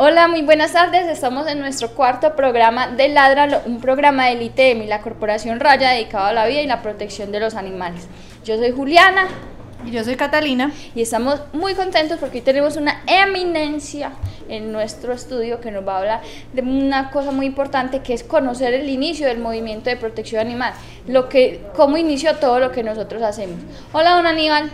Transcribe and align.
Hola, 0.00 0.28
muy 0.28 0.42
buenas 0.42 0.74
tardes. 0.74 1.08
Estamos 1.08 1.48
en 1.48 1.58
nuestro 1.58 1.90
cuarto 1.90 2.36
programa 2.36 2.86
de 2.86 3.08
Ladra, 3.08 3.62
un 3.66 3.80
programa 3.80 4.26
del 4.26 4.42
ITM, 4.42 4.86
la 4.86 5.00
Corporación 5.00 5.58
Raya 5.58 5.90
dedicado 5.90 6.26
a 6.26 6.32
la 6.32 6.46
vida 6.46 6.62
y 6.62 6.68
la 6.68 6.82
protección 6.82 7.32
de 7.32 7.40
los 7.40 7.56
animales. 7.56 8.06
Yo 8.44 8.56
soy 8.58 8.70
Juliana. 8.70 9.26
Y 9.84 9.90
yo 9.90 10.04
soy 10.04 10.14
Catalina. 10.14 10.70
Y 10.94 11.02
estamos 11.02 11.40
muy 11.52 11.74
contentos 11.74 12.18
porque 12.20 12.38
hoy 12.38 12.44
tenemos 12.44 12.76
una 12.76 13.02
eminencia 13.08 14.12
en 14.48 14.70
nuestro 14.70 15.12
estudio 15.12 15.60
que 15.60 15.72
nos 15.72 15.84
va 15.84 15.96
a 15.96 15.98
hablar 15.98 16.20
de 16.52 16.62
una 16.62 17.10
cosa 17.10 17.32
muy 17.32 17.46
importante 17.46 17.98
que 17.98 18.14
es 18.14 18.22
conocer 18.22 18.74
el 18.74 18.88
inicio 18.88 19.26
del 19.26 19.40
movimiento 19.40 19.90
de 19.90 19.96
protección 19.96 20.46
animal, 20.46 20.74
lo 21.08 21.28
que, 21.28 21.60
cómo 21.74 21.96
inició 21.96 22.36
todo 22.36 22.60
lo 22.60 22.70
que 22.70 22.84
nosotros 22.84 23.20
hacemos. 23.22 23.58
Hola, 23.92 24.14
don 24.14 24.28
Aníbal. 24.28 24.70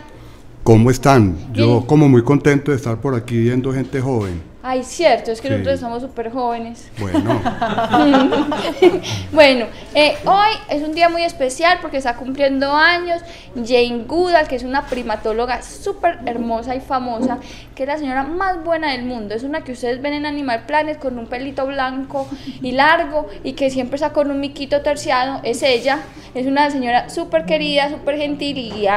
¿Cómo 0.61 0.91
están? 0.91 1.35
Yo 1.51 1.87
como 1.87 2.07
muy 2.09 2.23
contento 2.23 2.69
de 2.69 2.77
estar 2.77 3.01
por 3.01 3.15
aquí 3.15 3.39
viendo 3.39 3.73
gente 3.73 3.99
joven. 3.99 4.54
Ay, 4.67 4.83
cierto, 4.83 5.31
es 5.31 5.41
que 5.41 5.49
nosotros 5.51 5.75
estamos 5.75 6.01
súper 6.01 6.31
jóvenes. 6.31 6.89
Bueno. 6.97 7.39
bueno, 9.31 9.67
eh, 9.93 10.15
hoy 10.25 10.49
es 10.69 10.81
un 10.81 10.95
día 10.95 11.07
muy 11.07 11.21
especial 11.21 11.77
porque 11.83 11.97
está 11.97 12.15
cumpliendo 12.15 12.73
años 12.73 13.21
Jane 13.53 14.05
Goodall, 14.07 14.47
que 14.47 14.55
es 14.55 14.63
una 14.63 14.87
primatóloga 14.87 15.61
súper 15.61 16.17
hermosa 16.25 16.73
y 16.73 16.79
famosa, 16.79 17.37
que 17.75 17.83
es 17.83 17.87
la 17.87 17.99
señora 17.99 18.23
más 18.23 18.63
buena 18.63 18.93
del 18.93 19.03
mundo. 19.03 19.35
Es 19.35 19.43
una 19.43 19.63
que 19.63 19.73
ustedes 19.73 20.01
ven 20.01 20.15
en 20.15 20.25
Animal 20.25 20.65
Planet 20.65 20.97
con 20.97 21.19
un 21.19 21.27
pelito 21.27 21.67
blanco 21.67 22.27
y 22.59 22.71
largo 22.71 23.27
y 23.43 23.53
que 23.53 23.69
siempre 23.69 23.97
está 23.97 24.13
con 24.13 24.31
un 24.31 24.39
miquito 24.39 24.81
terciado. 24.81 25.41
Es 25.43 25.61
ella. 25.61 25.99
Es 26.33 26.47
una 26.47 26.71
señora 26.71 27.09
súper 27.09 27.45
querida, 27.45 27.91
súper 27.91 28.17
gentil 28.17 28.57
y 28.57 28.87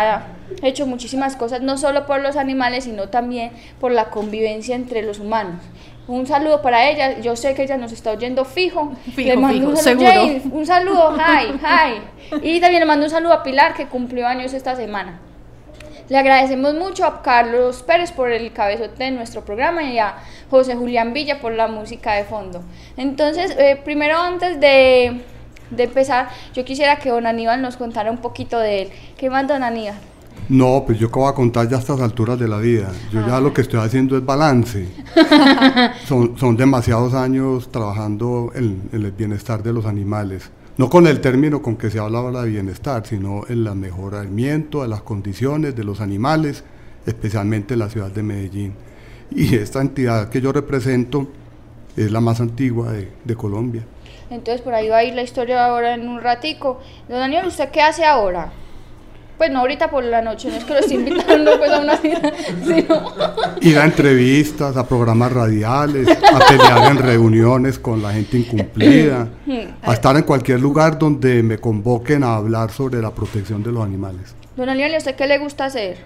ha 0.62 0.66
hecho 0.66 0.86
muchísimas 0.86 1.36
cosas, 1.36 1.62
no 1.62 1.78
solo 1.78 2.06
por 2.06 2.20
los 2.20 2.36
animales, 2.36 2.84
sino 2.84 3.08
también 3.08 3.52
por 3.80 3.92
la 3.92 4.10
convivencia 4.10 4.74
entre 4.74 5.02
los 5.02 5.18
humanos. 5.18 5.62
Un 6.08 6.26
saludo 6.26 6.62
para 6.62 6.88
ella, 6.88 7.20
yo 7.20 7.36
sé 7.36 7.54
que 7.54 7.64
ella 7.64 7.76
nos 7.76 7.92
está 7.92 8.12
oyendo 8.12 8.46
fijo. 8.46 8.92
le 9.14 9.36
mando 9.36 9.68
un 9.68 9.76
saludo, 9.76 10.40
un 10.52 10.66
saludo, 10.66 11.16
hi, 11.18 11.52
hi. 11.52 12.38
Y 12.42 12.60
también 12.60 12.80
le 12.80 12.86
mando 12.86 13.04
un 13.04 13.10
saludo 13.10 13.34
a 13.34 13.42
Pilar, 13.42 13.74
que 13.74 13.86
cumplió 13.88 14.26
años 14.26 14.54
esta 14.54 14.74
semana. 14.74 15.20
Le 16.08 16.16
agradecemos 16.16 16.74
mucho 16.74 17.04
a 17.04 17.20
Carlos 17.20 17.82
Pérez 17.82 18.12
por 18.12 18.30
el 18.32 18.50
cabezote 18.54 19.04
de 19.04 19.10
nuestro 19.10 19.44
programa 19.44 19.82
y 19.82 19.98
a 19.98 20.14
José 20.50 20.74
Julián 20.74 21.12
Villa 21.12 21.38
por 21.40 21.52
la 21.52 21.68
música 21.68 22.14
de 22.14 22.24
fondo. 22.24 22.62
Entonces, 22.96 23.54
eh, 23.58 23.78
primero 23.84 24.16
antes 24.16 24.58
de, 24.58 25.20
de, 25.68 25.82
empezar, 25.82 26.30
yo 26.54 26.64
quisiera 26.64 26.96
que 26.96 27.10
don 27.10 27.26
Aníbal 27.26 27.60
nos 27.60 27.76
contara 27.76 28.10
un 28.10 28.18
poquito 28.18 28.58
de 28.58 28.82
él. 28.82 28.90
¿Qué 29.18 29.28
más, 29.28 29.46
don 29.46 29.62
Aníbal? 29.62 29.96
No, 30.48 30.84
pues 30.86 30.98
yo 30.98 31.08
acabo 31.08 31.28
a 31.28 31.34
contar 31.34 31.68
ya 31.68 31.76
a 31.76 31.80
estas 31.80 32.00
alturas 32.00 32.38
de 32.38 32.48
la 32.48 32.56
vida. 32.56 32.90
Yo 33.12 33.26
ya 33.26 33.38
lo 33.38 33.52
que 33.52 33.60
estoy 33.60 33.80
haciendo 33.80 34.16
es 34.16 34.24
balance. 34.24 34.88
son, 36.06 36.38
son 36.38 36.56
demasiados 36.56 37.12
años 37.12 37.70
trabajando 37.70 38.50
en, 38.54 38.88
el 38.92 39.12
bienestar 39.12 39.62
de 39.62 39.74
los 39.74 39.84
animales. 39.84 40.50
No 40.78 40.88
con 40.88 41.06
el 41.06 41.20
término 41.20 41.60
con 41.60 41.76
que 41.76 41.90
se 41.90 41.98
habla 41.98 42.20
ahora 42.20 42.42
de 42.42 42.50
bienestar, 42.50 43.06
sino 43.06 43.42
en 43.48 43.66
el 43.66 43.74
mejoramiento 43.74 44.82
de 44.82 44.88
las 44.88 45.02
condiciones 45.02 45.76
de 45.76 45.84
los 45.84 46.00
animales, 46.00 46.64
especialmente 47.04 47.74
en 47.74 47.80
la 47.80 47.90
ciudad 47.90 48.10
de 48.10 48.22
Medellín. 48.22 48.74
Y 49.30 49.54
esta 49.54 49.82
entidad 49.82 50.30
que 50.30 50.40
yo 50.40 50.52
represento 50.52 51.28
es 51.94 52.10
la 52.10 52.20
más 52.20 52.40
antigua 52.40 52.92
de, 52.92 53.10
de 53.22 53.36
Colombia. 53.36 53.82
Entonces 54.30 54.62
por 54.62 54.72
ahí 54.72 54.88
va 54.88 54.98
a 54.98 55.04
ir 55.04 55.14
la 55.14 55.22
historia 55.22 55.66
ahora 55.66 55.92
en 55.92 56.08
un 56.08 56.22
ratico. 56.22 56.80
Don 57.06 57.18
Daniel, 57.18 57.46
¿usted 57.46 57.68
qué 57.70 57.82
hace 57.82 58.06
ahora? 58.06 58.50
Pues 59.38 59.52
no 59.52 59.60
ahorita 59.60 59.88
por 59.88 60.02
la 60.02 60.20
noche, 60.20 60.48
no 60.48 60.56
es 60.56 60.64
que 60.64 60.74
lo 60.74 60.80
esté 60.80 60.94
invitando 60.94 61.56
pues 61.58 61.70
a 61.70 61.80
una 61.80 61.96
cita, 61.96 62.32
sino... 62.64 63.12
Ir 63.60 63.78
a 63.78 63.84
entrevistas, 63.84 64.76
a 64.76 64.86
programas 64.86 65.32
radiales, 65.32 66.08
a 66.08 66.38
pelear 66.40 66.90
en 66.90 66.98
reuniones 66.98 67.78
con 67.78 68.02
la 68.02 68.12
gente 68.12 68.36
incumplida, 68.36 69.28
a 69.82 69.92
estar 69.92 70.16
en 70.16 70.24
cualquier 70.24 70.58
lugar 70.58 70.98
donde 70.98 71.44
me 71.44 71.58
convoquen 71.58 72.24
a 72.24 72.34
hablar 72.34 72.72
sobre 72.72 73.00
la 73.00 73.14
protección 73.14 73.62
de 73.62 73.70
los 73.70 73.84
animales. 73.84 74.34
Don 74.56 74.68
Aliel, 74.68 74.92
¿a 74.96 74.98
usted 74.98 75.14
qué 75.14 75.28
le 75.28 75.38
gusta 75.38 75.66
hacer? 75.66 75.98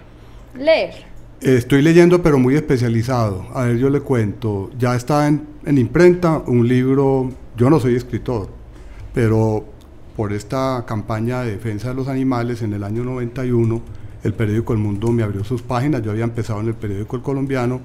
Leer. 0.55 0.93
Estoy 1.41 1.81
leyendo, 1.81 2.21
pero 2.21 2.37
muy 2.37 2.55
especializado. 2.55 3.47
A 3.55 3.63
ver, 3.63 3.77
yo 3.77 3.89
le 3.89 4.01
cuento. 4.01 4.69
Ya 4.77 4.95
está 4.95 5.27
en, 5.27 5.47
en 5.65 5.79
imprenta 5.79 6.37
un 6.45 6.67
libro, 6.67 7.31
yo 7.57 7.71
no 7.71 7.79
soy 7.79 7.95
escritor, 7.95 8.49
pero 9.11 9.72
por 10.15 10.33
esta 10.33 10.83
campaña 10.87 11.41
de 11.41 11.51
defensa 11.51 11.89
de 11.89 11.95
los 11.95 12.07
animales 12.07 12.61
en 12.61 12.73
el 12.73 12.83
año 12.83 13.03
91, 13.03 13.81
el 14.23 14.33
periódico 14.33 14.73
El 14.73 14.79
Mundo 14.79 15.11
me 15.11 15.23
abrió 15.23 15.43
sus 15.43 15.61
páginas, 15.61 16.01
yo 16.01 16.11
había 16.11 16.23
empezado 16.23 16.61
en 16.61 16.67
el 16.67 16.75
periódico 16.75 17.15
El 17.15 17.21
Colombiano 17.21 17.81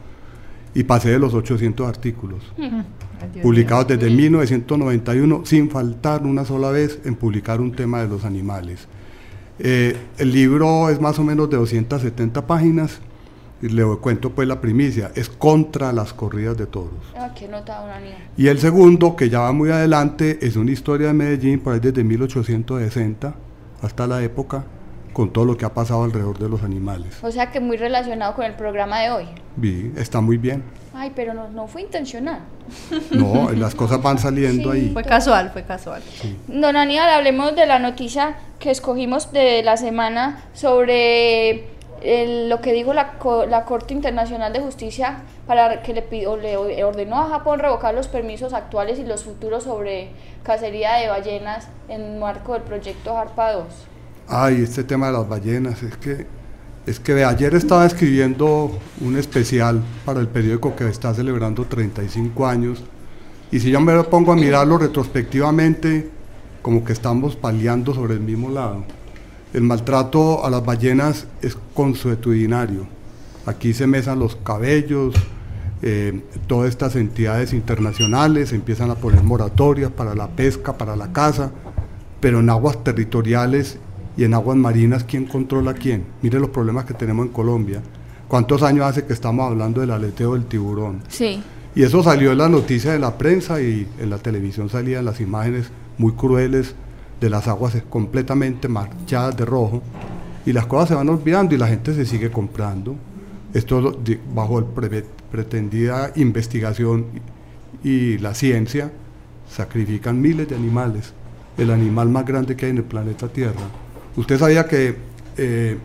y 0.75 0.84
pasé 0.84 1.11
de 1.11 1.19
los 1.19 1.34
800 1.34 1.89
artículos, 1.89 2.43
publicados 3.43 3.89
desde 3.89 4.11
1991 4.11 5.43
sin 5.44 5.71
faltar 5.71 6.22
una 6.25 6.44
sola 6.44 6.71
vez 6.71 7.00
en 7.05 7.16
publicar 7.16 7.61
un 7.61 7.72
tema 7.72 8.00
de 8.00 8.09
los 8.09 8.25
animales. 8.25 8.87
Eh, 9.59 9.97
el 10.19 10.31
libro 10.31 10.89
es 10.89 11.00
más 11.00 11.19
o 11.19 11.25
menos 11.25 11.50
de 11.50 11.56
270 11.56 12.47
páginas 12.47 13.00
y 13.60 13.69
le 13.69 13.84
cuento 13.96 14.30
pues 14.30 14.46
la 14.46 14.60
primicia, 14.60 15.10
es 15.14 15.28
contra 15.28 15.92
las 15.92 16.12
corridas 16.12 16.56
de 16.56 16.66
toros. 16.66 16.98
Ah, 17.16 17.32
qué 17.34 17.48
nota, 17.48 17.82
una 17.82 17.98
y 18.36 18.46
el 18.46 18.58
segundo, 18.58 19.16
que 19.16 19.28
ya 19.28 19.41
va 19.41 19.52
muy 19.52 19.70
adelante, 19.70 20.38
es 20.42 20.56
una 20.56 20.70
historia 20.70 21.08
de 21.08 21.12
Medellín 21.12 21.60
por 21.60 21.74
ahí 21.74 21.80
desde 21.80 22.04
1860 22.04 23.34
hasta 23.82 24.06
la 24.06 24.22
época, 24.22 24.64
con 25.12 25.32
todo 25.32 25.44
lo 25.44 25.56
que 25.56 25.64
ha 25.64 25.74
pasado 25.74 26.04
alrededor 26.04 26.38
de 26.38 26.48
los 26.48 26.62
animales. 26.62 27.18
O 27.22 27.30
sea 27.30 27.50
que 27.50 27.60
muy 27.60 27.76
relacionado 27.76 28.34
con 28.34 28.44
el 28.44 28.54
programa 28.54 29.00
de 29.00 29.10
hoy. 29.10 29.24
Sí, 29.60 29.92
está 29.97 30.20
muy 30.20 30.36
bien. 30.36 30.62
Ay, 30.94 31.12
pero 31.14 31.34
no, 31.34 31.48
no 31.48 31.66
fue 31.66 31.82
intencional. 31.82 32.41
No, 33.10 33.50
las 33.52 33.74
cosas 33.74 34.02
van 34.02 34.18
saliendo 34.18 34.70
ahí. 34.70 34.91
Fue 34.92 35.02
casual, 35.04 35.50
fue 35.52 35.62
casual. 35.62 36.02
Don 36.47 36.76
Aníbal, 36.76 37.08
hablemos 37.10 37.54
de 37.56 37.66
la 37.66 37.78
noticia 37.78 38.36
que 38.58 38.70
escogimos 38.70 39.32
de 39.32 39.62
la 39.62 39.76
semana 39.76 40.44
sobre 40.52 41.78
lo 42.03 42.60
que 42.60 42.72
dijo 42.72 42.94
la, 42.94 43.14
la, 43.48 43.64
Corte 43.64 43.94
Internacional 43.94 44.53
de 44.53 44.60
Justicia 44.60 45.22
para 45.47 45.82
que 45.82 45.92
le, 45.94 46.03
pidió, 46.03 46.36
le 46.36 46.56
ordenó 46.84 47.20
a 47.20 47.28
Japón 47.28 47.59
revocar 47.59 47.94
los 47.94 48.09
permisos 48.09 48.53
actuales 48.53 48.98
y 48.98 49.04
los 49.04 49.25
futuros 49.25 49.64
sobre 49.64 50.10
cacería 50.42 50.94
de 50.94 51.09
ballenas 51.09 51.69
en 51.88 52.19
marco 52.19 52.54
del 52.54 52.62
proyecto 52.62 53.16
Harpa 53.16 53.53
2. 53.53 53.64
Ay, 54.28 54.62
este 54.62 54.84
tema 54.84 55.06
de 55.06 55.12
las 55.14 55.28
ballenas, 55.28 55.82
es 55.82 55.97
que, 55.97 56.26
es 56.86 57.00
que 57.00 57.25
ayer 57.25 57.54
estaba 57.54 57.86
escribiendo 57.86 58.70
un 59.00 59.16
especial 59.16 59.82
para 60.04 60.20
el 60.20 60.28
periódico 60.28 60.76
que 60.76 60.88
está 60.88 61.15
celebrando 61.15 61.65
35 61.65 62.47
años 62.47 62.82
y 63.50 63.60
si 63.60 63.70
yo 63.70 63.80
me 63.80 64.03
pongo 64.04 64.32
a 64.32 64.36
mirarlo 64.36 64.76
retrospectivamente, 64.76 66.10
como 66.60 66.84
que 66.84 66.92
estamos 66.92 67.34
paliando 67.34 67.94
sobre 67.94 68.15
el 68.15 68.20
mismo 68.20 68.50
lado. 68.50 68.84
El 69.54 69.62
maltrato 69.62 70.44
a 70.44 70.50
las 70.50 70.64
ballenas 70.64 71.26
es 71.41 71.56
consuetudinario. 71.75 72.86
Aquí 73.47 73.72
se 73.72 73.86
mesan 73.86 74.19
los 74.19 74.36
cabellos, 74.36 75.14
eh, 75.81 76.20
todas 76.47 76.69
estas 76.69 76.97
entidades 76.97 77.53
internacionales 77.53 78.53
empiezan 78.53 78.91
a 78.91 78.97
poner 78.97 79.22
moratorias 79.22 79.91
para 79.91 80.15
la 80.15 80.28
pesca, 80.28 80.77
para 80.77 80.97
la 80.97 81.12
caza, 81.12 81.50
pero 82.21 82.41
en 82.41 82.50
aguas 82.50 82.83
territoriales 82.83 83.78
y 84.16 84.24
en 84.24 84.34
aguas 84.34 84.56
marinas, 84.56 85.04
¿quién 85.04 85.24
controla 85.24 85.74
quién? 85.74 86.04
Mire 86.21 86.41
los 86.41 86.50
problemas 86.50 86.84
que 86.84 86.95
tenemos 86.95 87.27
en 87.27 87.33
Colombia. 87.33 87.80
¿Cuántos 88.27 88.62
años 88.62 88.84
hace 88.84 89.04
que 89.04 89.12
estamos 89.12 89.50
hablando 89.50 89.80
del 89.80 89.92
aleteo 89.92 90.34
del 90.34 90.45
tiburón? 90.45 91.00
Sí. 91.09 91.42
Y 91.74 91.84
eso 91.84 92.03
salió 92.03 92.33
en 92.33 92.39
la 92.39 92.48
noticia 92.48 92.92
de 92.92 92.98
la 92.98 93.16
prensa 93.16 93.62
y 93.62 93.86
en 93.98 94.10
la 94.10 94.18
televisión 94.18 94.68
salían 94.68 95.04
las 95.04 95.21
imágenes 95.21 95.71
muy 95.97 96.12
crueles 96.12 96.74
de 97.20 97.30
las 97.30 97.48
aguas 97.48 97.74
es 97.74 97.82
completamente 97.82 98.68
marchadas 98.68 99.36
de 99.36 99.44
rojo 99.44 99.82
y 100.47 100.53
las 100.53 100.66
cosas 100.66 100.91
se 100.91 100.94
van 100.94 101.09
olvidando 101.09 101.54
y 101.54 101.59
la 101.59 101.68
gente 101.68 101.94
se 101.94 102.06
sigue 102.06 102.30
comprando. 102.30 102.97
Esto 103.53 103.98
bajo 104.34 104.60
la 104.60 104.66
pretendida 105.30 106.12
investigación 106.16 107.06
y 107.82 108.18
la 108.18 108.34
ciencia 108.34 108.92
sacrifican 109.50 110.20
miles 110.20 110.48
de 110.48 110.56
animales, 110.56 111.12
el 111.56 111.70
animal 111.70 112.09
más 112.09 112.24
grande 112.26 112.56
que 112.56 112.66
hay 112.66 112.70
en 112.70 112.78
el 112.78 112.84
planeta 112.84 113.28
Tierra. 113.28 113.60
¿Usted 114.16 114.38
sabía 114.38 114.66
que 114.66 114.97
eh, 115.36 115.76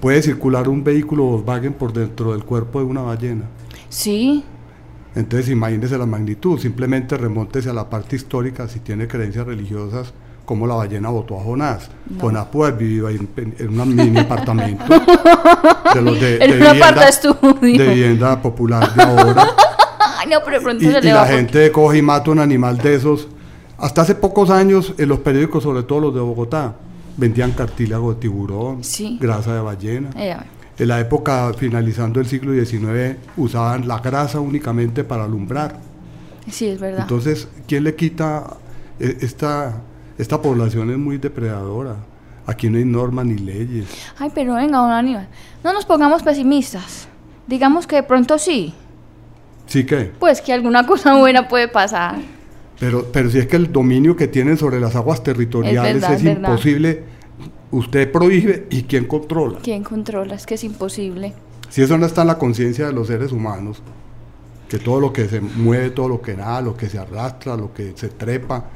puede 0.00 0.22
circular 0.22 0.68
un 0.68 0.82
vehículo 0.82 1.24
Volkswagen 1.24 1.74
por 1.74 1.92
dentro 1.92 2.32
del 2.32 2.44
cuerpo 2.44 2.80
de 2.80 2.86
una 2.86 3.02
ballena? 3.02 3.44
Sí. 3.88 4.44
Entonces 5.14 5.50
imagínese 5.50 5.96
la 5.96 6.06
magnitud, 6.06 6.58
simplemente 6.58 7.16
remóntese 7.16 7.70
a 7.70 7.72
la 7.72 7.88
parte 7.88 8.16
histórica 8.16 8.68
si 8.68 8.80
tiene 8.80 9.06
creencias 9.06 9.46
religiosas 9.46 10.12
como 10.46 10.66
la 10.66 10.76
ballena 10.76 11.10
votó 11.10 11.38
a 11.38 11.42
Jonás. 11.42 11.90
Jonás 12.18 12.46
puede 12.46 12.72
haber 12.72 12.84
vivido 12.84 13.08
ahí 13.08 13.16
en, 13.16 13.54
en 13.58 13.78
un 13.80 13.94
mini 13.94 14.18
apartamento 14.18 14.84
de 15.94 16.00
los 16.02 16.18
de, 16.18 16.38
de, 16.38 16.46
vivienda, 16.46 17.10
de 17.52 17.88
vivienda 17.88 18.40
popular 18.40 18.94
de 18.94 19.02
ahora. 19.02 19.44
no, 20.30 20.38
pero 20.44 20.62
pronto 20.62 20.84
y, 20.84 20.88
se 20.90 21.00
le 21.00 21.08
y 21.08 21.12
va 21.12 21.22
la 21.22 21.26
gente 21.26 21.70
coge 21.70 21.98
y 21.98 22.02
mata 22.02 22.30
un 22.30 22.38
animal 22.38 22.78
de 22.78 22.94
esos. 22.94 23.28
Hasta 23.78 24.02
hace 24.02 24.14
pocos 24.14 24.48
años 24.50 24.94
en 24.96 25.08
los 25.08 25.18
periódicos, 25.18 25.62
sobre 25.62 25.82
todo 25.82 26.00
los 26.00 26.14
de 26.14 26.20
Bogotá, 26.20 26.76
vendían 27.16 27.52
cartílago 27.52 28.14
de 28.14 28.20
tiburón, 28.20 28.82
Sí. 28.82 29.18
grasa 29.20 29.54
de 29.54 29.60
ballena. 29.60 30.10
Eh, 30.16 30.34
En 30.78 30.88
la 30.88 31.00
época, 31.00 31.52
finalizando 31.56 32.20
el 32.20 32.26
siglo 32.26 32.52
XIX, 32.52 33.16
usaban 33.36 33.88
la 33.88 33.98
grasa 33.98 34.40
únicamente 34.40 35.04
para 35.04 35.24
alumbrar. 35.24 35.78
sí, 36.50 36.68
es 36.68 36.78
verdad. 36.80 37.00
Entonces, 37.02 37.48
¿quién 37.66 37.82
le 37.84 37.94
quita 37.96 38.44
eh, 39.00 39.18
esta, 39.20 39.82
esta 40.18 40.40
población 40.40 40.90
es 40.90 40.98
muy 40.98 41.18
depredadora? 41.18 41.96
Aquí 42.46 42.70
no 42.70 42.78
hay 42.78 42.84
normas 42.84 43.26
ni 43.26 43.38
leyes. 43.38 43.86
Ay, 44.18 44.30
pero 44.34 44.54
venga, 44.54 44.78
don 44.78 44.90
Aníbal, 44.90 45.28
no 45.64 45.72
nos 45.72 45.84
pongamos 45.84 46.22
pesimistas. 46.22 47.08
Digamos 47.46 47.86
que 47.86 47.96
de 47.96 48.02
pronto 48.02 48.38
sí, 48.38 48.74
Sí 49.66 49.84
que, 49.84 50.12
pues 50.18 50.40
que 50.40 50.52
alguna 50.52 50.86
cosa 50.86 51.16
buena 51.16 51.48
puede 51.48 51.68
pasar. 51.68 52.16
pero, 52.78 53.06
pero 53.12 53.30
si 53.30 53.38
es 53.38 53.46
que 53.46 53.56
el 53.56 53.72
dominio 53.72 54.14
que 54.16 54.28
tienen 54.28 54.56
sobre 54.56 54.80
las 54.80 54.94
aguas 54.94 55.22
territoriales 55.22 55.94
verdad, 55.94 56.12
es, 56.12 56.18
es 56.18 56.24
verdad. 56.24 56.48
imposible, 56.50 57.02
usted 57.72 58.10
prohíbe 58.12 58.66
y 58.70 58.84
quién 58.84 59.06
controla. 59.06 59.58
¿Quién 59.62 59.82
controla? 59.82 60.34
Es 60.36 60.46
que 60.46 60.54
es 60.54 60.64
imposible. 60.64 61.34
Si 61.68 61.82
eso 61.82 61.98
no 61.98 62.06
está 62.06 62.22
en 62.22 62.28
la 62.28 62.38
conciencia 62.38 62.86
de 62.86 62.92
los 62.92 63.08
seres 63.08 63.32
humanos, 63.32 63.82
que 64.68 64.78
todo 64.78 65.00
lo 65.00 65.12
que 65.12 65.28
se 65.28 65.40
mueve, 65.40 65.90
todo 65.90 66.08
lo 66.08 66.22
que 66.22 66.36
nada, 66.36 66.60
lo 66.60 66.76
que 66.76 66.88
se 66.88 66.98
arrastra, 66.98 67.56
lo 67.56 67.74
que 67.74 67.92
se 67.96 68.08
trepa, 68.08 68.66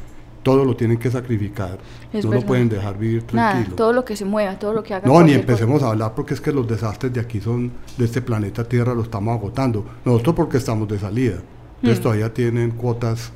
todo 0.43 0.65
lo 0.65 0.75
tienen 0.77 0.99
que 0.99 1.11
sacrificar. 1.11 1.79
Es 2.13 2.25
no 2.25 2.31
verdad. 2.31 2.43
lo 2.43 2.49
pueden 2.49 2.69
dejar 2.69 2.99
vivir 2.99 3.25
Nada, 3.33 3.53
tranquilo. 3.53 3.77
todo 3.77 3.93
lo 3.93 4.05
que 4.05 4.17
se 4.17 4.25
mueva, 4.25 4.59
todo 4.59 4.73
lo 4.73 4.83
que 4.83 4.95
haga. 4.95 5.07
No, 5.07 5.23
ni 5.23 5.33
empecemos 5.33 5.83
a 5.83 5.89
hablar 5.91 6.15
porque 6.15 6.35
es 6.35 6.41
que 6.41 6.51
los 6.53 6.67
desastres 6.67 7.13
de 7.13 7.21
aquí 7.21 7.41
son 7.41 7.71
de 7.99 8.05
este 8.05 8.23
planeta 8.23 8.65
Tierra, 8.65 8.95
lo 8.95 9.03
estamos 9.03 9.37
agotando. 9.37 9.85
Nosotros 10.05 10.35
porque 10.37 10.57
estamos 10.57 10.89
de 10.89 10.99
salida. 10.99 11.37
Entonces 11.77 11.99
Mm. 12.01 12.03
todavía 12.03 12.33
tienen 12.35 12.71
cuotas 12.73 13.33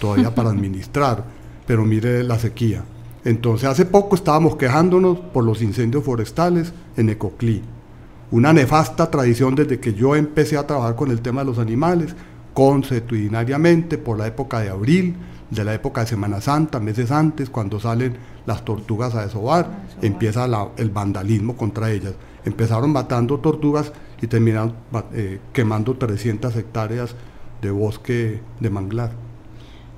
todavía 0.00 0.34
para 0.34 0.50
administrar, 0.56 1.24
pero 1.66 1.84
mire 1.84 2.22
la 2.24 2.38
sequía. 2.38 2.82
Entonces 3.24 3.68
hace 3.68 3.84
poco 3.86 4.16
estábamos 4.16 4.56
quejándonos 4.56 5.18
por 5.18 5.44
los 5.44 5.62
incendios 5.62 6.02
forestales 6.02 6.72
en 6.96 7.08
Ecoclí. 7.08 7.62
Una 8.32 8.52
nefasta 8.52 9.10
tradición 9.10 9.54
desde 9.54 9.78
que 9.78 9.94
yo 9.94 10.16
empecé 10.16 10.56
a 10.56 10.66
trabajar 10.66 10.96
con 10.96 11.10
el 11.12 11.20
tema 11.20 11.42
de 11.42 11.46
los 11.46 11.58
animales, 11.58 12.16
consuetudinariamente 12.54 13.98
por 13.98 14.18
la 14.18 14.26
época 14.26 14.60
de 14.60 14.70
abril, 14.70 15.14
de 15.54 15.64
la 15.64 15.74
época 15.74 16.00
de 16.00 16.06
Semana 16.06 16.40
Santa, 16.40 16.80
meses 16.80 17.10
antes, 17.10 17.50
cuando 17.50 17.78
salen 17.78 18.16
las 18.46 18.64
tortugas 18.64 19.14
a 19.14 19.22
desovar, 19.22 19.66
empieza 20.00 20.48
la- 20.48 20.68
el 20.78 20.88
vandalismo 20.90 21.56
contra 21.56 21.90
ellas. 21.90 22.14
Empezaron 22.44 22.90
matando 22.90 23.38
tortugas 23.38 23.92
y 24.20 24.26
terminaron 24.26 24.74
eh, 25.12 25.40
quemando 25.52 25.94
300 25.94 26.56
hectáreas 26.56 27.14
de 27.60 27.70
bosque 27.70 28.40
de 28.60 28.70
manglar. 28.70 29.10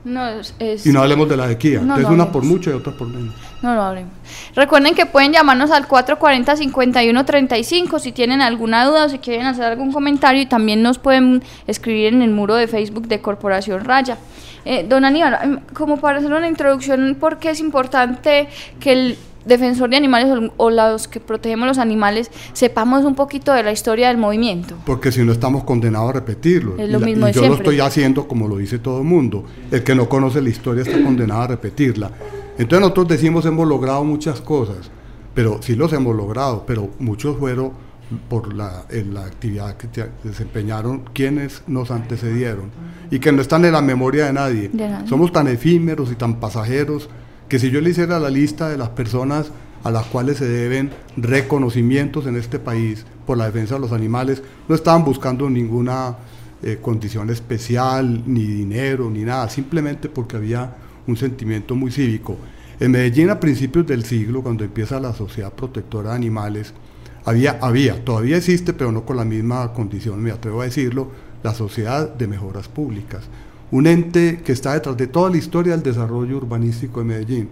No, 0.04 0.26
es, 0.26 0.54
es- 0.58 0.84
Y 0.86 0.92
no 0.92 1.00
hablemos 1.00 1.28
de 1.30 1.36
la 1.36 1.48
sequía, 1.48 1.76
No, 1.78 1.82
entonces 1.96 2.08
no 2.08 2.14
una 2.14 2.30
por 2.32 2.44
mucho 2.44 2.70
y 2.70 2.74
otra 2.74 2.92
por 2.92 3.08
menos. 3.08 3.34
No, 3.62 3.74
no 3.74 3.82
hablemos. 3.82 4.12
Recuerden 4.54 4.94
que 4.94 5.06
pueden 5.06 5.32
llamarnos 5.32 5.70
al 5.70 5.88
440-5135 5.88 7.98
si 8.00 8.12
tienen 8.12 8.42
alguna 8.42 8.84
duda 8.84 9.06
o 9.06 9.08
si 9.08 9.18
quieren 9.18 9.46
hacer 9.46 9.64
algún 9.64 9.92
comentario 9.92 10.42
y 10.42 10.46
también 10.46 10.82
nos 10.82 10.98
pueden 10.98 11.42
escribir 11.66 12.12
en 12.12 12.22
el 12.22 12.30
muro 12.30 12.54
de 12.54 12.68
Facebook 12.68 13.08
de 13.08 13.20
Corporación 13.20 13.84
Raya. 13.84 14.18
Eh, 14.64 14.86
don 14.88 15.04
Aníbal, 15.04 15.38
em, 15.42 15.60
como 15.74 15.98
para 15.98 16.18
hacer 16.18 16.32
una 16.32 16.48
introducción, 16.48 17.16
¿por 17.20 17.38
qué 17.38 17.50
es 17.50 17.60
importante 17.60 18.48
que 18.80 18.92
el 18.92 19.18
defensor 19.44 19.90
de 19.90 19.96
animales 19.96 20.50
o, 20.56 20.70
los 20.70 21.06
que 21.06 21.20
protegemos 21.20 21.68
los 21.68 21.76
animales 21.76 22.30
sepamos 22.54 23.04
un 23.04 23.14
poquito 23.14 23.52
de 23.52 23.62
la 23.62 23.72
historia 23.72 24.08
del 24.08 24.16
movimiento? 24.16 24.74
Porque 24.86 25.12
si 25.12 25.22
no 25.22 25.32
estamos 25.32 25.64
condenados 25.64 26.10
a 26.10 26.12
repetirlo. 26.14 26.78
Es 26.78 26.88
lo 26.88 26.96
y 26.96 27.00
la- 27.00 27.06
mismo 27.06 27.28
y 27.28 27.32
de 27.32 27.34
yo 27.34 27.46
lo 27.48 27.54
estoy 27.54 27.80
haciendo 27.80 28.26
como 28.26 28.48
lo 28.48 28.56
dice 28.56 28.78
todo 28.78 28.98
el 29.00 29.04
mundo. 29.04 29.44
El 29.70 29.84
que 29.84 29.94
no 29.94 30.08
conoce 30.08 30.40
la 30.40 30.48
historia 30.48 30.82
está 30.82 31.02
condenado 31.02 31.42
a 31.42 31.46
repetirla. 31.48 32.10
Entonces 32.56 32.80
nosotros 32.80 33.08
decimos 33.08 33.44
hemos 33.44 33.68
logrado 33.68 34.02
muchas 34.04 34.40
cosas, 34.40 34.90
pero 35.34 35.60
sí 35.60 35.74
los 35.74 35.92
hemos 35.92 36.16
logrado, 36.16 36.64
pero 36.66 36.88
muchos 36.98 37.36
fueron 37.36 37.72
por 38.28 38.54
la, 38.54 38.84
en 38.90 39.14
la 39.14 39.24
actividad 39.24 39.76
que 39.76 39.88
te- 39.88 40.10
desempeñaron 40.22 41.04
quienes 41.12 41.62
nos 41.66 41.90
antecedieron 41.90 42.70
y 43.10 43.18
que 43.18 43.32
no 43.32 43.40
están 43.42 43.64
en 43.64 43.72
la 43.72 43.82
memoria 43.82 44.26
de 44.26 44.32
nadie. 44.32 44.68
De 44.72 44.88
nadie. 44.88 45.08
Somos 45.08 45.32
tan 45.32 45.48
efímeros 45.48 46.10
y 46.12 46.14
tan 46.14 46.38
pasajeros 46.40 47.08
que 47.48 47.58
si 47.58 47.70
yo 47.70 47.80
le 47.80 47.90
hiciera 47.90 48.18
la 48.18 48.30
lista 48.30 48.68
de 48.68 48.76
las 48.78 48.90
personas 48.90 49.50
a 49.82 49.90
las 49.90 50.06
cuales 50.06 50.38
se 50.38 50.46
deben 50.48 50.90
reconocimientos 51.16 52.26
en 52.26 52.36
este 52.36 52.58
país 52.58 53.04
por 53.26 53.36
la 53.36 53.46
defensa 53.46 53.74
de 53.74 53.80
los 53.80 53.92
animales, 53.92 54.42
no 54.68 54.74
estaban 54.74 55.04
buscando 55.04 55.48
ninguna 55.50 56.16
eh, 56.62 56.78
condición 56.80 57.28
especial, 57.30 58.22
ni 58.26 58.44
dinero, 58.46 59.10
ni 59.10 59.24
nada, 59.24 59.48
simplemente 59.50 60.08
porque 60.08 60.36
había 60.36 60.74
un 61.06 61.16
sentimiento 61.16 61.74
muy 61.74 61.90
cívico. 61.90 62.38
En 62.80 62.92
Medellín 62.92 63.28
a 63.30 63.38
principios 63.38 63.86
del 63.86 64.04
siglo, 64.04 64.42
cuando 64.42 64.64
empieza 64.64 64.98
la 64.98 65.12
Sociedad 65.12 65.52
Protectora 65.52 66.10
de 66.10 66.16
Animales, 66.16 66.72
había, 67.24 67.58
había, 67.60 68.04
todavía 68.04 68.36
existe, 68.36 68.72
pero 68.72 68.92
no 68.92 69.04
con 69.04 69.16
la 69.16 69.24
misma 69.24 69.72
condición, 69.72 70.22
me 70.22 70.30
atrevo 70.30 70.60
a 70.60 70.64
decirlo, 70.64 71.08
la 71.42 71.54
Sociedad 71.54 72.12
de 72.14 72.26
Mejoras 72.26 72.68
Públicas, 72.68 73.22
un 73.70 73.86
ente 73.86 74.40
que 74.44 74.52
está 74.52 74.74
detrás 74.74 74.96
de 74.96 75.06
toda 75.06 75.30
la 75.30 75.36
historia 75.36 75.72
del 75.72 75.82
desarrollo 75.82 76.36
urbanístico 76.36 77.00
de 77.00 77.06
Medellín. 77.06 77.48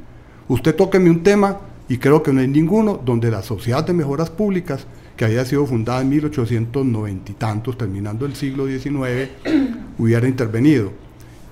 Usted 0.48 0.74
tóqueme 0.74 1.10
un 1.10 1.22
tema 1.22 1.58
y 1.88 1.98
creo 1.98 2.22
que 2.22 2.32
no 2.32 2.40
hay 2.40 2.48
ninguno 2.48 3.00
donde 3.02 3.30
la 3.30 3.42
Sociedad 3.42 3.84
de 3.84 3.92
Mejoras 3.92 4.30
Públicas, 4.30 4.86
que 5.16 5.24
había 5.24 5.44
sido 5.44 5.66
fundada 5.66 6.00
en 6.00 6.08
1890 6.10 7.32
y 7.32 7.34
tantos, 7.34 7.76
terminando 7.76 8.24
el 8.24 8.34
siglo 8.34 8.66
XIX, 8.66 9.30
hubiera 9.98 10.26
intervenido. 10.26 10.92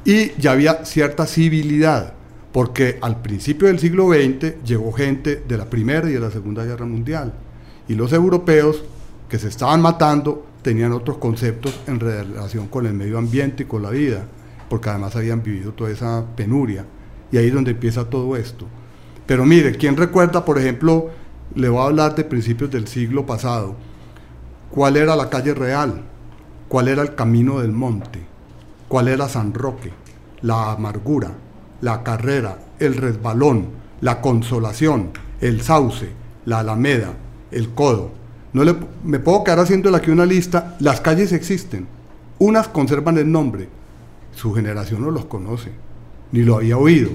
Y 0.04 0.32
ya 0.38 0.52
había 0.52 0.84
cierta 0.84 1.26
civilidad, 1.26 2.14
porque 2.52 2.98
al 3.02 3.20
principio 3.20 3.68
del 3.68 3.78
siglo 3.78 4.08
XX 4.08 4.62
llegó 4.64 4.92
gente 4.92 5.42
de 5.46 5.58
la 5.58 5.68
Primera 5.68 6.08
y 6.08 6.14
de 6.14 6.20
la 6.20 6.30
Segunda 6.30 6.64
Guerra 6.64 6.86
Mundial. 6.86 7.34
Y 7.90 7.96
los 7.96 8.12
europeos 8.12 8.84
que 9.28 9.36
se 9.40 9.48
estaban 9.48 9.82
matando 9.82 10.46
tenían 10.62 10.92
otros 10.92 11.18
conceptos 11.18 11.76
en 11.88 11.98
relación 11.98 12.68
con 12.68 12.86
el 12.86 12.94
medio 12.94 13.18
ambiente 13.18 13.64
y 13.64 13.66
con 13.66 13.82
la 13.82 13.90
vida, 13.90 14.28
porque 14.68 14.90
además 14.90 15.16
habían 15.16 15.42
vivido 15.42 15.72
toda 15.72 15.90
esa 15.90 16.24
penuria. 16.36 16.86
Y 17.32 17.36
ahí 17.36 17.48
es 17.48 17.52
donde 17.52 17.72
empieza 17.72 18.08
todo 18.08 18.36
esto. 18.36 18.64
Pero 19.26 19.44
mire, 19.44 19.72
¿quién 19.72 19.96
recuerda, 19.96 20.44
por 20.44 20.60
ejemplo, 20.60 21.10
le 21.56 21.68
voy 21.68 21.80
a 21.80 21.86
hablar 21.86 22.14
de 22.14 22.22
principios 22.22 22.70
del 22.70 22.86
siglo 22.86 23.26
pasado, 23.26 23.74
cuál 24.70 24.96
era 24.96 25.16
la 25.16 25.28
calle 25.28 25.52
real, 25.52 26.02
cuál 26.68 26.86
era 26.86 27.02
el 27.02 27.16
camino 27.16 27.58
del 27.58 27.72
monte, 27.72 28.20
cuál 28.86 29.08
era 29.08 29.28
San 29.28 29.52
Roque, 29.52 29.90
la 30.42 30.70
amargura, 30.70 31.32
la 31.80 32.04
carrera, 32.04 32.56
el 32.78 32.94
resbalón, 32.94 33.66
la 34.00 34.20
consolación, 34.20 35.10
el 35.40 35.62
sauce, 35.62 36.12
la 36.44 36.60
alameda, 36.60 37.14
el 37.50 37.70
codo. 37.70 38.10
No 38.52 38.64
le, 38.64 38.74
me 39.04 39.18
puedo 39.18 39.44
quedar 39.44 39.60
haciéndole 39.60 39.96
aquí 39.96 40.10
una 40.10 40.26
lista, 40.26 40.76
las 40.80 41.00
calles 41.00 41.32
existen, 41.32 41.86
unas 42.38 42.68
conservan 42.68 43.18
el 43.18 43.30
nombre, 43.30 43.68
su 44.34 44.52
generación 44.52 45.02
no 45.02 45.10
los 45.10 45.26
conoce, 45.26 45.70
ni 46.32 46.42
lo 46.42 46.56
había 46.56 46.76
oído. 46.76 47.10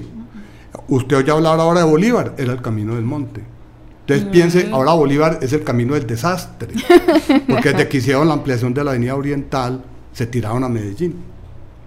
Usted 0.88 1.16
oye 1.16 1.30
hablar 1.30 1.58
ahora 1.60 1.80
de 1.80 1.86
Bolívar, 1.86 2.34
era 2.38 2.52
el 2.52 2.62
camino 2.62 2.94
del 2.94 3.04
monte. 3.04 3.42
Entonces 4.00 4.28
piense, 4.28 4.68
ahora 4.70 4.92
Bolívar 4.92 5.40
es 5.42 5.52
el 5.52 5.64
camino 5.64 5.94
del 5.94 6.06
desastre, 6.06 6.74
porque 7.48 7.70
desde 7.72 7.88
que 7.88 7.98
hicieron 7.98 8.28
la 8.28 8.34
ampliación 8.34 8.72
de 8.72 8.84
la 8.84 8.92
avenida 8.92 9.16
oriental, 9.16 9.82
se 10.12 10.26
tiraron 10.26 10.62
a 10.62 10.68
Medellín. 10.68 11.16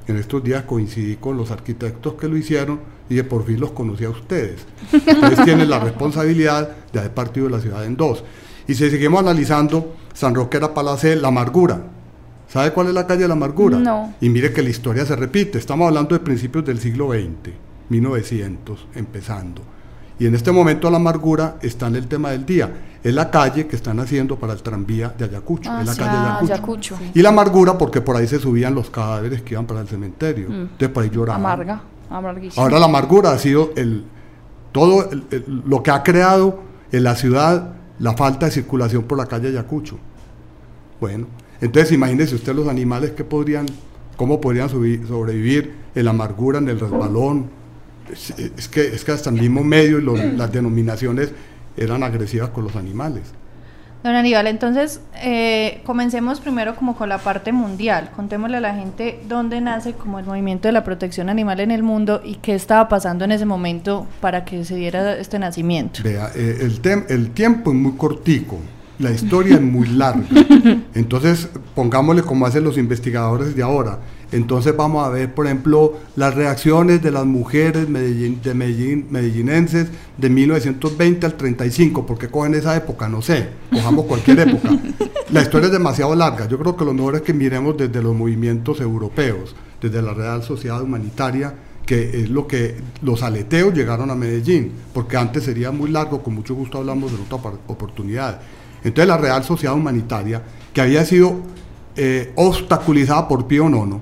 En 0.05 0.17
estos 0.17 0.43
días 0.43 0.63
coincidí 0.63 1.15
con 1.15 1.37
los 1.37 1.49
arquitectos 1.49 2.15
que 2.15 2.27
lo 2.27 2.35
hicieron 2.35 2.79
y 3.09 3.15
de 3.15 3.23
por 3.23 3.45
fin 3.45 3.59
los 3.59 3.71
conocí 3.71 4.05
a 4.05 4.09
ustedes. 4.09 4.65
Ustedes 4.93 5.43
tienen 5.43 5.69
la 5.69 5.79
responsabilidad 5.79 6.69
de 6.93 6.99
haber 6.99 7.13
partido 7.13 7.49
la 7.49 7.59
ciudad 7.59 7.83
en 7.85 7.97
dos. 7.97 8.23
Y 8.67 8.75
si 8.75 8.89
seguimos 8.89 9.19
analizando, 9.19 9.95
San 10.13 10.35
Roque 10.35 10.57
era 10.57 10.73
Palacé, 10.73 11.15
La 11.15 11.29
Amargura. 11.29 11.81
¿Sabe 12.47 12.71
cuál 12.71 12.87
es 12.87 12.93
la 12.93 13.07
calle 13.07 13.23
de 13.23 13.27
La 13.27 13.33
Amargura? 13.33 13.79
No. 13.79 14.13
Y 14.21 14.29
mire 14.29 14.53
que 14.53 14.61
la 14.61 14.69
historia 14.69 15.05
se 15.05 15.15
repite. 15.15 15.57
Estamos 15.57 15.87
hablando 15.87 16.15
de 16.15 16.23
principios 16.23 16.65
del 16.65 16.79
siglo 16.79 17.11
XX, 17.11 17.53
1900, 17.89 18.87
empezando. 18.95 19.63
Y 20.19 20.25
en 20.25 20.35
este 20.35 20.51
momento 20.51 20.91
la 20.91 20.97
amargura 20.97 21.55
está 21.61 21.87
en 21.87 21.95
el 21.95 22.07
tema 22.07 22.31
del 22.31 22.45
día. 22.45 22.69
Es 23.01 23.13
la 23.13 23.31
calle 23.31 23.67
que 23.67 23.77
están 23.77 24.01
haciendo 24.01 24.35
para 24.35 24.51
el 24.51 24.61
tranvía 24.61 25.13
de 25.17 25.23
Ayacucho. 25.23 25.71
es 25.79 25.85
la 25.87 25.95
calle 25.95 26.09
Hacia 26.09 26.37
Ayacucho. 26.39 26.53
Ayacucho. 26.95 26.97
Y 27.17 27.21
la 27.21 27.29
amargura 27.29 27.77
porque 27.77 28.01
por 28.01 28.17
ahí 28.17 28.27
se 28.27 28.37
subían 28.37 28.75
los 28.75 28.89
cadáveres 28.89 29.41
que 29.43 29.53
iban 29.53 29.65
para 29.65 29.79
el 29.79 29.87
cementerio. 29.87 30.49
Mm. 30.49 30.53
Entonces 30.53 30.89
por 30.89 31.03
ahí 31.03 31.09
lloraban. 31.09 31.41
Amarga, 31.41 31.81
Ahora 32.55 32.79
la 32.79 32.85
amargura 32.85 33.31
ha 33.31 33.37
sido 33.37 33.71
el, 33.75 34.03
todo 34.71 35.09
lo 35.65 35.83
que 35.83 35.91
ha 35.91 36.03
creado 36.03 36.59
en 36.91 37.03
la 37.03 37.15
ciudad 37.15 37.75
la 37.99 38.13
falta 38.13 38.47
de 38.47 38.51
circulación 38.51 39.03
por 39.03 39.17
la 39.17 39.25
calle 39.25 39.49
Ayacucho. 39.49 39.97
Bueno, 40.99 41.27
entonces 41.61 41.91
imagínese 41.91 42.35
usted 42.35 42.53
los 42.53 42.67
animales 42.67 43.11
que 43.11 43.23
podrían 43.23 43.65
cómo 44.19 44.41
podrían 44.41 44.69
sobrevivir 44.69 45.73
en 45.95 46.03
la 46.03 46.11
amargura, 46.11 46.59
en 46.59 46.67
el 46.67 46.77
resbalón. 46.77 47.49
Es, 48.11 48.67
que, 48.67 48.87
es 48.87 49.05
que 49.05 49.11
hasta 49.13 49.29
el 49.29 49.39
mismo 49.39 49.63
medio 49.63 49.99
y 49.99 50.35
las 50.35 50.51
denominaciones 50.51 51.31
eran 51.77 52.03
agresivas 52.03 52.49
con 52.49 52.65
los 52.65 52.75
animales. 52.75 53.23
Don 54.03 54.15
Aníbal, 54.15 54.47
entonces 54.47 55.01
eh, 55.21 55.81
comencemos 55.83 56.39
primero 56.39 56.75
como 56.75 56.95
con 56.95 57.09
la 57.09 57.17
parte 57.17 57.51
mundial. 57.51 58.11
Contémosle 58.15 58.57
a 58.57 58.61
la 58.61 58.73
gente 58.73 59.19
dónde 59.27 59.59
nace 59.59 59.91
como 59.91 60.19
el 60.19 60.25
movimiento 60.25 60.69
de 60.69 60.71
la 60.71 60.85
protección 60.85 61.27
animal 61.29 61.59
en 61.59 61.71
el 61.71 61.83
mundo 61.83 62.21
y 62.23 62.35
qué 62.35 62.55
estaba 62.55 62.87
pasando 62.87 63.25
en 63.25 63.33
ese 63.33 63.45
momento 63.45 64.07
para 64.21 64.45
que 64.45 64.63
se 64.63 64.75
diera 64.75 65.17
este 65.17 65.37
nacimiento. 65.37 65.99
Vea, 66.01 66.31
eh, 66.33 66.59
el, 66.61 67.05
el 67.09 67.31
tiempo 67.31 67.71
es 67.71 67.75
muy 67.75 67.91
cortico, 67.97 68.57
la 68.99 69.11
historia 69.11 69.55
es 69.55 69.61
muy 69.61 69.87
larga. 69.87 70.25
Entonces, 70.93 71.49
pongámosle 71.73 72.21
como 72.21 72.45
hacen 72.45 72.63
los 72.63 72.77
investigadores 72.77 73.55
de 73.55 73.63
ahora. 73.63 73.99
Entonces 74.31 74.75
vamos 74.77 75.05
a 75.05 75.09
ver, 75.09 75.33
por 75.33 75.47
ejemplo, 75.47 75.97
las 76.15 76.35
reacciones 76.35 77.01
de 77.01 77.09
las 77.09 77.25
mujeres 77.25 77.87
de 77.87 78.53
Medellín, 78.53 79.07
medellinenses 79.09 79.87
de 80.17 80.29
1920 80.29 81.25
al 81.25 81.33
35, 81.33 82.05
porque 82.05 82.27
cogen 82.27 82.53
esa 82.53 82.75
época, 82.75 83.09
no 83.09 83.23
sé, 83.23 83.49
cojamos 83.71 84.05
cualquier 84.05 84.41
época. 84.41 84.69
La 85.31 85.41
historia 85.41 85.67
es 85.67 85.71
demasiado 85.71 86.13
larga, 86.15 86.47
yo 86.47 86.59
creo 86.59 86.75
que 86.75 86.85
lo 86.85 86.93
mejor 86.93 87.15
es 87.15 87.21
que 87.21 87.33
miremos 87.33 87.77
desde 87.77 88.03
los 88.03 88.15
movimientos 88.15 88.81
europeos, 88.81 89.55
desde 89.81 90.01
la 90.01 90.13
Real 90.13 90.43
Sociedad 90.43 90.81
Humanitaria, 90.81 91.53
que 91.85 92.21
es 92.21 92.29
lo 92.29 92.47
que 92.47 92.75
los 93.01 93.23
aleteos 93.23 93.73
llegaron 93.73 94.11
a 94.11 94.15
Medellín, 94.15 94.71
porque 94.93 95.17
antes 95.17 95.43
sería 95.43 95.71
muy 95.71 95.89
largo, 95.89 96.21
con 96.21 96.35
mucho 96.35 96.53
gusto 96.53 96.77
hablamos 96.79 97.11
de 97.11 97.17
otra 97.17 97.51
oportunidad. 97.67 98.41
Entonces 98.83 99.07
la 99.07 99.17
Real 99.17 99.43
Sociedad 99.43 99.75
Humanitaria, 99.75 100.41
que 100.74 100.81
había 100.81 101.03
sido 101.05 101.38
eh, 101.95 102.31
obstaculizada 102.36 103.27
por 103.27 103.45
Pío 103.48 103.67
IX, 103.67 103.98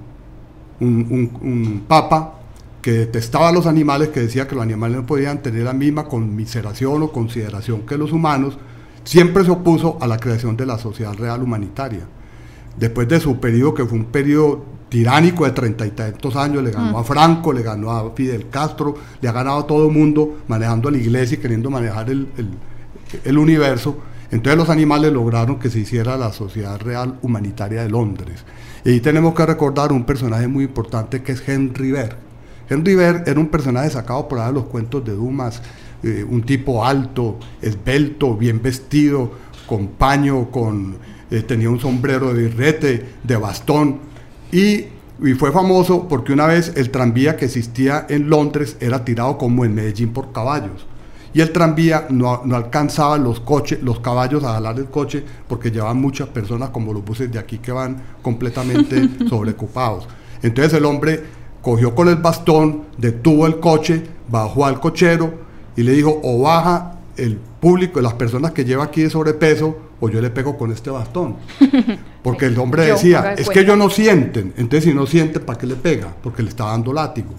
un, 0.80 1.84
papa 1.88 2.36
que 2.82 2.92
detestaba 2.92 3.50
a 3.50 3.52
los 3.52 3.66
animales, 3.66 4.10
que 4.10 4.22
decía 4.22 4.48
que 4.48 4.56
los 4.56 4.64
animales 4.64 4.98
no 4.98 5.06
podían 5.06 5.42
tener 5.42 5.64
la 5.64 5.74
misma 5.74 6.06
conmiseración 6.06 7.02
o 7.02 7.12
consideración 7.12 7.82
que 7.82 7.98
los 7.98 8.12
humanos, 8.12 8.58
siempre 9.04 9.44
se 9.44 9.52
opuso 9.52 9.98
a 10.00 10.08
la 10.08 10.20
creación 10.20 10.56
de 10.56 10.66
la 10.66 10.78
sociedad 10.78 11.14
real 11.16 11.42
humanitaria. 11.42 12.06
Después 12.78 13.08
de 13.08 13.20
su 13.20 13.40
periodo, 13.40 13.74
que 13.74 13.86
fue 13.86 13.98
un 13.98 14.06
periodo 14.06 14.64
tiránico 14.90 15.46
de 15.46 15.52
treinta 15.52 15.86
y 15.86 15.92
tantos 15.92 16.36
años, 16.36 16.64
le 16.64 16.72
ganó 16.72 17.00
a 17.00 17.02
mm. 17.02 17.06
Franco, 17.06 17.52
le 17.52 17.64
ganó 17.64 17.92
a 17.92 18.12
Fidel 18.12 18.50
Castro, 18.50 18.96
le 19.20 19.28
ha 19.28 19.32
ganado 19.32 19.60
a 19.60 19.68
todo 19.68 19.88
el 19.88 19.92
mundo 19.92 20.42
manejando 20.48 20.88
a 20.88 20.92
la 20.92 20.98
iglesia 20.98 21.38
y 21.38 21.42
queriendo 21.42 21.70
manejar 21.70 22.10
el, 22.10 22.28
el 23.24 23.38
universo. 23.38 23.98
Entonces 24.30 24.58
los 24.58 24.70
animales 24.70 25.14
lograron 25.14 25.58
que 25.58 25.70
se 25.70 25.80
hiciera 25.80 26.18
la 26.18 26.34
Sociedad 26.34 26.80
Real 26.80 27.18
Humanitaria 27.22 27.84
de 27.84 27.90
Londres. 27.90 28.44
Y 28.84 28.90
ahí 28.90 29.00
tenemos 29.00 29.34
que 29.34 29.46
recordar 29.46 29.92
un 29.94 30.04
personaje 30.04 30.48
muy 30.48 30.66
importante 30.66 31.24
que 31.24 31.32
es 31.32 31.48
Henry 31.48 31.92
Ver. 31.92 32.18
Henry 32.70 32.96
Ver 32.96 33.24
era 33.26 33.40
un 33.40 33.48
personaje 33.48 33.90
sacado 33.90 34.28
por 34.28 34.40
ahí 34.40 34.48
de 34.48 34.54
los 34.54 34.66
cuentos 34.66 35.06
de 35.06 35.14
Dumas, 35.14 35.62
eh, 36.04 36.26
un 36.30 36.44
tipo 36.44 36.86
alto, 36.86 37.38
esbelto, 37.62 38.36
bien 38.36 38.62
vestido, 38.62 39.32
con 39.66 39.88
paño, 39.88 40.52
con, 40.52 40.98
eh, 41.32 41.42
tenía 41.44 41.70
un 41.70 41.80
sombrero 41.80 42.34
de 42.34 42.44
birrete, 42.44 43.06
de 43.24 43.38
bastón, 43.38 44.00
y, 44.52 44.86
y 45.24 45.34
fue 45.38 45.52
famoso 45.54 46.08
porque 46.08 46.34
una 46.34 46.46
vez 46.46 46.74
el 46.76 46.92
tranvía 46.92 47.38
que 47.38 47.46
existía 47.46 48.06
en 48.10 48.30
Londres 48.30 48.76
era 48.82 49.06
tirado 49.06 49.38
como 49.38 49.64
en 49.64 49.74
Medellín 49.74 50.12
por 50.12 50.34
caballos 50.34 50.86
y 51.38 51.42
el 51.42 51.52
tranvía 51.52 52.08
no, 52.10 52.42
no, 52.46 52.56
alcanzaba 52.56 53.16
los 53.20 53.40
coches, 53.42 53.84
los 53.84 54.00
caballos 54.00 54.44
a 54.44 54.54
jalar 54.54 54.80
el 54.80 54.88
coche 54.88 55.24
porque 55.48 55.70
llevaban 55.70 56.02
muchas 56.02 56.28
personas 56.30 56.72
como 56.72 56.92
los 56.92 57.06
buses 57.06 57.32
de 57.32 57.38
aquí 57.38 57.60
que 57.60 57.72
van 57.72 58.02
completamente 58.24 59.08
sobreocupados. 59.30 60.08
Entonces 60.42 60.74
el 60.74 60.86
hombre 60.86 61.24
cogió 61.62 61.94
con 61.94 62.08
el 62.08 62.16
bastón, 62.16 62.86
detuvo 62.98 63.46
el 63.46 63.60
coche, 63.60 64.02
bajó 64.28 64.66
al 64.66 64.80
cochero 64.80 65.32
y 65.76 65.84
le 65.84 65.92
dijo 65.92 66.20
o 66.24 66.42
baja 66.42 67.02
el 67.18 67.36
público, 67.36 68.02
las 68.02 68.16
personas 68.16 68.52
que 68.52 68.66
lleva 68.66 68.86
aquí 68.86 69.04
de 69.04 69.12
sobrepeso, 69.12 69.78
o 70.00 70.10
yo 70.10 70.20
le 70.20 70.32
pego 70.32 70.58
con 70.58 70.72
este 70.72 70.90
bastón. 70.90 71.36
Porque 72.24 72.48
el 72.48 72.58
hombre 72.58 72.88
decía, 72.88 73.34
es 73.34 73.48
que 73.48 73.60
ellos 73.60 73.78
no 73.78 73.92
sienten, 73.92 74.56
entonces 74.58 74.86
si 74.86 74.94
no 74.96 75.06
sienten, 75.06 75.44
¿para 75.44 75.60
qué 75.60 75.68
le 75.68 75.76
pega? 75.76 76.16
Porque 76.24 76.42
le 76.42 76.50
está 76.50 76.66
dando 76.66 76.92
látigo. 76.92 77.30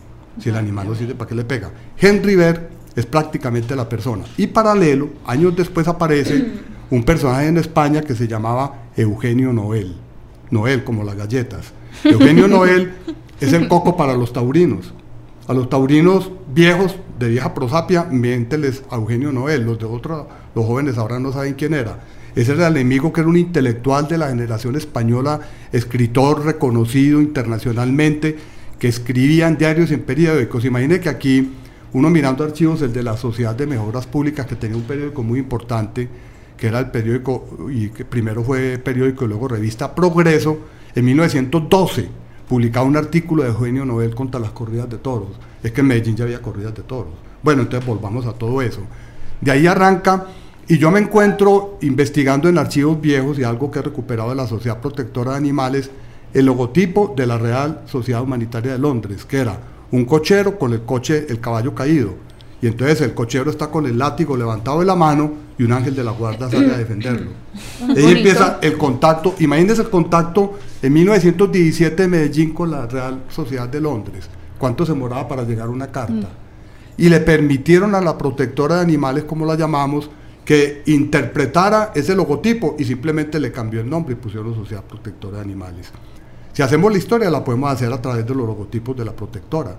Si 0.41 0.51
el 0.51 0.57
animal 0.57 0.87
no 0.87 0.95
siente, 0.95 1.17
¿para 1.17 1.29
qué 1.29 1.35
le 1.35 1.45
pega? 1.45 1.73
Henry 2.01 2.37
Ver 2.37 2.78
es 2.97 3.07
prácticamente 3.07 3.77
la 3.77 3.89
persona. 3.89 4.25
Y 4.37 4.49
paralelo, 4.49 5.11
años 5.27 5.57
después 5.57 5.87
aparece 5.89 6.53
un 6.91 7.03
personaje 7.05 7.47
en 7.47 7.59
España 7.59 8.03
que 8.03 8.15
se 8.15 8.27
llamaba 8.27 8.89
Eugenio 8.97 9.53
Noel. 9.53 9.95
Noel, 10.51 10.85
como 10.85 11.05
las 11.05 11.17
galletas. 11.17 11.73
Eugenio 12.05 12.49
Noel 12.49 12.93
es 13.41 13.53
el 13.53 13.69
coco 13.69 13.97
para 13.97 14.15
los 14.15 14.33
taurinos. 14.33 14.93
A 15.47 15.55
los 15.55 15.71
taurinos 15.71 16.31
viejos 16.55 16.97
de 17.19 17.29
vieja 17.29 17.55
prosapia, 17.55 18.05
miénteles 18.05 18.83
a 18.91 18.97
Eugenio 18.97 19.33
Noel. 19.33 19.65
Los 19.65 19.79
de 19.79 19.87
otros, 19.87 20.27
los 20.55 20.65
jóvenes 20.65 20.99
ahora 20.99 21.19
no 21.19 21.33
saben 21.33 21.55
quién 21.55 21.75
era. 21.75 22.01
Ese 22.35 22.53
era 22.53 22.69
el 22.69 22.77
enemigo 22.77 23.13
que 23.13 23.21
era 23.21 23.29
un 23.29 23.37
intelectual 23.37 24.07
de 24.07 24.19
la 24.19 24.29
generación 24.29 24.77
española, 24.77 25.41
escritor 25.73 26.45
reconocido 26.45 27.21
internacionalmente, 27.21 28.37
que 28.79 28.89
escribía 28.89 29.49
en 29.49 29.59
diarios 29.59 29.91
y 29.91 29.95
en 29.95 30.03
periódicos. 30.03 30.65
Imagine 30.65 31.01
que 31.01 31.09
aquí 31.09 31.51
uno 31.93 32.11
mirando 32.11 32.45
archivos, 32.45 32.83
el 32.83 32.93
de 32.93 33.03
la 33.03 33.17
Sociedad 33.17 33.55
de 33.55 33.67
Mejoras 33.67 34.07
Públicas, 34.07 34.47
que 34.47 34.57
tenía 34.57 34.77
un 34.77 34.83
periódico 34.83 35.23
muy 35.23 35.39
importante, 35.39 36.09
que 36.57 36.67
era 36.67 36.81
el 36.81 36.91
periódico, 36.91 37.69
y 37.71 37.89
que 37.89 38.05
primero 38.05 38.43
fue 38.45 38.79
periódico 38.79 39.25
y 39.25 39.29
luego 39.29 39.49
revista 39.49 39.95
Progreso, 39.95 40.59
en 40.95 41.05
1912 41.05 42.09
publicaba 42.49 42.87
un 42.87 42.97
artículo 42.97 43.43
de 43.43 43.51
Eugenio 43.51 43.85
Nobel 43.85 44.15
contra 44.15 44.41
las 44.41 44.51
corridas 44.51 44.89
de 44.89 44.99
toros. 44.99 45.29
Es 45.63 45.73
que 45.73 45.83
en 45.83 45.87
Medellín 45.87 46.17
ya 46.17 46.25
había 46.25 46.41
corridas 46.41 46.75
de 46.75 46.83
toros. 46.83 47.13
Bueno, 47.43 47.63
entonces 47.63 47.87
volvamos 47.87 48.27
a 48.27 48.33
todo 48.33 48.63
eso. 48.63 48.81
De 49.41 49.51
ahí 49.51 49.67
arranca, 49.67 50.27
y 50.67 50.79
yo 50.79 50.91
me 50.91 51.01
encuentro 51.01 51.79
investigando 51.83 52.49
en 52.49 52.59
archivos 52.59 53.01
viejos 53.01 53.39
y 53.39 53.45
algo 53.45 53.71
que 53.71 53.79
he 53.79 53.83
recuperado 53.83 54.31
de 54.31 54.37
la 54.37 54.47
Sociedad 54.47 54.81
Protectora 54.81 55.33
de 55.33 55.39
Animales, 55.39 55.91
el 56.35 56.47
logotipo 56.47 57.15
de 57.17 57.27
la 57.27 57.39
Real 57.39 57.83
Sociedad 57.87 58.23
Humanitaria 58.23 58.73
de 58.73 58.79
Londres, 58.79 59.25
que 59.25 59.39
era 59.39 59.59
un 59.91 60.05
cochero 60.05 60.59
con 60.59 60.73
el 60.73 60.83
coche, 60.83 61.27
el 61.29 61.41
caballo 61.41 61.75
caído. 61.75 62.15
Y 62.61 62.67
entonces 62.67 63.01
el 63.03 63.15
cochero 63.15 63.51
está 63.51 63.71
con 63.71 63.87
el 63.87 63.97
látigo 63.97 64.37
levantado 64.37 64.81
de 64.81 64.87
la 64.87 64.97
mano 64.97 65.33
y 65.59 65.63
un 65.63 65.73
ángel 65.73 65.95
de 65.95 66.03
la 66.03 66.11
guarda 66.11 66.51
sale 66.51 66.75
a 66.75 66.79
defenderlo. 66.79 67.31
Ahí 67.97 68.13
empieza 68.17 68.59
el 68.61 68.77
contacto, 68.77 69.35
imagínense 69.39 69.83
el 69.83 69.91
contacto 69.91 70.59
en 70.83 70.93
1917 70.93 72.03
de 72.03 72.09
Medellín 72.09 72.53
con 72.53 72.71
la 72.71 72.87
Real 72.87 73.23
Sociedad 73.29 73.69
de 73.69 73.81
Londres. 73.81 74.29
¿Cuánto 74.59 74.85
se 74.85 74.93
moraba 74.93 75.29
para 75.29 75.45
llegar 75.45 75.69
una 75.69 75.87
carta? 75.87 76.13
Mm. 76.13 77.01
Y 77.01 77.09
le 77.09 77.21
permitieron 77.21 77.95
a 77.95 78.01
la 78.01 78.19
protectora 78.19 78.77
de 78.77 78.83
animales, 78.83 79.25
como 79.25 79.47
la 79.47 79.55
llamamos, 79.55 80.11
que 80.45 80.83
interpretara 80.87 81.93
ese 81.95 82.17
logotipo 82.17 82.75
y 82.79 82.85
simplemente 82.85 83.39
le 83.39 83.53
cambió 83.53 83.81
el 83.81 83.89
nombre 83.89 84.15
y 84.15 84.17
pusieron 84.17 84.55
Sociedad 84.55 84.83
Protectora 84.83 85.37
de 85.37 85.43
Animales. 85.45 85.93
Si 86.59 86.63
hacemos 86.63 86.91
la 86.91 86.99
historia, 86.99 87.31
la 87.31 87.45
podemos 87.45 87.71
hacer 87.71 87.93
a 87.93 88.03
través 88.03 88.27
de 88.27 88.35
los 88.35 88.45
logotipos 88.45 88.97
de 88.97 89.05
la 89.05 89.13
protectora, 89.13 89.77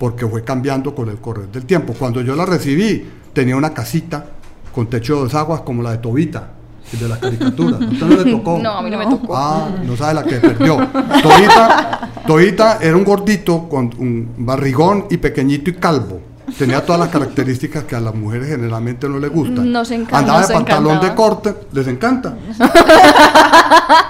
porque 0.00 0.26
fue 0.26 0.42
cambiando 0.42 0.92
con 0.92 1.08
el 1.08 1.18
correr 1.18 1.46
del 1.46 1.64
tiempo. 1.64 1.94
Cuando 1.96 2.22
yo 2.22 2.34
la 2.34 2.44
recibí, 2.44 3.08
tenía 3.32 3.54
una 3.54 3.72
casita 3.72 4.26
con 4.74 4.88
techo 4.88 5.14
de 5.14 5.20
dos 5.20 5.34
aguas 5.36 5.60
como 5.60 5.80
la 5.80 5.92
de 5.92 5.98
Tobita, 5.98 6.54
de 6.90 7.08
la 7.08 7.20
caricatura. 7.20 7.76
¿A 7.76 7.88
usted 7.88 8.04
no 8.04 8.16
le 8.16 8.32
tocó? 8.32 8.58
No, 8.58 8.78
a 8.78 8.82
mí 8.82 8.90
no 8.90 8.98
me 8.98 9.06
tocó. 9.06 9.36
Ah, 9.36 9.68
no 9.84 9.96
sabe 9.96 10.14
la 10.14 10.24
que 10.24 10.38
perdió. 10.38 10.88
Tobita, 11.22 12.10
Tobita 12.26 12.78
era 12.82 12.96
un 12.96 13.04
gordito 13.04 13.68
con 13.68 13.94
un 13.98 14.34
barrigón 14.38 15.06
y 15.10 15.18
pequeñito 15.18 15.70
y 15.70 15.74
calvo. 15.74 16.20
Tenía 16.58 16.84
todas 16.84 17.00
las 17.00 17.10
características 17.10 17.84
que 17.84 17.94
a 17.94 18.00
las 18.00 18.16
mujeres 18.16 18.48
generalmente 18.48 19.08
no 19.08 19.20
les 19.20 19.30
gustan. 19.30 19.70
Nos 19.70 19.88
encanta. 19.92 20.18
Andaba 20.18 20.44
de 20.44 20.52
pantalón 20.52 21.00
de 21.00 21.14
corte, 21.14 21.54
les 21.70 21.86
encanta. 21.86 22.36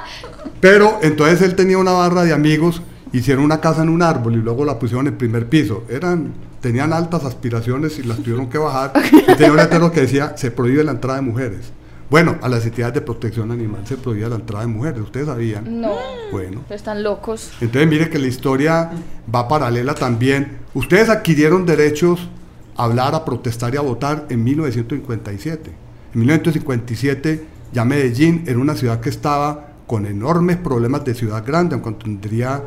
Pero 0.60 0.98
entonces 1.02 1.42
él 1.42 1.54
tenía 1.54 1.78
una 1.78 1.92
barra 1.92 2.24
de 2.24 2.32
amigos, 2.32 2.82
hicieron 3.12 3.44
una 3.44 3.60
casa 3.60 3.82
en 3.82 3.88
un 3.88 4.02
árbol 4.02 4.34
y 4.34 4.38
luego 4.38 4.64
la 4.64 4.78
pusieron 4.78 5.06
en 5.06 5.12
el 5.12 5.18
primer 5.18 5.48
piso. 5.48 5.84
Eran, 5.88 6.32
tenían 6.60 6.92
altas 6.92 7.24
aspiraciones 7.24 7.98
y 7.98 8.02
las 8.02 8.18
tuvieron 8.18 8.48
que 8.48 8.58
bajar. 8.58 8.92
Y 9.12 9.34
tenía 9.36 9.52
un 9.52 9.56
letrero 9.56 9.92
que 9.92 10.02
decía, 10.02 10.36
se 10.36 10.50
prohíbe 10.50 10.82
la 10.84 10.92
entrada 10.92 11.18
de 11.20 11.24
mujeres. 11.24 11.72
Bueno, 12.10 12.36
a 12.40 12.48
las 12.48 12.64
entidades 12.64 12.94
de 12.94 13.00
protección 13.02 13.50
animal 13.50 13.86
se 13.86 13.98
prohibía 13.98 14.28
la 14.28 14.36
entrada 14.36 14.64
de 14.64 14.72
mujeres, 14.72 15.00
¿ustedes 15.02 15.26
sabían? 15.26 15.80
No. 15.80 15.94
Bueno. 16.32 16.64
Están 16.70 17.02
locos. 17.02 17.52
Entonces 17.60 17.86
mire 17.86 18.08
que 18.08 18.18
la 18.18 18.26
historia 18.26 18.90
va 19.32 19.46
paralela 19.46 19.94
también. 19.94 20.58
Ustedes 20.72 21.10
adquirieron 21.10 21.66
derechos 21.66 22.28
a 22.76 22.84
hablar, 22.84 23.14
a 23.14 23.26
protestar 23.26 23.74
y 23.74 23.76
a 23.76 23.82
votar 23.82 24.24
en 24.30 24.42
1957. 24.42 25.70
En 26.14 26.18
1957 26.18 27.46
ya 27.74 27.84
Medellín 27.84 28.44
era 28.46 28.58
una 28.58 28.74
ciudad 28.74 29.00
que 29.00 29.10
estaba 29.10 29.67
con 29.88 30.06
enormes 30.06 30.58
problemas 30.58 31.04
de 31.04 31.14
ciudad 31.14 31.44
grande, 31.44 31.74
aunque 31.74 32.04
tendría, 32.04 32.62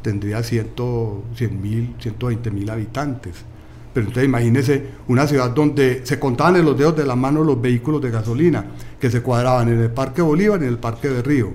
tendría 0.00 0.42
100 0.42 0.72
mil, 1.60 1.94
120 2.00 2.50
mil 2.50 2.68
habitantes. 2.70 3.44
Pero 3.92 4.06
entonces 4.06 4.26
imagínese 4.26 4.86
una 5.06 5.26
ciudad 5.26 5.50
donde 5.50 6.00
se 6.06 6.18
contaban 6.18 6.56
en 6.56 6.64
los 6.64 6.78
dedos 6.78 6.96
de 6.96 7.04
la 7.04 7.14
mano 7.14 7.44
los 7.44 7.60
vehículos 7.60 8.00
de 8.00 8.10
gasolina, 8.10 8.64
que 8.98 9.10
se 9.10 9.20
cuadraban 9.20 9.68
en 9.68 9.80
el 9.80 9.90
Parque 9.90 10.22
Bolívar 10.22 10.62
y 10.62 10.64
en 10.64 10.70
el 10.70 10.78
Parque 10.78 11.10
de 11.10 11.20
Río. 11.20 11.50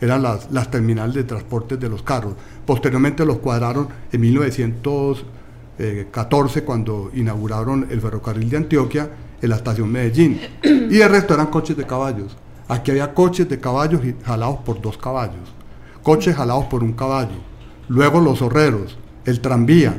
eran 0.00 0.22
las, 0.22 0.50
las 0.50 0.70
terminales 0.70 1.14
de 1.14 1.24
transporte 1.24 1.76
de 1.76 1.90
los 1.90 2.02
carros. 2.02 2.32
Posteriormente 2.64 3.26
los 3.26 3.40
cuadraron 3.40 3.88
en 4.10 4.20
1914 4.22 6.64
cuando 6.64 7.10
inauguraron 7.12 7.88
el 7.90 8.00
ferrocarril 8.00 8.48
de 8.48 8.56
Antioquia 8.56 9.10
en 9.42 9.50
la 9.50 9.56
estación 9.56 9.92
Medellín. 9.92 10.40
Y 10.64 10.98
el 10.98 11.10
resto 11.10 11.34
eran 11.34 11.48
coches 11.48 11.76
de 11.76 11.84
caballos. 11.84 12.38
Aquí 12.68 12.90
había 12.90 13.14
coches 13.14 13.48
de 13.48 13.60
caballos 13.60 14.00
jalados 14.24 14.58
por 14.64 14.80
dos 14.80 14.98
caballos, 14.98 15.52
coches 16.02 16.34
jalados 16.34 16.64
por 16.64 16.82
un 16.82 16.92
caballo, 16.92 17.36
luego 17.88 18.20
los 18.20 18.42
horreros, 18.42 18.98
el 19.24 19.40
tranvía, 19.40 19.94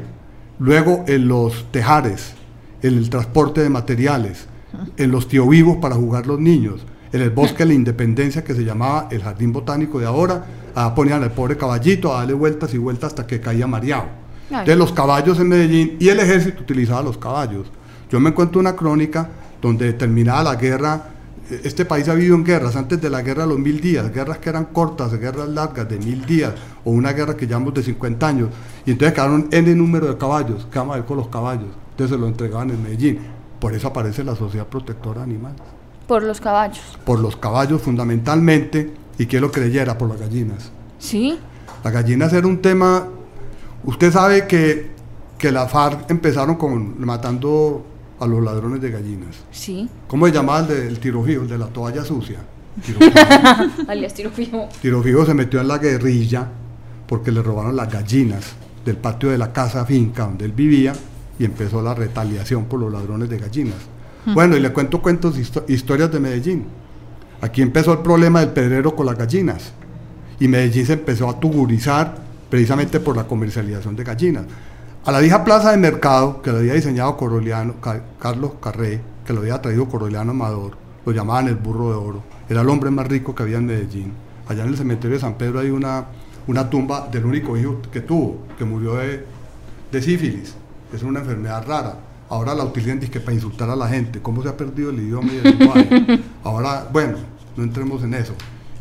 luego 0.60 1.06
en 1.08 1.28
los 1.28 1.72
tejares, 1.72 2.34
en 2.82 2.98
el 2.98 3.10
transporte 3.10 3.62
de 3.62 3.70
materiales, 3.70 4.48
en 4.98 5.12
los 5.12 5.28
tío 5.28 5.48
vivos 5.48 5.78
para 5.78 5.96
jugar 5.96 6.28
los 6.28 6.40
niños, 6.40 6.86
en 7.14 7.22
el 7.22 7.30
bosque 7.30 7.60
de 7.60 7.68
la 7.68 7.74
independencia 7.74 8.44
que 8.44 8.54
se 8.54 8.66
llamaba 8.66 9.08
el 9.12 9.24
jardín 9.24 9.54
botánico 9.54 10.00
de 10.00 10.06
ahora, 10.06 10.46
allá 10.76 10.94
ponían 10.94 11.24
al 11.24 11.32
pobre 11.32 11.56
caballito 11.56 12.14
a 12.14 12.20
darle 12.20 12.34
vueltas 12.34 12.74
y 12.74 12.78
vueltas 12.78 13.12
hasta 13.12 13.26
que 13.26 13.40
caía 13.40 13.66
mareado. 13.66 14.06
Entonces 14.50 14.78
los 14.78 14.92
caballos 14.92 15.40
en 15.40 15.50
Medellín 15.50 15.98
y 16.00 16.10
el 16.10 16.20
ejército 16.20 16.62
utilizaba 16.62 17.02
los 17.02 17.18
caballos. 17.18 17.68
Yo 18.10 18.20
me 18.20 18.30
encuentro 18.30 18.60
una 18.60 18.76
crónica 18.76 19.30
donde 19.62 19.94
terminada 19.94 20.44
la 20.44 20.56
guerra, 20.56 21.10
este 21.50 21.86
país 21.86 22.08
ha 22.10 22.14
vivido 22.14 22.36
en 22.36 22.44
guerras, 22.44 22.76
antes 22.76 23.02
de 23.02 23.10
la 23.10 23.22
guerra 23.22 23.44
de 23.44 23.50
los 23.50 23.60
mil 23.60 23.80
días, 23.80 24.12
guerras 24.14 24.40
que 24.40 24.50
eran 24.50 24.66
cortas, 24.66 25.14
guerras 25.18 25.48
largas 25.48 25.88
de 25.88 25.98
mil 25.98 26.26
días, 26.26 26.54
o 26.84 26.92
una 26.92 27.14
guerra 27.14 27.38
que 27.38 27.48
llevamos 27.48 27.74
de 27.74 27.84
50 27.84 28.28
años, 28.28 28.50
y 28.86 28.92
entonces 28.92 29.14
quedaron 29.14 29.48
N 29.52 29.76
número 29.76 30.08
de 30.08 30.18
caballos, 30.18 30.68
¿qué 30.72 30.80
vamos 30.80 30.96
a 30.96 30.98
ver 31.00 31.06
con 31.06 31.18
los 31.18 31.30
caballos? 31.30 31.70
Entonces 31.92 32.16
se 32.16 32.20
lo 32.20 32.28
entregaban 32.28 32.70
en 32.70 32.84
Medellín. 32.84 33.20
Por 33.60 33.74
eso 33.74 33.88
aparece 33.88 34.24
la 34.24 34.36
Sociedad 34.36 34.68
Protectora 34.68 35.20
de 35.20 35.24
Animales. 35.24 35.62
Por 36.08 36.22
los 36.24 36.40
caballos. 36.40 36.84
Por 37.06 37.20
los 37.20 37.36
caballos 37.38 37.82
fundamentalmente, 37.82 38.94
y 39.18 39.26
que 39.26 39.40
lo 39.40 39.52
creyera, 39.52 39.98
por 39.98 40.10
las 40.10 40.20
gallinas. 40.20 40.72
¿Sí? 41.00 41.40
Las 41.84 41.94
gallinas 41.94 42.34
era 42.34 42.46
un 42.46 42.62
tema. 42.62 43.08
Usted 43.84 44.12
sabe 44.12 44.48
que, 44.48 44.92
que 45.38 45.52
la 45.52 45.68
FARC 45.68 46.10
empezaron 46.12 46.56
con 46.56 47.04
matando 47.04 47.86
a 48.20 48.26
los 48.28 48.44
ladrones 48.44 48.82
de 48.82 48.92
gallinas. 48.92 49.36
Sí. 49.52 49.90
¿Cómo 50.08 50.26
se 50.28 50.34
llamaba 50.34 50.60
el 50.62 50.68
del 50.68 51.00
tiro 51.00 51.24
fijo, 51.24 51.44
el 51.44 51.48
de 51.50 51.58
la 51.58 51.68
toalla 51.68 52.04
sucia? 52.04 52.40
Alias 53.88 54.14
tiro 54.14 54.30
fijo. 54.32 54.68
Tiro 54.82 55.02
fijo 55.02 55.26
se 55.26 55.34
metió 55.34 55.60
en 55.62 55.68
la 55.68 55.78
guerrilla 55.78 56.48
porque 57.08 57.32
le 57.32 57.42
robaron 57.42 57.76
las 57.76 57.92
gallinas 57.92 58.54
del 58.86 58.98
patio 58.98 59.30
de 59.30 59.38
la 59.38 59.52
casa 59.54 59.86
finca 59.86 60.24
donde 60.24 60.46
él 60.46 60.52
vivía 60.52 60.94
y 61.40 61.46
empezó 61.46 61.82
la 61.82 61.94
retaliación 61.94 62.66
por 62.66 62.80
los 62.80 62.92
ladrones 62.92 63.30
de 63.30 63.38
gallinas. 63.38 63.76
Bueno, 64.34 64.58
y 64.58 64.60
le 64.60 64.74
cuento 64.74 65.02
cuentos, 65.02 65.38
histo- 65.38 65.64
historias 65.70 66.12
de 66.12 66.20
Medellín. 66.20 66.66
Aquí 67.40 67.62
empezó 67.62 67.94
el 67.94 68.00
problema 68.00 68.42
del 68.42 68.50
pedrero 68.50 68.94
con 68.96 69.06
las 69.06 69.18
gallinas 69.18 69.72
y 70.40 70.48
Medellín 70.48 70.86
se 70.86 70.94
empezó 70.94 71.30
a 71.30 71.40
tugurizar 71.40 72.18
precisamente 72.50 73.00
por 73.00 73.16
la 73.16 73.26
comercialización 73.26 73.96
de 73.96 74.04
gallinas. 74.04 74.44
A 75.08 75.12
la 75.14 75.22
vieja 75.22 75.46
plaza 75.46 75.72
de 75.72 75.78
mercado 75.78 76.42
que 76.42 76.52
lo 76.52 76.58
había 76.58 76.74
diseñado 76.74 77.16
Carlos 78.20 78.52
Carré, 78.62 79.00
que 79.26 79.32
lo 79.32 79.40
había 79.40 79.62
traído 79.62 79.88
Coroliano 79.88 80.32
Amador, 80.32 80.74
lo 81.06 81.14
llamaban 81.14 81.48
el 81.48 81.56
burro 81.56 81.92
de 81.92 81.96
oro, 81.96 82.24
era 82.50 82.60
el 82.60 82.68
hombre 82.68 82.92
más 82.92 83.08
rico 83.08 83.34
que 83.34 83.44
había 83.44 83.56
en 83.56 83.68
Medellín. 83.68 84.12
Allá 84.50 84.64
en 84.64 84.68
el 84.68 84.76
cementerio 84.76 85.16
de 85.16 85.22
San 85.22 85.36
Pedro 85.36 85.62
hay 85.62 85.70
una, 85.70 86.08
una 86.48 86.70
tumba 86.70 87.08
del 87.10 87.26
único 87.26 87.56
hijo 87.56 87.82
que 87.90 88.02
tuvo, 88.02 88.40
que 88.58 88.66
murió 88.66 88.96
de, 88.96 89.26
de 89.94 90.02
sífilis, 90.02 90.56
es 90.94 91.04
una 91.04 91.22
enfermedad 91.22 91.66
rara. 91.66 91.96
Ahora 92.28 92.54
la 92.54 92.66
utilizan 92.66 93.00
para 93.00 93.34
insultar 93.34 93.70
a 93.70 93.78
la 93.78 93.88
gente. 93.88 94.22
¿Cómo 94.22 94.44
se 94.44 94.50
ha 94.50 94.58
perdido 94.58 94.90
el 94.90 95.00
idioma 95.00 95.32
y 95.32 95.38
el 95.38 95.44
lenguaje? 95.58 96.22
Ahora, 96.44 96.86
bueno, 96.92 97.16
no 97.56 97.64
entremos 97.64 98.04
en 98.04 98.14
eso. 98.14 98.34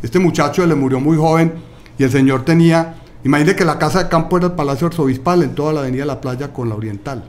Este 0.03 0.19
muchacho 0.19 0.67
le 0.67 0.75
murió 0.75 0.99
muy 0.99 1.17
joven 1.17 1.53
y 1.97 2.03
el 2.03 2.11
señor 2.11 2.45
tenía, 2.45 2.97
imagínate 3.27 3.57
que 3.57 3.65
la 3.65 3.79
casa 3.79 4.05
de 4.05 4.09
campo 4.09 4.37
era 4.39 4.47
el 4.47 4.53
Palacio 4.53 4.87
Arzobispal 4.87 5.43
en 5.43 5.55
toda 5.55 5.73
la 5.73 5.81
avenida 5.81 6.05
La 6.05 6.21
Playa 6.21 6.53
con 6.53 6.69
la 6.69 6.77
Oriental. 6.77 7.25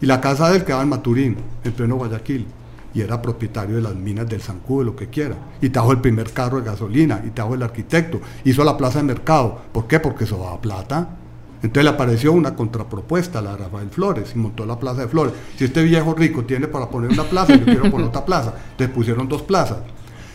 Y 0.00 0.06
la 0.06 0.20
casa 0.20 0.48
de 0.50 0.56
él 0.56 0.64
quedaba 0.64 0.82
en 0.82 0.88
Maturín, 0.88 1.36
en 1.64 1.72
pleno 1.72 1.96
Guayaquil. 1.96 2.46
Y 2.94 3.02
era 3.02 3.20
propietario 3.20 3.76
de 3.76 3.82
las 3.82 3.94
minas 3.94 4.28
del 4.28 4.40
Zancudo, 4.40 4.84
lo 4.84 4.96
que 4.96 5.08
quiera. 5.08 5.36
Y 5.60 5.68
trajo 5.68 5.92
el 5.92 6.00
primer 6.00 6.32
carro 6.32 6.58
de 6.58 6.64
gasolina, 6.64 7.22
y 7.24 7.30
trajo 7.30 7.54
el 7.54 7.62
arquitecto. 7.62 8.20
Hizo 8.44 8.64
la 8.64 8.76
plaza 8.76 8.98
de 8.98 9.04
mercado. 9.04 9.58
¿Por 9.72 9.86
qué? 9.86 10.00
Porque 10.00 10.24
eso 10.24 10.38
daba 10.38 10.60
plata. 10.60 11.16
Entonces 11.62 11.84
le 11.84 11.90
apareció 11.90 12.32
una 12.32 12.54
contrapropuesta, 12.54 13.42
la 13.42 13.52
de 13.52 13.64
Rafael 13.64 13.90
Flores, 13.90 14.32
y 14.34 14.38
montó 14.38 14.64
la 14.64 14.78
plaza 14.78 15.02
de 15.02 15.08
Flores. 15.08 15.34
Si 15.56 15.64
este 15.64 15.82
viejo 15.82 16.14
rico 16.14 16.44
tiene 16.44 16.68
para 16.68 16.88
poner 16.88 17.10
una 17.10 17.24
plaza, 17.24 17.54
yo 17.54 17.64
quiero 17.64 17.90
poner 17.90 18.08
otra 18.08 18.24
plaza. 18.24 18.54
Entonces 18.70 18.94
pusieron 18.94 19.28
dos 19.28 19.42
plazas. 19.42 19.78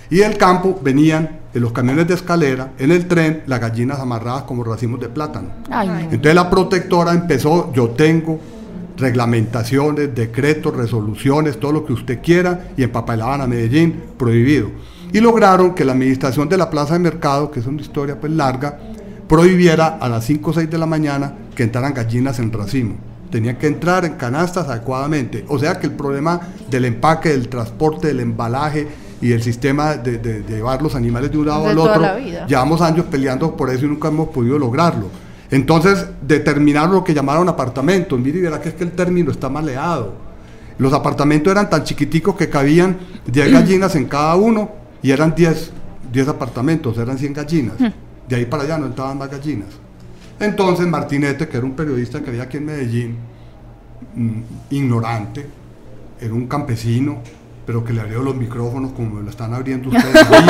Y 0.10 0.18
del 0.18 0.38
campo 0.38 0.80
venían 0.84 1.40
en 1.54 1.62
los 1.62 1.72
camiones 1.72 2.08
de 2.08 2.16
escalera, 2.16 2.74
en 2.78 2.92
el 2.92 3.08
tren, 3.08 3.44
las 3.48 3.60
gallinas 3.60 4.00
amarradas 4.00 4.44
como 4.44 4.64
racimos 4.64 5.00
de 5.00 5.10
plátano. 5.10 5.50
Ay. 5.70 5.90
Entonces 6.12 6.36
la 6.36 6.50
protectora 6.50 7.14
empezó, 7.14 7.72
yo 7.74 7.90
tengo 7.90 8.40
reglamentaciones, 8.98 10.14
decretos, 10.14 10.76
resoluciones, 10.76 11.60
todo 11.60 11.72
lo 11.72 11.86
que 11.86 11.94
usted 11.94 12.22
quiera, 12.22 12.70
y 12.78 12.84
empapelaban 12.84 13.42
a 13.42 13.48
Medellín, 13.48 14.02
prohibido. 14.18 14.70
Y 15.12 15.20
lograron 15.20 15.76
que 15.76 15.86
la 15.86 15.94
administración 15.94 16.50
de 16.50 16.58
la 16.58 16.70
plaza 16.70 16.94
de 16.94 17.00
mercado, 17.00 17.52
que 17.52 17.60
es 17.60 17.68
una 17.68 17.82
historia 17.82 18.20
pues 18.20 18.32
larga, 18.32 18.80
prohibiera 19.28 19.98
a 20.00 20.10
las 20.10 20.26
5 20.26 20.50
o 20.50 20.54
6 20.54 20.70
de 20.70 20.78
la 20.78 20.86
mañana 20.86 21.34
que 21.56 21.64
entraran 21.64 21.94
gallinas 21.94 22.40
en 22.40 22.52
racimo. 22.52 22.96
Tenían 23.30 23.58
que 23.58 23.68
entrar 23.68 24.06
en 24.06 24.14
canastas 24.14 24.68
adecuadamente. 24.68 25.46
O 25.48 25.58
sea 25.58 25.80
que 25.80 25.88
el 25.88 25.94
problema 25.94 26.40
del 26.70 26.86
empaque, 26.86 27.30
del 27.30 27.50
transporte, 27.50 28.08
del 28.08 28.20
embalaje 28.20 28.88
y 29.24 29.32
el 29.32 29.42
sistema 29.42 29.96
de, 29.96 30.18
de- 30.18 30.42
de 30.42 30.56
llevar 30.58 30.82
los 30.82 30.96
animales 30.96 31.32
de 31.32 31.38
un 31.38 31.46
lado 31.48 31.66
al 31.68 31.78
otro, 31.78 32.02
llevamos 32.48 32.82
años 32.82 33.06
peleando 33.10 33.56
por 33.56 33.70
eso 33.70 33.86
y 33.86 33.88
nunca 33.90 34.10
hemos 34.10 34.30
podido 34.30 34.60
lograrlo. 34.60 35.08
Entonces 35.50 36.06
determinaron 36.22 36.92
lo 36.94 37.04
que 37.04 37.14
llamaron 37.14 37.48
apartamentos. 37.48 38.20
Mire, 38.20 38.40
y 38.40 38.42
verá 38.42 38.60
que 38.60 38.70
es 38.70 38.76
que 38.76 38.84
el 38.84 38.92
término 38.92 39.32
está 39.32 39.50
maleado. 39.50 40.14
Los 40.78 40.92
apartamentos 40.94 41.52
eran 41.52 41.70
tan 41.70 41.84
chiquiticos 41.84 42.36
que 42.36 42.50
cabían 42.50 42.98
10 43.28 43.52
gallinas 43.58 43.96
en 43.96 44.06
cada 44.06 44.36
uno 44.36 44.72
y 45.02 45.12
eran 45.12 45.34
10, 45.36 45.72
10 46.12 46.28
apartamentos, 46.28 46.98
eran 46.98 47.18
100 47.18 47.34
gallinas. 47.34 47.76
De 48.28 48.36
ahí 48.36 48.46
para 48.46 48.64
allá 48.64 48.78
no 48.78 48.88
entraban 48.88 49.18
más 49.18 49.30
gallinas. 49.30 49.70
Entonces 50.40 50.88
Martinete, 50.88 51.48
que 51.48 51.58
era 51.58 51.66
un 51.66 51.74
periodista 51.76 52.22
que 52.22 52.30
había 52.32 52.44
aquí 52.44 52.58
en 52.58 52.66
Medellín, 52.66 53.18
mm, 54.16 54.42
ignorante, 54.72 55.46
era 56.20 56.34
un 56.34 56.48
campesino, 56.48 57.20
pero 57.66 57.84
que 57.84 57.94
le 57.94 58.02
abrió 58.02 58.22
los 58.24 58.36
micrófonos 58.36 58.92
como 58.94 59.16
me 59.16 59.24
lo 59.24 59.30
están 59.30 59.54
abriendo 59.54 59.90
ustedes 59.90 60.16
ahí, 60.30 60.46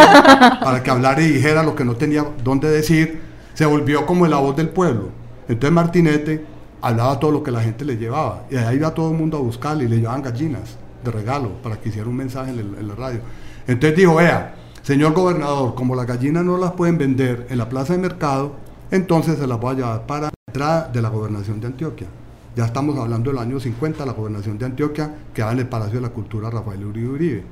para 0.64 0.82
que 0.84 0.90
hablara 0.92 1.22
y 1.22 1.28
dijera 1.34 1.64
lo 1.64 1.76
que 1.76 1.86
no 1.86 1.96
tenía 1.96 2.26
dónde 2.44 2.70
decir, 2.70 3.22
se 3.54 3.66
volvió 3.66 4.06
como 4.06 4.26
la 4.28 4.38
voz 4.38 4.56
del 4.56 4.70
pueblo. 4.70 5.10
Entonces 5.48 5.72
Martinete 5.74 6.46
hablaba 6.82 7.20
todo 7.20 7.32
lo 7.32 7.44
que 7.44 7.52
la 7.52 7.62
gente 7.62 7.86
le 7.86 7.98
llevaba, 7.98 8.44
y 8.50 8.56
ahí 8.58 8.78
iba 8.78 8.94
todo 8.94 9.12
el 9.12 9.18
mundo 9.18 9.38
a 9.38 9.42
buscarle 9.42 9.86
y 9.86 9.88
le 9.88 9.98
llevaban 9.98 10.22
gallinas 10.22 10.78
de 11.04 11.12
regalo 11.12 11.50
para 11.62 11.78
que 11.78 11.90
hiciera 11.90 12.08
un 12.10 12.16
mensaje 12.16 12.52
en, 12.52 12.60
el- 12.60 12.76
en 12.80 12.88
la 12.88 12.96
radio. 12.96 13.20
Entonces 13.68 13.98
dijo, 13.98 14.16
vea, 14.16 14.56
señor 14.82 15.14
gobernador, 15.14 15.76
como 15.76 15.96
las 15.96 16.06
gallinas 16.08 16.44
no 16.44 16.58
las 16.58 16.72
pueden 16.72 16.98
vender 16.98 17.48
en 17.50 17.58
la 17.58 17.70
plaza 17.70 17.94
de 17.94 18.00
mercado, 18.00 18.54
entonces 18.92 19.38
se 19.38 19.48
las 19.48 19.60
voy 19.60 19.74
a 19.74 19.78
llevar 19.78 20.06
para 20.06 20.22
la 20.28 20.32
entrada 20.48 20.90
de 20.92 21.02
la 21.02 21.10
gobernación 21.10 21.60
de 21.62 21.68
Antioquia. 21.68 22.08
Ya 22.56 22.66
estamos 22.66 22.98
hablando 23.00 23.32
del 23.32 23.40
año 23.40 23.60
50, 23.60 24.06
la 24.06 24.12
gobernación 24.12 24.60
de 24.60 24.66
Antioquia 24.66 25.16
quedaba 25.34 25.54
en 25.54 25.60
el 25.60 25.68
Palacio 25.68 25.96
de 25.96 26.02
la 26.02 26.14
Cultura 26.14 26.52
Rafael 26.52 26.86
Uribe 26.86 27.10
Uribe. 27.10 27.44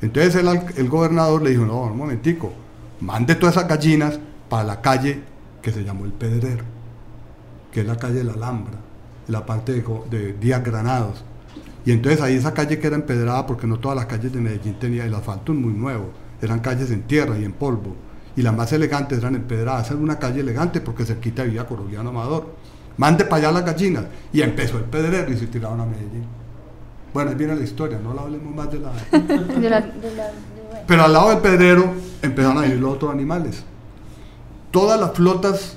Entonces 0.00 0.34
el, 0.36 0.48
el 0.76 0.88
gobernador 0.88 1.42
le 1.42 1.50
dijo, 1.50 1.66
no, 1.66 1.82
un 1.82 1.96
momentico, 1.98 2.52
mande 3.00 3.34
todas 3.34 3.56
esas 3.56 3.68
gallinas 3.68 4.18
para 4.48 4.64
la 4.64 4.80
calle 4.80 5.20
que 5.60 5.70
se 5.70 5.84
llamó 5.84 6.06
El 6.06 6.12
Pedrero, 6.12 6.64
que 7.70 7.80
es 7.80 7.86
la 7.86 7.96
calle 7.96 8.14
de 8.14 8.24
la 8.24 8.32
Alhambra, 8.32 8.78
la 9.26 9.44
parte 9.44 9.72
de, 9.72 9.84
de 10.10 10.32
Díaz 10.32 10.64
Granados. 10.64 11.24
Y 11.84 11.92
entonces 11.92 12.22
ahí 12.22 12.34
esa 12.34 12.54
calle 12.54 12.78
que 12.78 12.86
era 12.86 12.96
empedrada, 12.96 13.46
porque 13.46 13.66
no 13.66 13.78
todas 13.78 13.96
las 13.96 14.06
calles 14.06 14.32
de 14.32 14.40
Medellín 14.40 14.78
tenía 14.78 15.04
el 15.04 15.14
asfalto 15.14 15.52
muy 15.52 15.74
nuevo, 15.74 16.10
eran 16.40 16.60
calles 16.60 16.90
en 16.90 17.02
tierra 17.02 17.38
y 17.38 17.44
en 17.44 17.52
polvo. 17.52 17.96
Y 18.34 18.42
las 18.42 18.56
más 18.56 18.72
elegantes 18.72 19.18
eran 19.18 19.34
empedradas, 19.34 19.90
era 19.90 19.98
una 19.98 20.18
calle 20.18 20.40
elegante 20.40 20.80
porque 20.80 21.04
cerquita 21.04 21.42
vivía 21.42 21.66
Coroliano 21.66 22.10
Amador. 22.10 22.54
Mande 22.98 23.24
para 23.24 23.48
allá 23.48 23.52
las 23.52 23.64
gallinas. 23.64 24.04
Y 24.32 24.42
empezó 24.42 24.76
el 24.78 24.84
pedrero 24.84 25.32
y 25.32 25.36
se 25.36 25.46
tiraron 25.46 25.80
a 25.80 25.86
Medellín. 25.86 26.24
Bueno, 27.14 27.30
ahí 27.30 27.36
viene 27.36 27.56
la 27.56 27.64
historia, 27.64 27.98
no 28.02 28.12
la 28.12 28.22
hablemos 28.22 28.54
más 28.54 28.70
de 28.70 28.78
la... 28.80 28.92
De 29.10 29.70
la, 29.70 29.80
de 29.80 30.14
la, 30.14 30.24
de- 30.26 30.32
Pero 30.86 31.02
al 31.04 31.12
lado 31.12 31.30
del 31.30 31.38
pedrero 31.38 31.92
empezaron 32.20 32.58
a 32.58 32.62
vivir 32.62 32.78
los 32.80 32.92
otros 32.94 33.10
animales. 33.12 33.64
Todas 34.70 35.00
las 35.00 35.12
flotas 35.12 35.76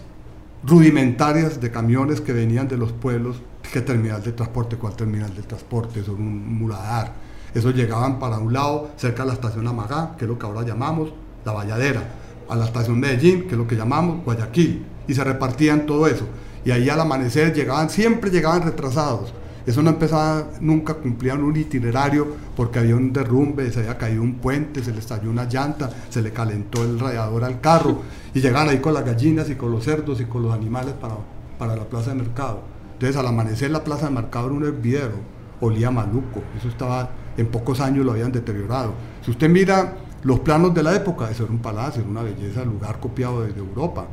rudimentarias 0.64 1.60
de 1.62 1.72
camiones 1.72 2.22
que 2.22 2.34
venían 2.34 2.68
de 2.68 2.78
los 2.78 2.92
pueblos, 2.92 3.38
¿qué 3.72 3.82
terminal 3.82 4.22
de 4.22 4.32
transporte? 4.34 4.76
¿Cuál 4.76 4.96
terminal 4.96 5.34
de 5.36 5.42
transporte? 5.44 6.02
Eso 6.02 6.12
era 6.12 6.22
un 6.22 6.58
muladar. 6.60 7.14
Esos 7.54 7.74
llegaban 7.76 8.20
para 8.20 8.38
un 8.38 8.54
lado, 8.54 8.90
cerca 8.98 9.24
de 9.24 9.28
la 9.30 9.34
estación 9.34 9.68
Amagá, 9.68 10.16
que 10.18 10.26
es 10.26 10.30
lo 10.30 10.38
que 10.38 10.46
ahora 10.46 10.64
llamamos 10.64 11.14
la 11.46 11.52
Valladera, 11.54 12.02
a 12.50 12.56
la 12.56 12.66
estación 12.66 13.00
Medellín, 13.00 13.44
que 13.44 13.52
es 13.52 13.58
lo 13.58 13.68
que 13.68 13.76
llamamos 13.76 14.24
Guayaquil, 14.24 14.86
y 15.08 15.14
se 15.14 15.24
repartían 15.24 15.86
todo 15.86 16.08
eso. 16.08 16.26
Y 16.64 16.72
ahí 16.72 16.90
al 16.90 17.00
amanecer 17.00 17.54
llegaban, 17.54 17.90
siempre 17.90 18.30
llegaban 18.30 18.64
retrasados. 18.64 19.34
Eso 19.66 19.84
no 19.84 19.92
empezaba, 19.92 20.48
nunca 20.60 20.96
cumplían 20.96 21.44
un 21.44 21.56
itinerario 21.56 22.28
porque 22.56 22.80
había 22.80 22.96
un 22.96 23.14
derrumbe, 23.14 23.72
se 23.72 23.80
había 23.82 23.98
caído 23.98 24.24
un 24.24 24.36
puente, 24.36 24.84
se 24.84 24.92
le 24.92 25.00
estalló 25.00 25.30
una 25.30 25.46
llanta, 25.46 25.90
se 26.10 26.22
le 26.22 26.32
calentó 26.32 26.84
el 26.84 27.00
radiador 27.00 27.44
al 27.44 27.62
carro 27.62 28.02
y 28.34 28.42
llegaban 28.42 28.70
ahí 28.70 28.80
con 28.80 28.94
las 28.94 29.06
gallinas 29.06 29.50
y 29.50 29.56
con 29.56 29.72
los 29.72 29.84
cerdos 29.84 30.20
y 30.20 30.26
con 30.26 30.42
los 30.42 30.54
animales 30.54 30.96
para, 31.00 31.16
para 31.60 31.76
la 31.76 31.84
plaza 31.84 32.10
de 32.10 32.16
mercado. 32.16 32.62
Entonces 32.94 33.16
al 33.16 33.28
amanecer 33.28 33.70
la 33.70 33.84
plaza 33.84 34.08
de 34.08 34.16
mercado 34.16 34.48
era 34.48 34.56
un 34.56 34.64
hervidero, 34.64 35.16
olía 35.60 35.92
maluco, 35.92 36.42
eso 36.58 36.68
estaba, 36.68 37.12
en 37.38 37.48
pocos 37.48 37.80
años 37.82 38.04
lo 38.04 38.14
habían 38.14 38.32
deteriorado. 38.32 38.94
Si 39.24 39.30
usted 39.30 39.48
mira 39.48 39.94
los 40.24 40.40
planos 40.40 40.74
de 40.74 40.82
la 40.82 40.96
época, 40.96 41.30
eso 41.30 41.44
era 41.44 41.52
un 41.52 41.60
palacio, 41.60 42.02
era 42.02 42.10
una 42.10 42.24
belleza, 42.24 42.66
lugar 42.66 43.00
copiado 43.00 43.44
desde 43.44 43.60
Europa, 43.60 44.08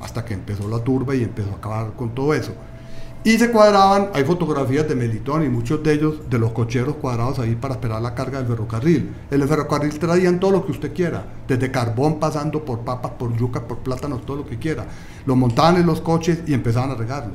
hasta 0.00 0.24
que 0.24 0.34
empezó 0.34 0.68
la 0.68 0.78
turba 0.78 1.14
y 1.14 1.22
empezó 1.22 1.50
a 1.50 1.56
acabar 1.56 1.92
con 1.92 2.14
todo 2.14 2.34
eso. 2.34 2.52
Y 3.22 3.36
se 3.36 3.50
cuadraban, 3.50 4.08
hay 4.14 4.24
fotografías 4.24 4.88
de 4.88 4.94
Melitón 4.94 5.44
y 5.44 5.50
muchos 5.50 5.82
de 5.82 5.92
ellos 5.92 6.30
de 6.30 6.38
los 6.38 6.52
cocheros 6.52 6.96
cuadrados 6.96 7.38
ahí 7.38 7.54
para 7.54 7.74
esperar 7.74 8.00
la 8.00 8.14
carga 8.14 8.38
del 8.38 8.46
ferrocarril. 8.46 9.14
En 9.30 9.42
el 9.42 9.46
ferrocarril 9.46 9.98
traían 9.98 10.40
todo 10.40 10.52
lo 10.52 10.64
que 10.64 10.72
usted 10.72 10.94
quiera, 10.94 11.26
desde 11.46 11.70
carbón 11.70 12.18
pasando 12.18 12.64
por 12.64 12.80
papas, 12.80 13.12
por 13.18 13.36
yuca, 13.36 13.68
por 13.68 13.80
plátanos, 13.80 14.24
todo 14.24 14.38
lo 14.38 14.46
que 14.46 14.58
quiera. 14.58 14.86
Lo 15.26 15.36
montaban 15.36 15.76
en 15.76 15.84
los 15.84 16.00
coches 16.00 16.38
y 16.46 16.54
empezaban 16.54 16.92
a 16.92 16.94
regarlo. 16.94 17.32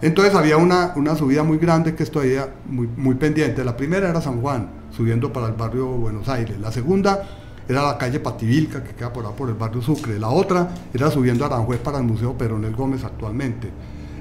Entonces 0.00 0.34
había 0.34 0.56
una, 0.56 0.94
una 0.96 1.14
subida 1.14 1.42
muy 1.42 1.58
grande 1.58 1.94
que 1.94 2.04
estoy 2.04 2.36
muy, 2.66 2.86
muy 2.86 3.16
pendiente. 3.16 3.62
La 3.64 3.76
primera 3.76 4.08
era 4.08 4.22
San 4.22 4.40
Juan, 4.40 4.70
subiendo 4.96 5.30
para 5.30 5.48
el 5.48 5.52
barrio 5.52 5.88
Buenos 5.88 6.26
Aires. 6.30 6.58
La 6.58 6.72
segunda 6.72 7.28
era 7.68 7.82
la 7.82 7.98
calle 7.98 8.18
Pativilca, 8.18 8.82
que 8.82 8.94
queda 8.94 9.12
por 9.12 9.26
ahí 9.26 9.32
por 9.36 9.48
el 9.48 9.54
barrio 9.54 9.82
Sucre. 9.82 10.18
La 10.18 10.30
otra 10.30 10.70
era 10.92 11.10
subiendo 11.10 11.44
Aranjuez 11.44 11.80
para 11.80 11.98
el 11.98 12.04
Museo 12.04 12.36
Peronel 12.36 12.74
Gómez 12.74 13.04
actualmente. 13.04 13.70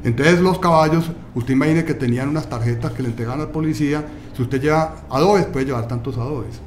Entonces 0.03 0.39
los 0.41 0.59
caballos, 0.59 1.09
usted 1.33 1.53
imagine 1.53 1.83
que 1.83 1.93
tenían 1.93 2.29
unas 2.29 2.49
tarjetas 2.49 2.91
que 2.91 3.03
le 3.03 3.09
entregaban 3.09 3.41
al 3.41 3.49
policía, 3.49 4.05
si 4.35 4.41
usted 4.41 4.61
lleva 4.61 4.95
adobes, 5.09 5.45
puede 5.45 5.65
llevar 5.65 5.87
tantos 5.87 6.17
adobes. 6.17 6.59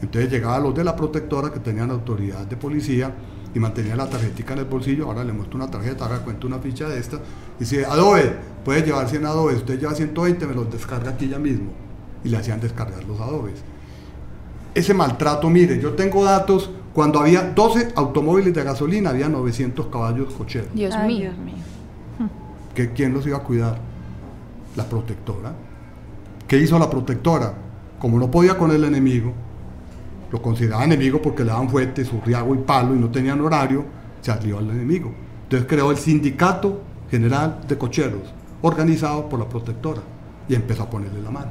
Entonces 0.00 0.30
llegaban 0.30 0.62
los 0.62 0.74
de 0.74 0.84
la 0.84 0.94
protectora 0.94 1.52
que 1.52 1.58
tenían 1.58 1.90
autoridad 1.90 2.46
de 2.46 2.56
policía 2.56 3.12
y 3.54 3.58
mantenían 3.58 3.98
la 3.98 4.08
tarjetita 4.08 4.52
en 4.52 4.60
el 4.60 4.64
bolsillo, 4.66 5.06
ahora 5.06 5.24
le 5.24 5.32
muestro 5.32 5.56
una 5.56 5.70
tarjeta, 5.70 6.04
ahora 6.04 6.18
cuento 6.18 6.46
una 6.46 6.58
ficha 6.58 6.88
de 6.88 6.98
esta, 6.98 7.16
y 7.16 7.60
dice, 7.60 7.84
adobe, 7.84 8.36
puede 8.64 8.82
llevar 8.82 9.08
100 9.08 9.26
adobes, 9.26 9.56
usted 9.56 9.78
lleva 9.80 9.94
120, 9.94 10.46
me 10.46 10.54
los 10.54 10.70
descarga 10.70 11.10
aquí 11.10 11.28
ya 11.28 11.38
mismo. 11.38 11.72
Y 12.24 12.28
le 12.28 12.36
hacían 12.36 12.60
descargar 12.60 13.04
los 13.04 13.20
adobes. 13.20 13.62
Ese 14.78 14.94
maltrato, 14.94 15.50
mire, 15.50 15.80
yo 15.80 15.94
tengo 15.94 16.22
datos, 16.22 16.70
cuando 16.94 17.18
había 17.18 17.42
12 17.42 17.94
automóviles 17.96 18.54
de 18.54 18.62
gasolina, 18.62 19.10
había 19.10 19.28
900 19.28 19.88
caballos 19.88 20.32
cocheros. 20.34 20.68
Dios 20.72 20.96
mío. 21.04 21.32
Dios 21.32 21.38
mío. 21.38 21.56
¿quién 22.94 23.12
los 23.12 23.26
iba 23.26 23.38
a 23.38 23.42
cuidar? 23.42 23.76
La 24.76 24.84
protectora. 24.84 25.52
¿Qué 26.46 26.58
hizo 26.58 26.78
la 26.78 26.88
protectora? 26.88 27.54
Como 27.98 28.20
no 28.20 28.30
podía 28.30 28.56
con 28.56 28.70
el 28.70 28.84
enemigo, 28.84 29.32
lo 30.30 30.40
consideraba 30.40 30.84
enemigo 30.84 31.20
porque 31.20 31.42
le 31.42 31.50
daban 31.50 31.68
fuerte, 31.68 32.04
surriago 32.04 32.54
y 32.54 32.58
palo 32.58 32.94
y 32.94 33.00
no 33.00 33.10
tenían 33.10 33.40
horario, 33.40 33.84
se 34.20 34.30
arrió 34.30 34.58
al 34.58 34.70
enemigo. 34.70 35.12
Entonces 35.42 35.68
creó 35.68 35.90
el 35.90 35.96
Sindicato 35.96 36.82
General 37.10 37.62
de 37.66 37.76
Cocheros, 37.76 38.32
organizado 38.62 39.28
por 39.28 39.40
la 39.40 39.48
protectora, 39.48 40.02
y 40.48 40.54
empezó 40.54 40.84
a 40.84 40.90
ponerle 40.90 41.20
la 41.20 41.32
mano. 41.32 41.50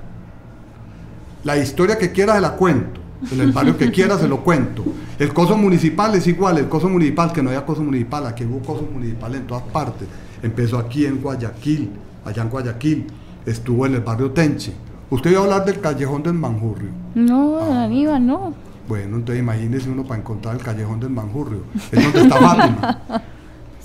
La 1.44 1.58
historia 1.58 1.98
que 1.98 2.14
quiera 2.14 2.36
se 2.36 2.42
la 2.42 2.54
cuento, 2.54 3.02
en 3.02 3.07
el 3.32 3.52
barrio 3.52 3.78
que 3.78 3.92
quiera 3.92 4.18
se 4.18 4.28
lo 4.28 4.44
cuento. 4.44 4.84
El 5.18 5.34
coso 5.34 5.58
municipal 5.58 6.14
es 6.16 6.28
igual, 6.28 6.58
el 6.58 6.70
coso 6.70 6.90
municipal, 6.90 7.32
que 7.32 7.42
no 7.42 7.50
había 7.50 7.66
coso 7.66 7.82
municipal, 7.82 8.26
aquí 8.28 8.46
hubo 8.46 8.60
coso 8.60 8.88
municipal 8.92 9.36
en 9.36 9.48
todas 9.48 9.64
partes 9.64 10.08
empezó 10.42 10.78
aquí 10.78 11.06
en 11.06 11.22
Guayaquil, 11.22 11.92
allá 12.26 12.44
en 12.44 12.50
Guayaquil, 12.50 13.08
estuvo 13.46 13.86
en 13.86 13.96
el 13.96 14.02
barrio 14.02 14.32
Tenche. 14.32 14.74
¿Usted 15.10 15.32
iba 15.32 15.40
a 15.40 15.44
hablar 15.44 15.66
del 15.66 15.80
callejón 15.80 16.24
del 16.24 16.34
Manjurrio? 16.34 16.90
No, 17.16 17.60
ah. 17.62 17.84
Aníbal, 17.84 18.26
no. 18.26 18.54
Bueno, 18.88 19.18
entonces 19.18 19.42
imagínese 19.42 19.90
uno 19.90 20.04
para 20.04 20.20
encontrar 20.20 20.56
el 20.56 20.62
callejón 20.62 21.00
del 21.00 21.10
Manjurrio. 21.10 21.64
Es 21.92 22.04
donde 22.04 22.22
está 22.22 22.38
Fátima. 22.38 23.02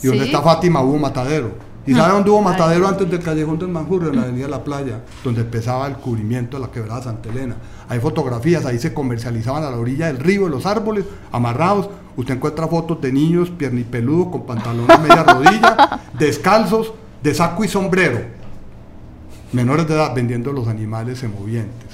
Y 0.03 0.09
donde 0.09 0.25
está 0.25 0.43
Fátima 0.43 0.83
hubo 0.83 0.99
matadero. 0.99 1.53
¿Y 1.85 1.95
sabe 1.95 2.13
dónde 2.13 2.31
hubo 2.31 2.43
matadero 2.43 2.87
antes 2.87 3.11
del 3.11 3.21
callejón 3.21 3.59
del 3.59 3.69
Manjurrio? 3.69 4.11
En 4.11 4.17
la 4.17 4.23
avenida 4.23 4.47
La 4.47 4.63
Playa, 4.63 5.01
donde 5.25 5.41
empezaba 5.41 5.87
el 5.89 5.95
cubrimiento 5.95 6.57
de 6.57 6.65
la 6.65 6.71
quebrada 6.71 7.03
Santa 7.03 7.29
Elena. 7.29 7.57
Hay 7.89 7.99
fotografías, 7.99 8.65
ahí 8.65 8.79
se 8.79 8.95
comercializaban 8.95 9.65
a 9.65 9.71
la 9.71 9.77
orilla 9.77 10.07
del 10.07 10.19
río, 10.19 10.47
en 10.47 10.53
los 10.53 10.65
árboles, 10.65 11.05
amarrados. 11.33 11.91
Usted 12.17 12.35
encuentra 12.35 12.69
fotos 12.69 13.01
de 13.01 13.13
niños 13.13 13.51
piernipeludos 13.51 14.29
con 14.29 14.47
pantalones 14.47 15.01
media 15.01 15.23
rodilla, 15.25 16.01
descalzos, 16.17 16.93
de 17.21 17.35
saco 17.35 17.65
y 17.65 17.69
sombrero. 17.69 18.21
Menores 19.53 19.89
de 19.89 19.95
edad 19.95 20.15
vendiendo 20.15 20.53
los 20.53 20.69
animales 20.69 21.19
semovientes. 21.19 21.91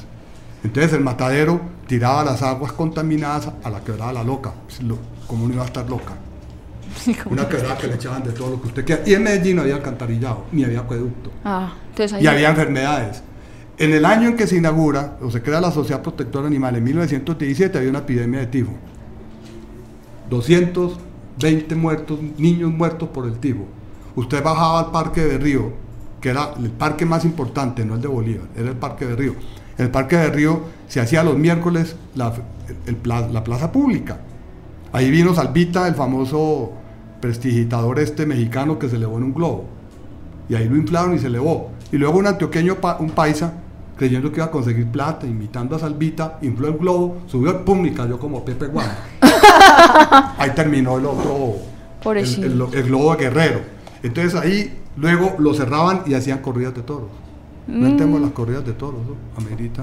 Entonces 0.62 0.92
el 0.92 1.00
matadero 1.00 1.60
tiraba 1.86 2.24
las 2.24 2.42
aguas 2.42 2.72
contaminadas 2.72 3.50
a 3.64 3.70
la 3.70 3.80
quebrada 3.80 4.12
La 4.12 4.24
Loca. 4.24 4.52
¿Cómo 5.26 5.46
no 5.46 5.54
iba 5.54 5.62
a 5.62 5.66
estar 5.66 5.88
loca? 5.88 6.14
Una 7.30 7.48
quebrada 7.48 7.76
que 7.78 7.86
le 7.86 7.94
echaban 7.94 8.22
de 8.22 8.32
todo 8.32 8.50
lo 8.50 8.60
que 8.60 8.68
usted 8.68 8.84
quiera. 8.84 9.02
Y 9.06 9.14
en 9.14 9.22
Medellín 9.22 9.56
no 9.56 9.62
había 9.62 9.76
alcantarillado, 9.76 10.46
ni 10.52 10.64
había 10.64 10.80
acueducto. 10.80 11.30
Ah, 11.44 11.72
y 12.20 12.26
había 12.26 12.50
enfermedades. 12.50 13.22
En 13.78 13.92
el 13.92 14.04
año 14.04 14.28
en 14.28 14.36
que 14.36 14.46
se 14.46 14.56
inaugura 14.56 15.16
o 15.20 15.30
se 15.30 15.40
crea 15.40 15.60
la 15.60 15.70
Sociedad 15.70 16.02
Protectora 16.02 16.48
Animal, 16.48 16.76
en 16.76 16.84
1917, 16.84 17.78
había 17.78 17.90
una 17.90 18.00
epidemia 18.00 18.40
de 18.40 18.46
tifo. 18.46 18.72
220 20.30 21.74
muertos, 21.76 22.18
niños 22.38 22.72
muertos 22.72 23.08
por 23.10 23.26
el 23.26 23.38
tifo. 23.38 23.66
Usted 24.16 24.42
bajaba 24.42 24.80
al 24.80 24.90
Parque 24.90 25.20
de 25.22 25.38
Río, 25.38 25.72
que 26.20 26.30
era 26.30 26.54
el 26.58 26.70
parque 26.70 27.06
más 27.06 27.24
importante, 27.24 27.84
no 27.84 27.94
el 27.94 28.00
de 28.00 28.08
Bolívar, 28.08 28.48
era 28.56 28.70
el 28.70 28.76
Parque 28.76 29.06
de 29.06 29.14
Río. 29.14 29.34
el 29.78 29.90
Parque 29.90 30.16
de 30.16 30.30
Río 30.30 30.62
se 30.88 31.00
hacía 31.00 31.22
los 31.22 31.38
miércoles 31.38 31.94
la, 32.16 32.34
la 33.04 33.44
plaza 33.44 33.70
pública. 33.70 34.18
Ahí 34.92 35.10
vino 35.10 35.34
Salvita, 35.34 35.86
el 35.86 35.94
famoso 35.94 36.72
prestigitador 37.20 37.98
este 37.98 38.26
mexicano 38.26 38.78
que 38.78 38.88
se 38.88 38.96
elevó 38.96 39.18
en 39.18 39.24
un 39.24 39.34
globo. 39.34 39.66
Y 40.48 40.54
ahí 40.54 40.68
lo 40.68 40.76
inflaron 40.76 41.14
y 41.14 41.18
se 41.18 41.26
elevó. 41.26 41.70
Y 41.92 41.96
luego 41.96 42.18
un 42.18 42.26
antioqueño, 42.26 42.78
un 43.00 43.10
paisa, 43.10 43.54
creyendo 43.96 44.30
que 44.30 44.36
iba 44.36 44.46
a 44.46 44.50
conseguir 44.50 44.86
plata, 44.86 45.26
imitando 45.26 45.76
a 45.76 45.78
Salvita, 45.78 46.38
infló 46.42 46.68
el 46.68 46.78
globo, 46.78 47.18
subió 47.26 47.50
el 47.50 47.58
pum 47.58 47.84
y 47.86 47.90
cayó 47.90 48.18
como 48.18 48.44
Pepe 48.44 48.66
Guano. 48.66 48.92
ahí 50.38 50.50
terminó 50.54 50.98
el 50.98 51.06
otro, 51.06 51.56
el, 52.14 52.84
globo 52.84 53.14
de 53.14 53.24
guerrero. 53.24 53.60
Entonces 54.02 54.34
ahí 54.34 54.78
luego 54.96 55.34
lo 55.38 55.52
cerraban 55.54 56.02
y 56.06 56.14
hacían 56.14 56.38
corridas 56.38 56.74
de 56.74 56.82
toros. 56.82 57.08
No 57.66 57.86
mm. 57.86 57.90
entremos 57.90 58.20
las 58.20 58.30
corridas 58.30 58.64
de 58.64 58.72
toros, 58.72 59.00
¿no? 59.06 59.42
Amerita... 59.42 59.82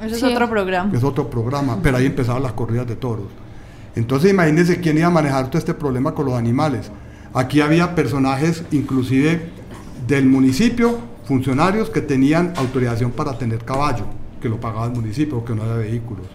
Ese 0.00 0.16
es 0.16 0.22
otro 0.22 0.48
programa. 0.48 0.96
Es 0.96 1.02
otro 1.02 1.28
programa, 1.28 1.78
pero 1.82 1.96
ahí 1.96 2.06
empezaban 2.06 2.42
las 2.42 2.52
corridas 2.52 2.86
de 2.86 2.94
toros. 2.94 3.26
Entonces 3.96 4.30
imagínense 4.30 4.80
quién 4.80 4.98
iba 4.98 5.08
a 5.08 5.10
manejar 5.10 5.48
todo 5.48 5.58
este 5.58 5.74
problema 5.74 6.14
con 6.14 6.26
los 6.26 6.34
animales. 6.34 6.90
Aquí 7.34 7.60
había 7.60 7.94
personajes 7.94 8.64
inclusive 8.70 9.50
del 10.06 10.26
municipio, 10.26 10.98
funcionarios 11.26 11.90
que 11.90 12.00
tenían 12.00 12.52
autorización 12.56 13.10
para 13.10 13.36
tener 13.36 13.64
caballo, 13.64 14.04
que 14.40 14.48
lo 14.48 14.58
pagaba 14.58 14.86
el 14.86 14.92
municipio, 14.92 15.44
que 15.44 15.54
no 15.54 15.62
había 15.62 15.76
vehículos. 15.76 16.26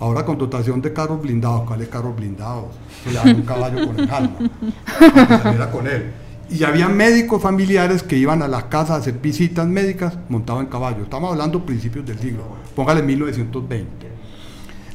Ahora 0.00 0.24
con 0.24 0.38
dotación 0.38 0.80
de 0.80 0.92
carros 0.92 1.20
blindados, 1.22 1.62
¿cuáles 1.66 1.88
carros 1.88 2.16
blindados? 2.16 2.66
Se 3.02 3.10
le 3.10 3.16
daba 3.16 3.30
un 3.30 3.42
caballo 3.42 3.86
con 3.86 4.00
el 4.00 4.10
alma, 4.10 4.36
que 4.38 5.70
con 5.72 5.86
él. 5.86 6.12
Y 6.50 6.62
había 6.64 6.88
médicos 6.88 7.40
familiares 7.40 8.02
que 8.02 8.16
iban 8.16 8.42
a 8.42 8.48
las 8.48 8.64
casas 8.64 8.90
a 8.90 8.96
hacer 8.96 9.14
visitas 9.14 9.66
médicas 9.66 10.18
montados 10.28 10.62
en 10.62 10.68
caballo. 10.68 11.02
Estamos 11.02 11.32
hablando 11.32 11.64
principios 11.64 12.04
del 12.06 12.18
siglo, 12.18 12.44
póngale 12.74 13.02
1920. 13.02 14.03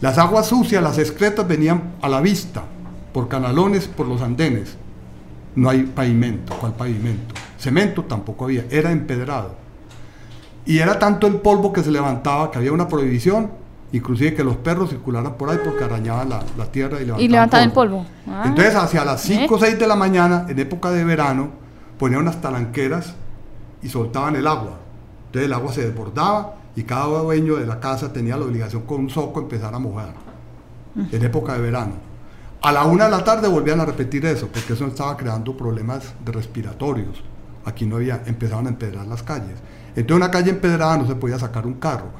Las 0.02 0.18
aguas 0.18 0.48
sucias, 0.48 0.82
las 0.82 0.98
excretas 0.98 1.46
venían 1.48 1.96
a 2.02 2.08
la 2.08 2.22
vista, 2.22 2.64
por 3.14 3.28
canalones, 3.28 3.88
por 3.88 4.08
los 4.08 4.22
andenes. 4.22 4.78
No 5.56 5.70
hay 5.70 5.84
pavimento, 5.84 6.56
¿cuál 6.56 6.74
pavimento? 6.74 7.36
Cemento 7.58 8.04
tampoco 8.04 8.46
había, 8.46 8.66
era 8.70 8.92
empedrado. 8.92 9.56
Y 10.66 10.78
era 10.78 10.98
tanto 11.00 11.28
el 11.28 11.36
polvo 11.36 11.74
que 11.74 11.84
se 11.84 11.92
levantaba 11.92 12.50
que 12.50 12.60
había 12.60 12.72
una 12.72 12.88
prohibición, 12.88 13.52
inclusive 13.92 14.36
que 14.36 14.44
los 14.44 14.56
perros 14.56 14.92
circularan 14.92 15.34
por 15.34 15.50
ahí 15.50 15.58
porque 15.66 15.84
arañaban 15.84 16.30
la, 16.30 16.66
tierra 16.68 17.02
y 17.02 17.06
levantaban, 17.06 17.22
y 17.22 17.28
levantaban 17.28 17.66
el 17.66 17.74
polvo. 17.74 18.06
Ah. 18.28 18.44
Entonces 18.46 18.76
hacia 18.76 19.04
las 19.04 19.22
5 19.22 19.54
o 19.54 19.60
6 19.60 19.80
de 19.80 19.88
la 19.88 19.96
mañana, 19.96 20.46
en 20.48 20.60
época 20.60 20.92
de 20.92 21.04
verano, 21.04 21.50
ponían 21.98 22.22
unas 22.22 22.40
talanqueras 22.40 23.16
y 23.82 23.90
soltaban 23.90 24.38
el 24.38 24.48
agua. 24.48 24.78
Entonces 25.26 25.48
el 25.48 25.54
agua 25.54 25.74
se 25.74 25.86
desbordaba 25.86 26.59
y 26.80 26.84
cada 26.84 27.06
dueño 27.08 27.58
de 27.58 27.66
la 27.66 27.78
casa 27.82 28.14
tenía 28.14 28.38
la 28.38 28.46
obligación 28.46 28.84
con 28.84 29.02
un 29.02 29.10
soco 29.10 29.42
empezar 29.42 29.76
a 29.76 29.80
mojar 29.80 30.14
en 31.12 31.24
época 31.24 31.54
de 31.54 31.60
verano. 31.60 31.96
A 32.62 32.72
la 32.72 32.86
una 32.86 33.06
de 33.06 33.12
la 33.12 33.22
tarde 33.22 33.50
volvían 33.50 33.82
a 33.82 33.86
repetir 33.86 34.26
eso, 34.26 34.48
porque 34.48 34.74
eso 34.74 34.88
estaba 34.88 35.18
creando 35.18 35.58
problemas 35.58 36.14
de 36.24 36.32
respiratorios. 36.32 37.22
Aquí 37.66 37.86
no 37.86 37.98
había, 37.98 38.24
empezaban 38.26 38.68
a 38.68 38.70
empedrar 38.70 39.06
las 39.08 39.24
calles. 39.24 39.58
Entonces 39.90 40.16
una 40.16 40.32
calle 40.32 40.52
empedrada 40.52 40.98
no 40.98 41.06
se 41.06 41.16
podía 41.16 41.38
sacar 41.38 41.68
un 41.68 41.74
carro. 41.74 42.12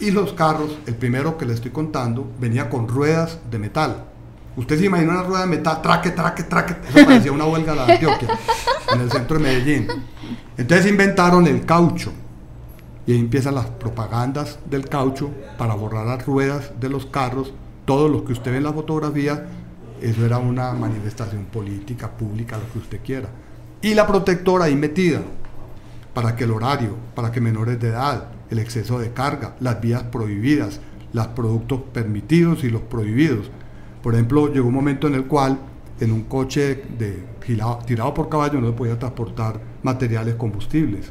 Y 0.00 0.10
los 0.10 0.32
carros, 0.32 0.78
el 0.86 0.94
primero 0.94 1.36
que 1.36 1.44
le 1.44 1.52
estoy 1.52 1.70
contando, 1.70 2.32
venía 2.40 2.70
con 2.70 2.88
ruedas 2.88 3.38
de 3.50 3.58
metal. 3.58 4.04
Usted 4.56 4.78
se 4.78 4.86
imagina 4.86 5.12
una 5.12 5.22
rueda 5.22 5.42
de 5.42 5.48
metal, 5.48 5.82
traque, 5.82 6.12
traque, 6.12 6.44
traque. 6.44 6.76
Eso 6.88 7.04
parecía 7.04 7.30
una 7.30 7.44
huelga 7.44 7.74
de 7.74 7.92
Antioquia, 7.92 8.38
en 8.90 9.00
el 9.02 9.10
centro 9.10 9.36
de 9.36 9.42
Medellín. 9.42 9.86
Entonces 10.56 10.86
inventaron 10.90 11.46
el 11.46 11.66
caucho 11.66 12.10
y 13.08 13.12
ahí 13.12 13.20
empiezan 13.20 13.54
las 13.54 13.64
propagandas 13.64 14.58
del 14.68 14.86
caucho 14.86 15.30
para 15.56 15.72
borrar 15.72 16.06
las 16.06 16.26
ruedas 16.26 16.72
de 16.78 16.90
los 16.90 17.06
carros, 17.06 17.54
todo 17.86 18.06
lo 18.06 18.22
que 18.22 18.32
usted 18.32 18.50
ve 18.50 18.58
en 18.58 18.64
la 18.64 18.72
fotografía, 18.74 19.46
eso 20.02 20.26
era 20.26 20.36
una 20.36 20.74
manifestación 20.74 21.46
política, 21.46 22.10
pública, 22.10 22.58
lo 22.58 22.70
que 22.70 22.80
usted 22.80 23.00
quiera. 23.02 23.30
Y 23.80 23.94
la 23.94 24.06
protectora 24.06 24.66
ahí 24.66 24.76
metida, 24.76 25.22
para 26.12 26.36
que 26.36 26.44
el 26.44 26.50
horario, 26.50 26.96
para 27.14 27.32
que 27.32 27.40
menores 27.40 27.80
de 27.80 27.88
edad, 27.88 28.28
el 28.50 28.58
exceso 28.58 28.98
de 28.98 29.10
carga, 29.14 29.56
las 29.60 29.80
vías 29.80 30.02
prohibidas, 30.02 30.78
los 31.14 31.28
productos 31.28 31.80
permitidos 31.94 32.62
y 32.62 32.68
los 32.68 32.82
prohibidos. 32.82 33.50
Por 34.02 34.12
ejemplo, 34.12 34.52
llegó 34.52 34.68
un 34.68 34.74
momento 34.74 35.06
en 35.08 35.14
el 35.14 35.24
cual 35.24 35.58
en 35.98 36.12
un 36.12 36.24
coche 36.24 36.82
tirado, 37.86 38.12
por 38.12 38.28
caballo 38.28 38.60
no 38.60 38.66
se 38.66 38.72
podía 38.74 38.98
transportar 38.98 39.58
materiales 39.82 40.34
combustibles, 40.34 41.10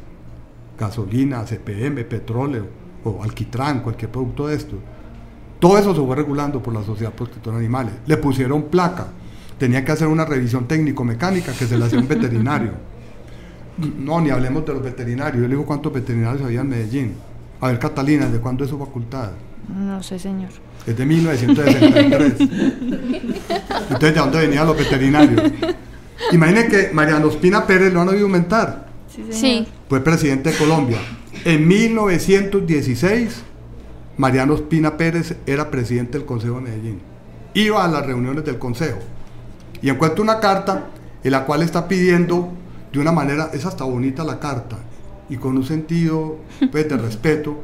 gasolina, 0.78 1.44
CPM, 1.44 2.04
petróleo 2.04 2.66
o 3.04 3.22
alquitrán, 3.22 3.80
cualquier 3.80 4.10
producto 4.10 4.46
de 4.46 4.56
esto. 4.56 4.76
Todo 5.58 5.76
eso 5.78 5.94
se 5.94 6.00
fue 6.00 6.14
regulando 6.14 6.62
por 6.62 6.72
la 6.72 6.82
Sociedad 6.82 7.12
Protectora 7.12 7.56
de 7.58 7.64
Animales. 7.64 7.94
Le 8.06 8.16
pusieron 8.16 8.64
placa, 8.64 9.08
tenía 9.58 9.84
que 9.84 9.92
hacer 9.92 10.06
una 10.06 10.24
revisión 10.24 10.68
técnico-mecánica 10.68 11.52
que 11.52 11.66
se 11.66 11.76
le 11.76 11.84
hacía 11.84 11.98
un 11.98 12.08
veterinario. 12.08 12.72
No, 13.78 14.20
ni 14.20 14.30
hablemos 14.30 14.66
de 14.66 14.74
los 14.74 14.82
veterinarios. 14.82 15.40
Yo 15.40 15.42
le 15.42 15.50
digo 15.50 15.64
cuántos 15.64 15.92
veterinarios 15.92 16.42
había 16.42 16.62
en 16.62 16.68
Medellín. 16.68 17.14
A 17.60 17.68
ver, 17.68 17.78
Catalina, 17.78 18.26
¿de 18.26 18.40
cuándo 18.40 18.64
es 18.64 18.70
su 18.70 18.76
facultad? 18.76 19.30
No 19.68 20.02
sé, 20.02 20.18
señor. 20.18 20.50
Es 20.84 20.96
de 20.96 21.06
1963. 21.06 22.40
Entonces, 22.40 24.00
¿de 24.00 24.12
dónde 24.12 24.38
venían 24.38 24.66
los 24.66 24.76
veterinarios? 24.76 25.52
Imaginen 26.32 26.68
que 26.68 26.90
Mariano 26.92 27.28
Espina 27.28 27.64
Pérez 27.68 27.92
lo 27.92 28.00
han 28.00 28.08
oído 28.08 28.24
aumentar. 28.24 28.88
Sí. 29.30 29.64
Fue 29.88 30.00
presidente 30.00 30.50
de 30.50 30.58
Colombia. 30.58 30.98
En 31.46 31.66
1916, 31.66 33.42
Mariano 34.18 34.54
Espina 34.54 34.98
Pérez 34.98 35.36
era 35.46 35.70
presidente 35.70 36.18
del 36.18 36.26
Consejo 36.26 36.56
de 36.56 36.60
Medellín. 36.60 37.00
Iba 37.54 37.82
a 37.82 37.88
las 37.88 38.04
reuniones 38.04 38.44
del 38.44 38.58
Consejo 38.58 38.98
y 39.80 39.88
encuentra 39.88 40.22
una 40.22 40.40
carta 40.40 40.88
en 41.24 41.32
la 41.32 41.46
cual 41.46 41.62
está 41.62 41.88
pidiendo 41.88 42.52
de 42.92 42.98
una 42.98 43.12
manera, 43.12 43.50
es 43.54 43.64
hasta 43.64 43.84
bonita 43.84 44.24
la 44.24 44.38
carta, 44.38 44.76
y 45.30 45.36
con 45.36 45.56
un 45.56 45.64
sentido 45.64 46.36
pues, 46.70 46.86
de 46.86 46.96
respeto, 46.98 47.62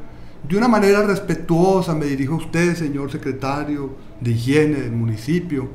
de 0.48 0.56
una 0.56 0.68
manera 0.68 1.02
respetuosa 1.02 1.94
me 1.94 2.06
dirijo 2.06 2.34
a 2.34 2.38
usted, 2.38 2.74
señor 2.74 3.12
secretario 3.12 3.96
de 4.20 4.30
higiene 4.30 4.80
del 4.80 4.92
municipio, 4.92 5.68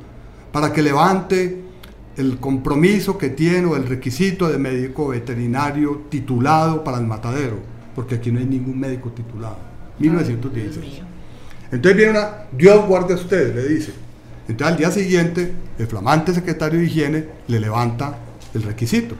para 0.51 0.73
que 0.73 0.81
levante 0.81 1.68
el 2.19 2.37
compromiso 2.37 3.17
que 3.17 3.29
tiene 3.29 3.65
o 3.65 3.77
el 3.77 3.87
requisito 3.87 4.49
de 4.49 4.57
médico 4.57 5.07
veterinario 5.07 6.03
titulado 6.09 6.83
para 6.83 6.97
el 6.97 7.05
matadero, 7.05 7.57
porque 7.95 8.15
aquí 8.15 8.29
no 8.29 8.39
hay 8.39 8.45
ningún 8.45 8.77
médico 8.77 9.09
titulado. 9.09 9.57
1916. 9.99 11.01
Entonces 11.71 11.95
viene 11.95 12.11
una, 12.11 12.29
Dios 12.51 12.85
guarde 12.87 13.13
a 13.13 13.17
usted, 13.17 13.55
le 13.55 13.67
dice. 13.67 13.93
Entonces 14.49 14.67
al 14.67 14.77
día 14.77 14.91
siguiente, 14.91 15.53
el 15.77 15.87
flamante 15.87 16.33
secretario 16.33 16.79
de 16.79 16.85
higiene 16.85 17.25
le 17.47 17.59
levanta 17.59 18.17
el 18.53 18.63
requisito. 18.63 19.15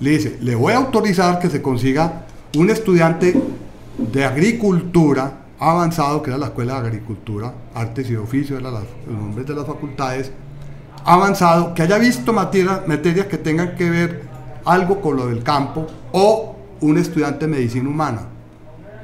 Le 0.00 0.10
dice, 0.10 0.38
le 0.40 0.56
voy 0.56 0.72
a 0.72 0.78
autorizar 0.78 1.38
que 1.38 1.48
se 1.48 1.62
consiga 1.62 2.26
un 2.56 2.70
estudiante 2.70 3.40
de 3.98 4.24
agricultura 4.24 5.44
avanzado, 5.60 6.22
que 6.22 6.30
era 6.30 6.38
la 6.38 6.46
Escuela 6.46 6.80
de 6.80 6.88
Agricultura, 6.88 7.54
Artes 7.72 8.10
y 8.10 8.16
Oficios, 8.16 8.58
eran 8.58 8.74
los 8.74 8.84
nombres 9.06 9.46
de 9.46 9.54
las 9.54 9.64
facultades, 9.64 10.32
avanzado, 11.04 11.74
que 11.74 11.82
haya 11.82 11.98
visto 11.98 12.32
materias 12.32 13.26
que 13.26 13.38
tengan 13.38 13.74
que 13.76 13.90
ver 13.90 14.22
algo 14.64 15.00
con 15.00 15.16
lo 15.16 15.26
del 15.26 15.42
campo, 15.42 15.86
o 16.12 16.56
un 16.80 16.98
estudiante 16.98 17.46
de 17.46 17.52
medicina 17.52 17.88
humana, 17.88 18.22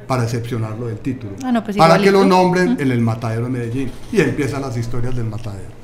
para 0.06 0.22
excepcionarlo 0.24 0.86
del 0.86 0.98
título, 1.00 1.32
Ah, 1.44 1.52
no, 1.52 1.62
pues 1.62 1.76
para 1.76 1.98
que 1.98 2.10
lo 2.10 2.24
nombren 2.24 2.76
en 2.80 2.90
el 2.90 3.00
matadero 3.00 3.44
de 3.44 3.50
Medellín. 3.50 3.92
Y 4.10 4.20
empiezan 4.20 4.62
las 4.62 4.76
historias 4.76 5.14
del 5.14 5.26
matadero. 5.26 5.76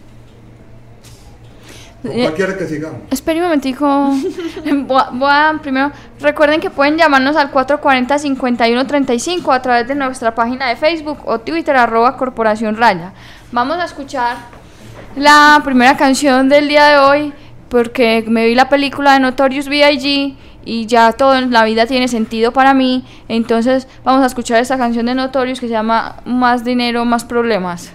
¿Con 2.03 2.13
Eh, 2.13 2.23
cuál 2.25 2.35
quiere 2.35 2.57
que 2.57 2.67
sigamos? 2.67 3.01
Espera 3.11 3.39
un 3.39 3.45
momentico. 3.45 3.87
Voy 4.87 5.01
a, 5.01 5.11
voy 5.11 5.29
a- 5.31 5.59
primero, 5.63 5.91
recuerden 6.21 6.61
que 6.61 6.71
pueden 6.71 6.97
llamarnos 6.99 7.37
al 7.37 7.51
440-5135 7.51 9.55
a 9.55 9.63
través 9.63 9.89
de 9.89 9.95
nuestra 9.95 10.35
página 10.35 10.69
de 10.69 10.77
Facebook 10.77 11.19
o 11.27 11.41
Twitter, 11.41 11.77
arroba 11.77 12.17
Corporación 12.17 12.77
Raya. 12.77 13.13
Vamos 13.53 13.79
a 13.79 13.85
escuchar 13.87 14.37
la 15.17 15.61
primera 15.65 15.97
canción 15.97 16.49
del 16.49 16.69
día 16.69 16.87
de 16.87 16.99
hoy 16.99 17.33
porque 17.69 18.25
me 18.27 18.47
vi 18.47 18.55
la 18.55 18.69
película 18.69 19.15
de 19.15 19.21
Notorious 19.21 19.69
B.I.G. 19.69 20.35
y 20.65 20.87
ya 20.87 21.13
todo 21.13 21.37
en 21.37 21.51
la 21.51 21.65
vida 21.65 21.87
tiene 21.87 22.09
sentido 22.09 22.53
para 22.53 22.75
mí. 22.75 23.05
Entonces 23.29 23.89
vamos 24.05 24.23
a 24.23 24.27
escuchar 24.27 24.61
esta 24.61 24.79
canción 24.79 25.07
de 25.07 25.15
Notorious 25.15 25.61
que 25.61 25.67
se 25.67 25.73
llama 25.73 26.17
Más 26.25 26.65
dinero, 26.65 27.05
más 27.05 27.25
problemas. 27.25 27.93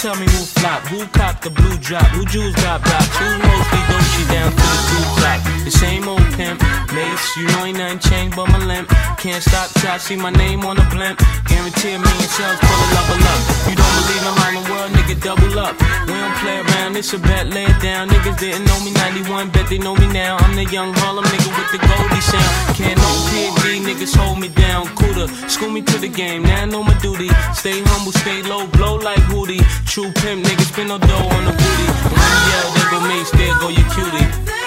Tell 0.00 0.16
me 0.16 0.24
who 0.24 0.44
flop, 0.56 0.80
who 0.88 1.04
cop 1.08 1.42
the 1.42 1.50
blue 1.50 1.76
drop, 1.76 2.06
who 2.16 2.24
jewels 2.24 2.54
got 2.56 2.82
blocks, 2.82 3.16
who 3.18 3.26
mostly 3.36 3.80
Dolce 3.88 4.24
down 4.32 4.50
to 4.50 4.56
the 4.56 4.82
blue 4.88 5.08
drop. 5.20 5.40
The 5.64 5.70
same 5.70 6.08
old 6.08 6.19
pimp, 6.40 6.58
mace, 6.96 7.36
you 7.36 7.44
know 7.52 7.68
ain't 7.68 7.76
nothing 7.76 8.00
changed 8.00 8.34
but 8.36 8.48
my 8.48 8.60
limp. 8.64 8.88
Can't 9.20 9.42
stop 9.44 9.68
till 9.76 9.92
I 9.92 9.98
see 9.98 10.16
my 10.16 10.30
name 10.30 10.64
on 10.64 10.76
the 10.80 10.86
blimp. 10.88 11.20
Guarantee 11.44 12.00
me 12.00 12.08
million 12.08 12.30
sales, 12.36 12.58
pull 12.64 12.80
a 12.80 12.86
level 12.96 13.20
up. 13.32 13.40
You 13.68 13.76
don't 13.76 13.94
believe 14.00 14.24
in 14.24 14.34
Harlem 14.40 14.64
World, 14.72 14.90
nigga, 14.96 15.16
double 15.20 15.58
up. 15.60 15.76
We 16.08 16.16
don't 16.16 16.36
play 16.40 16.56
around, 16.64 16.96
it's 16.96 17.12
a 17.12 17.18
bet, 17.18 17.52
lay 17.52 17.68
it 17.68 17.78
down. 17.84 18.08
Niggas 18.08 18.38
didn't 18.40 18.64
know 18.64 18.78
me 18.80 18.90
91, 18.92 19.50
bet 19.50 19.68
they 19.68 19.78
know 19.78 19.94
me 19.94 20.08
now. 20.08 20.40
I'm 20.40 20.56
the 20.56 20.64
young 20.64 20.92
Harlem 21.00 21.24
nigga 21.28 21.50
with 21.58 21.70
the 21.74 21.80
Goldie 21.84 22.24
sound. 22.24 22.52
Can't 22.78 22.96
no 22.96 23.10
PD, 23.28 23.84
niggas 23.84 24.16
hold 24.16 24.38
me 24.40 24.48
down. 24.48 24.88
Cooler, 24.96 25.28
school 25.48 25.70
me 25.70 25.82
to 25.82 25.96
the 25.98 26.08
game, 26.08 26.42
now 26.42 26.62
I 26.62 26.64
know 26.64 26.82
my 26.82 26.96
duty. 27.04 27.28
Stay 27.52 27.82
humble, 27.92 28.12
stay 28.12 28.40
low, 28.42 28.66
blow 28.78 28.96
like 28.96 29.22
Hootie. 29.28 29.60
True 29.92 30.10
pimp, 30.22 30.46
niggas 30.46 30.72
spin 30.72 30.88
no 30.88 30.96
dough 30.98 31.34
on 31.36 31.42
the 31.44 31.52
booty. 31.60 31.86
When 32.16 32.34
yell, 32.48 32.68
there 32.74 32.88
go 32.92 32.98
me, 33.08 33.18
there 33.36 33.56
go 33.60 33.68
your 33.68 33.88
cutie. 33.92 34.59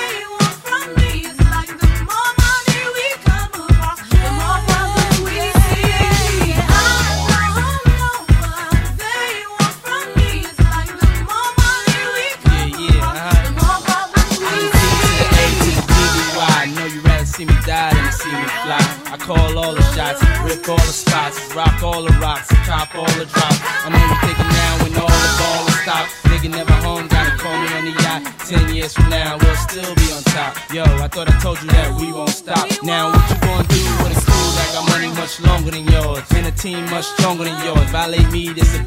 Call 19.24 19.58
all 19.58 19.74
the 19.74 19.82
shots, 19.96 20.20
rip 20.44 20.68
all 20.68 20.76
the 20.76 20.92
spots, 20.92 21.56
rock 21.56 21.82
all 21.82 22.04
the 22.04 22.12
rocks, 22.20 22.50
cop 22.68 22.94
all 22.94 23.08
the 23.16 23.26
drops. 23.26 23.60
I'm 23.86 23.96
only 23.96 24.18
thinking 24.20 24.52
now 24.52 24.74
when 24.84 24.92
all 25.00 25.08
the 25.08 25.32
ball 25.40 25.68
is 25.68 25.80
stopped. 25.80 26.12
Nigga 26.28 26.50
never 26.52 26.74
home, 26.84 27.08
gotta 27.08 27.38
call 27.38 27.56
me 27.56 27.68
on 27.74 27.86
the 27.86 27.96
yacht. 28.04 28.22
Ten 28.46 28.76
years 28.76 28.94
from 28.94 29.10
now, 29.10 29.38
we'll 29.40 29.56
still 29.56 29.96
be 29.96 30.12
on 30.12 30.24
top. 30.36 30.58
Yo, 30.74 30.84
I 30.84 31.08
thought 31.08 31.30
I 31.30 31.40
told 31.40 31.62
you 31.62 31.70
that 31.70 32.00
we 32.00 32.12
won't 32.12 32.36
stop. 32.36 32.68
Now 32.84 33.12
what 33.12 33.24
you 33.30 33.38
gonna 33.40 33.68
do 33.68 33.84
with 34.04 34.18
a 34.18 34.20
school 34.20 34.50
that 34.60 34.70
got 34.76 34.90
money 34.92 35.08
much 35.16 35.40
longer 35.40 35.72
than 35.72 35.86
yours? 35.88 36.33
Team 36.64 36.90
much 36.92 37.04
stronger 37.04 37.44
than 37.44 37.62
yours. 37.66 37.90
Violate 37.92 38.32
me, 38.32 38.48
this 38.54 38.74
a 38.74 38.82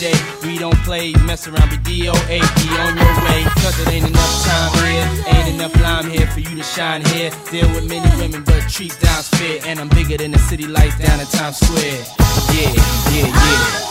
day. 0.00 0.18
We 0.42 0.58
don't 0.58 0.74
play, 0.78 1.12
mess 1.26 1.46
around, 1.46 1.70
be 1.70 1.76
DOA. 1.76 2.26
Be 2.26 2.66
on 2.82 2.96
your 2.98 3.14
way, 3.22 3.44
cause 3.62 3.78
it 3.78 3.86
ain't 3.86 4.08
enough 4.08 4.44
time 4.44 4.72
here. 4.84 5.24
Ain't 5.28 5.54
enough 5.54 5.80
lime 5.80 6.10
here 6.10 6.26
for 6.26 6.40
you 6.40 6.56
to 6.56 6.62
shine 6.64 7.04
here. 7.06 7.30
Deal 7.52 7.68
with 7.68 7.88
many 7.88 8.10
women, 8.20 8.42
but 8.42 8.68
treat 8.68 8.98
down's 8.98 9.28
fair. 9.28 9.60
And 9.64 9.78
I'm 9.78 9.88
bigger 9.90 10.16
than 10.16 10.32
the 10.32 10.40
city 10.40 10.66
lights 10.66 10.98
down 10.98 11.20
in 11.20 11.26
Times 11.26 11.58
Square. 11.58 12.04
Yeah, 12.52 12.72
yeah, 13.12 13.26
yeah. 13.28 13.90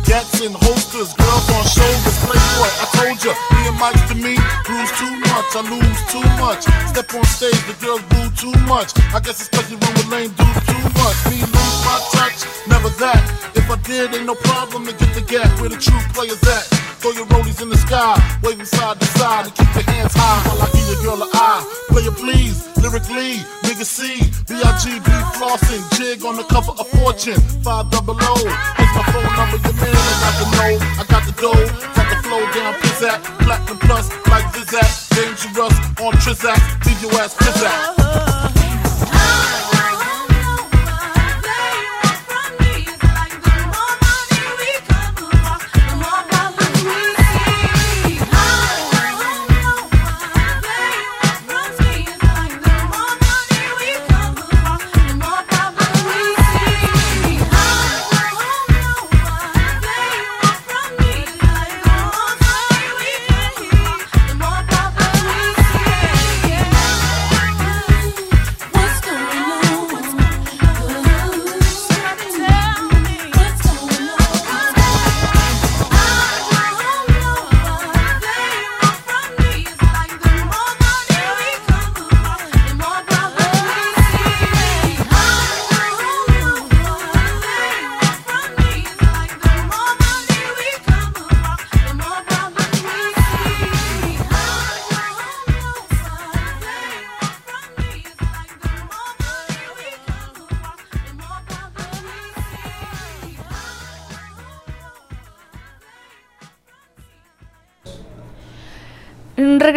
Gats 0.11 0.41
and 0.43 0.53
holsters, 0.67 1.15
girls 1.15 1.47
on 1.55 1.63
shoulders. 1.71 2.19
Playboy, 2.27 2.67
I 2.67 2.85
told 2.99 3.23
ya, 3.23 3.31
me 3.55 3.63
and 3.63 3.79
Mike 3.79 3.95
to 4.11 4.15
me, 4.19 4.35
bruise 4.67 4.91
too 4.99 5.07
much, 5.31 5.55
I 5.55 5.63
lose 5.71 6.01
too 6.11 6.27
much. 6.35 6.67
Step 6.91 7.15
on 7.15 7.23
stage, 7.23 7.55
the 7.63 7.71
girls 7.79 8.03
boo 8.11 8.27
too 8.35 8.51
much. 8.67 8.91
I 9.15 9.23
guess 9.23 9.39
it's 9.39 9.47
cause 9.47 9.71
you 9.71 9.79
run 9.79 9.93
with 9.95 10.11
lame 10.11 10.35
dudes 10.35 10.67
too 10.67 10.83
much. 10.99 11.15
Me 11.31 11.39
lose 11.39 11.79
my 11.87 11.95
touch, 12.11 12.43
never 12.67 12.91
that. 12.99 13.23
If 13.55 13.71
I 13.71 13.79
did, 13.87 14.13
ain't 14.13 14.27
no 14.27 14.35
problem 14.35 14.83
to 14.83 14.91
get 14.91 15.15
the 15.15 15.23
gap 15.23 15.47
where 15.61 15.69
the 15.71 15.79
true 15.79 16.03
players 16.11 16.43
at. 16.43 16.67
Throw 16.99 17.11
your 17.15 17.25
rollies 17.31 17.61
in 17.63 17.69
the 17.69 17.77
sky, 17.77 18.19
waving 18.43 18.67
side 18.67 18.99
to 18.99 19.05
side, 19.15 19.47
and 19.47 19.55
keep 19.55 19.71
your 19.73 19.87
hands 19.95 20.11
high 20.11 20.43
while 20.43 20.59
I 20.59 20.67
give 20.75 20.91
your 20.91 21.01
girl 21.07 21.23
an 21.23 21.31
eye. 21.33 21.63
Player 21.87 22.11
please, 22.11 22.67
lyrically, 22.83 23.39
nigga 23.63 23.87
C, 23.87 24.19
B-I-G-B 24.45 25.09
flossing, 25.39 25.81
jig 25.97 26.23
on 26.25 26.35
the 26.35 26.43
cover 26.43 26.75
of 26.77 26.87
Fortune, 26.99 27.39
five 27.63 27.89
double 27.89 28.19
O. 28.19 28.35
Here's 28.35 28.93
my 28.93 29.03
phone 29.09 29.33
number, 29.33 29.57
your 29.65 29.73
man, 29.81 30.00
I 30.01 30.15
got 30.23 30.35
the 30.39 30.47
know, 30.55 30.73
I 30.97 31.03
got 31.07 31.23
the 31.25 31.33
dough, 31.41 31.65
got 31.95 32.07
the 32.09 32.17
flow 32.23 32.43
down, 32.51 32.73
pizzazz, 32.81 33.19
platinum 33.45 33.79
plus, 33.79 34.09
like 34.27 34.45
Zizak, 34.53 34.89
dangerous 35.15 35.75
on 36.01 36.13
Trizak, 36.23 36.59
leave 36.85 37.01
your 37.01 37.13
ass 37.21 37.35
pizzazz. 37.35 38.01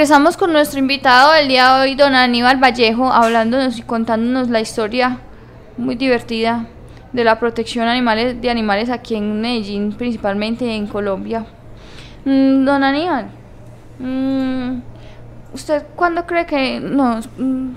Regresamos 0.04 0.36
con 0.36 0.52
nuestro 0.52 0.78
invitado 0.78 1.32
del 1.32 1.48
día 1.48 1.76
de 1.76 1.80
hoy, 1.80 1.94
don 1.94 2.14
Aníbal 2.14 2.62
Vallejo, 2.62 3.10
hablándonos 3.10 3.78
y 3.78 3.82
contándonos 3.82 4.50
la 4.50 4.60
historia 4.60 5.20
muy 5.78 5.94
divertida 5.94 6.66
de 7.14 7.24
la 7.24 7.40
protección 7.40 7.88
animales, 7.88 8.38
de 8.38 8.50
animales 8.50 8.90
aquí 8.90 9.14
en 9.14 9.40
Medellín, 9.40 9.94
principalmente 9.94 10.70
en 10.70 10.88
Colombia. 10.88 11.46
Mm, 12.26 12.66
don 12.66 12.84
Aníbal, 12.84 13.28
mm, 13.98 14.80
¿usted 15.54 15.84
cuándo 15.94 16.26
cree 16.26 16.44
que 16.44 16.80
nos, 16.80 17.28
mm, 17.38 17.68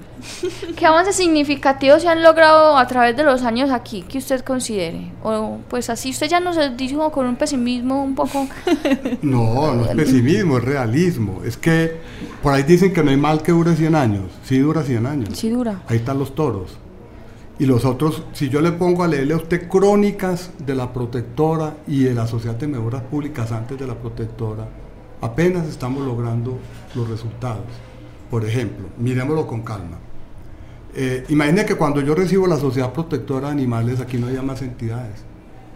qué 0.76 0.86
avances 0.86 1.16
significativos 1.16 2.02
se 2.02 2.10
han 2.10 2.24
logrado 2.24 2.78
a 2.78 2.88
través 2.88 3.16
de 3.16 3.24
los 3.24 3.44
años 3.44 3.70
aquí 3.70 4.02
que 4.02 4.18
usted 4.18 4.42
considere? 4.42 5.12
O 5.24 5.60
pues 5.70 5.90
así 5.90 6.10
usted 6.10 6.28
ya 6.28 6.40
nos 6.40 6.58
dijo 6.76 7.12
con 7.12 7.28
un 7.28 7.36
pesimismo 7.36 8.04
un 8.04 8.16
poco 8.16 8.48
No, 9.22 9.74
no 9.74 9.86
es 9.86 9.96
pesimismo, 9.96 10.58
es 10.58 10.64
realismo. 10.64 11.42
Es 11.46 11.56
que 11.56 11.98
por 12.42 12.54
ahí 12.54 12.64
dicen 12.64 12.94
que 12.94 13.04
no 13.04 13.12
hay 13.12 13.18
mal 13.18 13.42
que 13.44 13.52
dure 13.52 13.76
100 13.76 13.96
años. 13.96 14.24
Sí 14.44 14.58
dura 14.60 14.84
100 14.84 15.06
años. 15.06 15.30
sí 15.38 15.50
dura. 15.50 15.84
Ahí 15.88 15.98
están 15.98 16.20
los 16.20 16.36
toros. 16.36 16.78
Y 17.60 17.66
los 17.66 17.86
otros, 17.86 18.24
si 18.34 18.50
yo 18.50 18.62
le 18.62 18.72
pongo 18.72 19.04
a 19.04 19.08
leerle 19.08 19.34
a 19.34 19.38
usted 19.38 19.68
crónicas 19.68 20.52
de 20.64 20.76
la 20.76 20.94
protectora 20.94 21.78
y 21.88 22.04
de 22.04 22.14
la 22.14 22.28
Sociedad 22.28 22.56
de 22.56 22.68
Mejoras 22.68 23.02
Públicas 23.04 23.52
antes 23.52 23.80
de 23.80 23.88
la 23.88 23.96
protectora, 23.96 24.68
apenas 25.22 25.68
estamos 25.68 26.06
logrando 26.06 26.60
los 26.98 27.10
resultados. 27.10 27.66
Por 28.30 28.46
ejemplo, 28.46 28.88
miremoslo 28.98 29.48
con 29.48 29.62
calma. 29.62 29.98
Eh, 30.96 31.26
imagine 31.30 31.66
que 31.66 31.76
cuando 31.76 32.02
yo 32.02 32.16
recibo 32.16 32.48
la 32.48 32.58
Sociedad 32.58 32.92
Protectora 32.92 33.48
de 33.48 33.54
Animales, 33.54 34.00
aquí 34.00 34.18
no 34.18 34.28
había 34.28 34.42
más 34.42 34.62
entidades. 34.62 35.24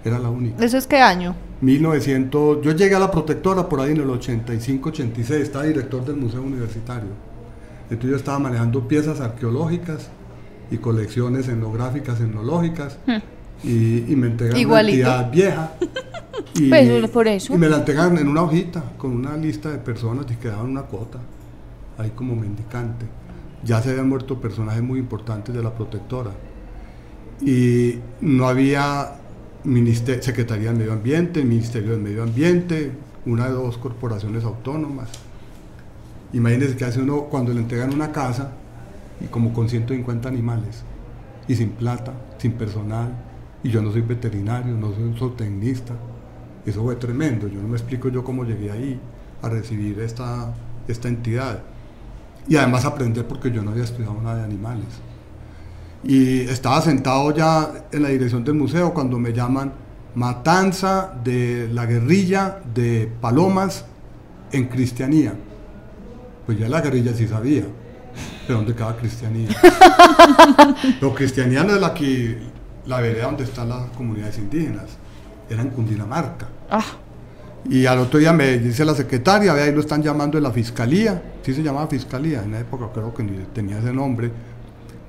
Era 0.03 0.17
la 0.17 0.29
única. 0.29 0.63
¿Eso 0.65 0.77
es 0.77 0.87
qué 0.87 0.97
año? 0.97 1.35
1900, 1.61 2.61
yo 2.63 2.71
llegué 2.71 2.95
a 2.95 2.99
la 2.99 3.11
protectora 3.11 3.69
por 3.69 3.81
ahí 3.81 3.91
en 3.91 3.97
el 3.97 4.07
85-86, 4.07 5.31
estaba 5.35 5.65
director 5.65 6.03
del 6.03 6.15
Museo 6.15 6.41
Universitario. 6.41 7.09
Entonces 7.83 8.09
yo 8.09 8.15
estaba 8.15 8.39
manejando 8.39 8.87
piezas 8.87 9.19
arqueológicas 9.21 10.09
y 10.71 10.77
colecciones 10.77 11.47
etnográficas, 11.47 12.19
etnológicas, 12.19 12.97
y, 13.63 14.11
y 14.11 14.15
me 14.15 14.27
entregaron 14.27 14.65
una 14.65 14.81
entidad 14.81 15.31
vieja. 15.31 15.73
Y, 16.55 16.69
Pues, 16.69 17.09
por 17.09 17.27
eso. 17.27 17.53
y 17.53 17.57
me 17.57 17.69
la 17.69 17.77
entregaron 17.77 18.17
en 18.17 18.27
una 18.27 18.43
hojita 18.43 18.83
con 18.97 19.11
una 19.11 19.37
lista 19.37 19.69
de 19.71 19.77
personas 19.77 20.25
y 20.29 20.35
quedaban 20.35 20.69
una 20.69 20.83
cuota, 20.83 21.19
ahí 21.97 22.11
como 22.15 22.35
mendicante. 22.35 23.05
Ya 23.63 23.81
se 23.81 23.91
habían 23.91 24.09
muerto 24.09 24.39
personajes 24.41 24.81
muy 24.81 24.99
importantes 24.99 25.53
de 25.55 25.63
la 25.63 25.73
protectora 25.73 26.31
y 27.41 27.95
no 28.21 28.47
había 28.47 29.13
minister- 29.63 30.21
Secretaría 30.21 30.69
del 30.69 30.77
Medio 30.79 30.93
Ambiente, 30.93 31.43
Ministerio 31.43 31.91
del 31.91 32.01
Medio 32.01 32.23
Ambiente, 32.23 32.91
una 33.25 33.45
de 33.47 33.53
dos 33.53 33.77
corporaciones 33.77 34.43
autónomas. 34.43 35.09
Imagínense 36.33 36.75
que 36.75 36.85
hace 36.85 36.99
uno 37.01 37.23
cuando 37.23 37.53
le 37.53 37.59
entregan 37.61 37.93
una 37.93 38.11
casa 38.11 38.51
y 39.19 39.25
como 39.27 39.53
con 39.53 39.69
150 39.69 40.27
animales 40.27 40.83
y 41.47 41.55
sin 41.55 41.69
plata, 41.71 42.13
sin 42.39 42.53
personal, 42.53 43.11
y 43.63 43.69
yo 43.69 43.81
no 43.81 43.91
soy 43.91 44.01
veterinario, 44.01 44.75
no 44.75 44.91
soy 44.93 45.03
un 45.03 45.15
zootecnista. 45.15 45.93
Eso 46.65 46.83
fue 46.83 46.95
tremendo, 46.95 47.47
yo 47.47 47.61
no 47.61 47.67
me 47.67 47.77
explico 47.77 48.09
yo 48.09 48.23
cómo 48.23 48.43
llegué 48.43 48.71
ahí 48.71 48.99
a 49.41 49.49
recibir 49.49 49.99
esta, 49.99 50.53
esta 50.87 51.07
entidad. 51.07 51.63
Y 52.47 52.55
además 52.55 52.85
aprender 52.85 53.27
porque 53.27 53.51
yo 53.51 53.63
no 53.63 53.71
había 53.71 53.83
estudiado 53.83 54.19
nada 54.21 54.37
de 54.37 54.43
animales. 54.43 54.87
Y 56.03 56.41
estaba 56.41 56.81
sentado 56.81 57.33
ya 57.35 57.85
en 57.91 58.03
la 58.03 58.09
dirección 58.09 58.43
del 58.43 58.55
museo 58.55 58.93
cuando 58.93 59.19
me 59.19 59.33
llaman 59.33 59.73
Matanza 60.15 61.13
de 61.23 61.69
la 61.71 61.85
guerrilla 61.85 62.59
de 62.73 63.11
Palomas 63.21 63.85
en 64.51 64.67
Cristianía. 64.67 65.33
Pues 66.45 66.59
ya 66.59 66.67
la 66.67 66.81
guerrilla 66.81 67.13
sí 67.13 67.27
sabía, 67.27 67.63
pero 68.45 68.59
¿dónde 68.59 68.75
queda 68.75 68.97
Cristianía? 68.97 69.49
pero 70.99 71.13
Cristianía 71.13 71.63
no 71.63 71.75
es 71.75 71.81
la 71.81 71.93
que, 71.93 72.39
la 72.87 72.99
vereda 72.99 73.25
donde 73.25 73.43
están 73.43 73.69
las 73.69 73.89
comunidades 73.91 74.37
indígenas, 74.39 74.97
era 75.51 75.61
en 75.61 75.69
Cundinamarca. 75.69 76.47
Ah, 76.69 76.83
Y 77.69 77.85
al 77.85 77.99
otro 77.99 78.19
día 78.19 78.33
me 78.33 78.57
dice 78.57 78.83
la 78.83 78.95
secretaria, 78.95 79.53
ve 79.53 79.61
ahí 79.61 79.71
lo 79.71 79.81
están 79.81 80.01
llamando 80.01 80.37
de 80.37 80.41
la 80.41 80.51
fiscalía, 80.51 81.21
sí 81.43 81.53
se 81.53 81.61
llamaba 81.61 81.87
fiscalía, 81.87 82.43
en 82.43 82.51
la 82.51 82.59
época 82.59 82.87
creo 82.93 83.13
que 83.13 83.23
ni 83.23 83.37
tenía 83.53 83.77
ese 83.77 83.93
nombre, 83.93 84.31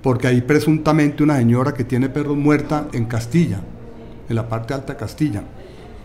porque 0.02 0.26
hay 0.26 0.42
presuntamente 0.42 1.22
una 1.22 1.36
señora 1.36 1.72
que 1.72 1.84
tiene 1.84 2.08
perros 2.08 2.36
muerta 2.36 2.88
en 2.92 3.06
Castilla, 3.06 3.60
en 4.28 4.36
la 4.36 4.48
parte 4.48 4.74
alta 4.74 4.92
de 4.92 4.98
Castilla. 4.98 5.42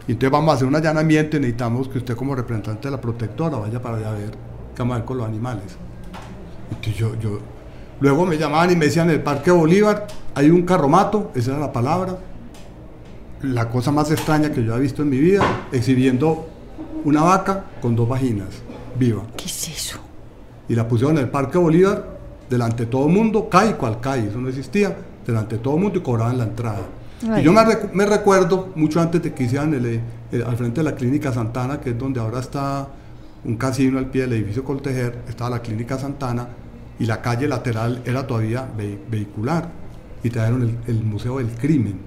Y 0.07 0.13
entonces 0.13 0.31
vamos 0.31 0.51
a 0.51 0.55
hacer 0.55 0.67
un 0.67 0.75
allanamiento 0.75 1.35
y 1.35 1.41
necesitamos 1.41 1.89
que 1.89 1.97
usted 1.97 2.15
como 2.15 2.33
representante 2.33 2.87
de 2.87 2.91
la 2.91 3.01
protectora 3.01 3.57
vaya 3.57 3.81
para 3.81 3.97
allá 3.97 4.11
a 4.11 4.13
ver 4.13 4.31
qué 4.73 4.83
vamos 4.83 4.95
a 4.95 4.97
ver 4.99 5.05
con 5.05 5.17
los 5.17 5.27
animales. 5.27 5.75
Entonces 6.69 6.95
yo, 6.95 7.19
yo, 7.19 7.39
luego 7.99 8.25
me 8.25 8.37
llamaban 8.37 8.71
y 8.71 8.75
me 8.77 8.85
decían, 8.85 9.09
en 9.09 9.15
el 9.15 9.23
Parque 9.23 9.51
Bolívar 9.51 10.07
hay 10.33 10.49
un 10.49 10.61
carromato, 10.61 11.31
esa 11.35 11.51
era 11.51 11.59
la 11.59 11.73
palabra, 11.73 12.17
la 13.41 13.69
cosa 13.69 13.91
más 13.91 14.09
extraña 14.11 14.51
que 14.51 14.63
yo 14.63 14.75
he 14.75 14.79
visto 14.79 15.01
en 15.03 15.09
mi 15.09 15.17
vida, 15.19 15.43
exhibiendo 15.71 16.47
una 17.03 17.21
vaca 17.23 17.65
con 17.81 17.95
dos 17.95 18.07
vaginas, 18.09 18.47
viva. 18.97 19.23
¿qué 19.37 19.45
es 19.45 19.67
eso? 19.69 19.99
Y 20.69 20.75
la 20.75 20.87
pusieron 20.87 21.17
en 21.17 21.23
el 21.25 21.29
Parque 21.29 21.57
Bolívar, 21.57 22.17
delante 22.49 22.85
de 22.85 22.91
todo 22.91 23.07
el 23.07 23.13
mundo, 23.13 23.49
CAI, 23.49 23.73
cual 23.75 23.99
CAI, 23.99 24.27
eso 24.27 24.39
no 24.39 24.49
existía, 24.49 24.95
delante 25.25 25.57
de 25.57 25.61
todo 25.61 25.75
el 25.75 25.81
mundo 25.83 25.99
y 25.99 26.01
cobraban 26.01 26.37
la 26.37 26.45
entrada. 26.45 26.81
Ay. 27.29 27.41
Y 27.41 27.45
yo 27.45 27.53
me, 27.53 27.61
recu- 27.61 27.91
me 27.93 28.05
recuerdo, 28.05 28.69
mucho 28.75 28.99
antes 29.01 29.21
de 29.23 29.33
que 29.33 29.43
hicieran 29.43 29.73
el, 29.73 29.85
eh, 29.85 30.01
el- 30.31 30.43
al 30.43 30.55
frente 30.57 30.81
de 30.81 30.83
la 30.89 30.95
Clínica 30.95 31.31
Santana, 31.33 31.79
que 31.79 31.91
es 31.91 31.97
donde 31.97 32.19
ahora 32.19 32.39
está 32.39 32.87
un 33.43 33.55
casino 33.55 33.97
al 33.99 34.07
pie 34.07 34.21
del 34.23 34.33
edificio 34.33 34.63
Coltejer, 34.63 35.19
estaba 35.29 35.49
la 35.51 35.59
Clínica 35.61 35.97
Santana 35.97 36.47
y 36.99 37.05
la 37.05 37.21
calle 37.21 37.47
lateral 37.47 38.01
era 38.05 38.25
todavía 38.25 38.67
ve- 38.77 38.99
vehicular. 39.09 39.69
y 40.23 40.29
trajeron 40.31 40.63
el, 40.63 40.77
el 40.87 41.03
Museo 41.03 41.37
del 41.37 41.47
Crimen. 41.51 41.99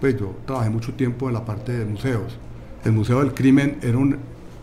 Pues 0.00 0.16
yo 0.18 0.34
trabajé 0.46 0.70
mucho 0.70 0.94
tiempo 0.94 1.28
en 1.28 1.34
la 1.34 1.44
parte 1.44 1.72
de 1.72 1.84
museos. 1.84 2.36
El 2.84 2.92
Museo 2.92 3.20
del 3.20 3.34
Crimen 3.34 3.78
era 3.82 3.98
un, 3.98 4.16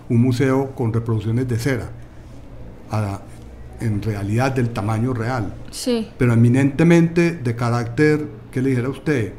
un 0.09 0.21
museo 0.21 0.71
con 0.75 0.91
reproducciones 0.91 1.47
de 1.47 1.59
cera, 1.59 1.89
a- 2.91 3.21
en 3.79 4.01
realidad 4.01 4.53
del 4.53 4.69
tamaño 4.71 5.13
real 5.13 5.53
Sí. 5.69 6.09
pero 6.17 6.33
eminentemente 6.33 7.33
de 7.33 7.55
carácter, 7.55 8.25
¿qué 8.51 8.59
le 8.59 8.69
dijera 8.71 8.89
usted? 8.89 9.33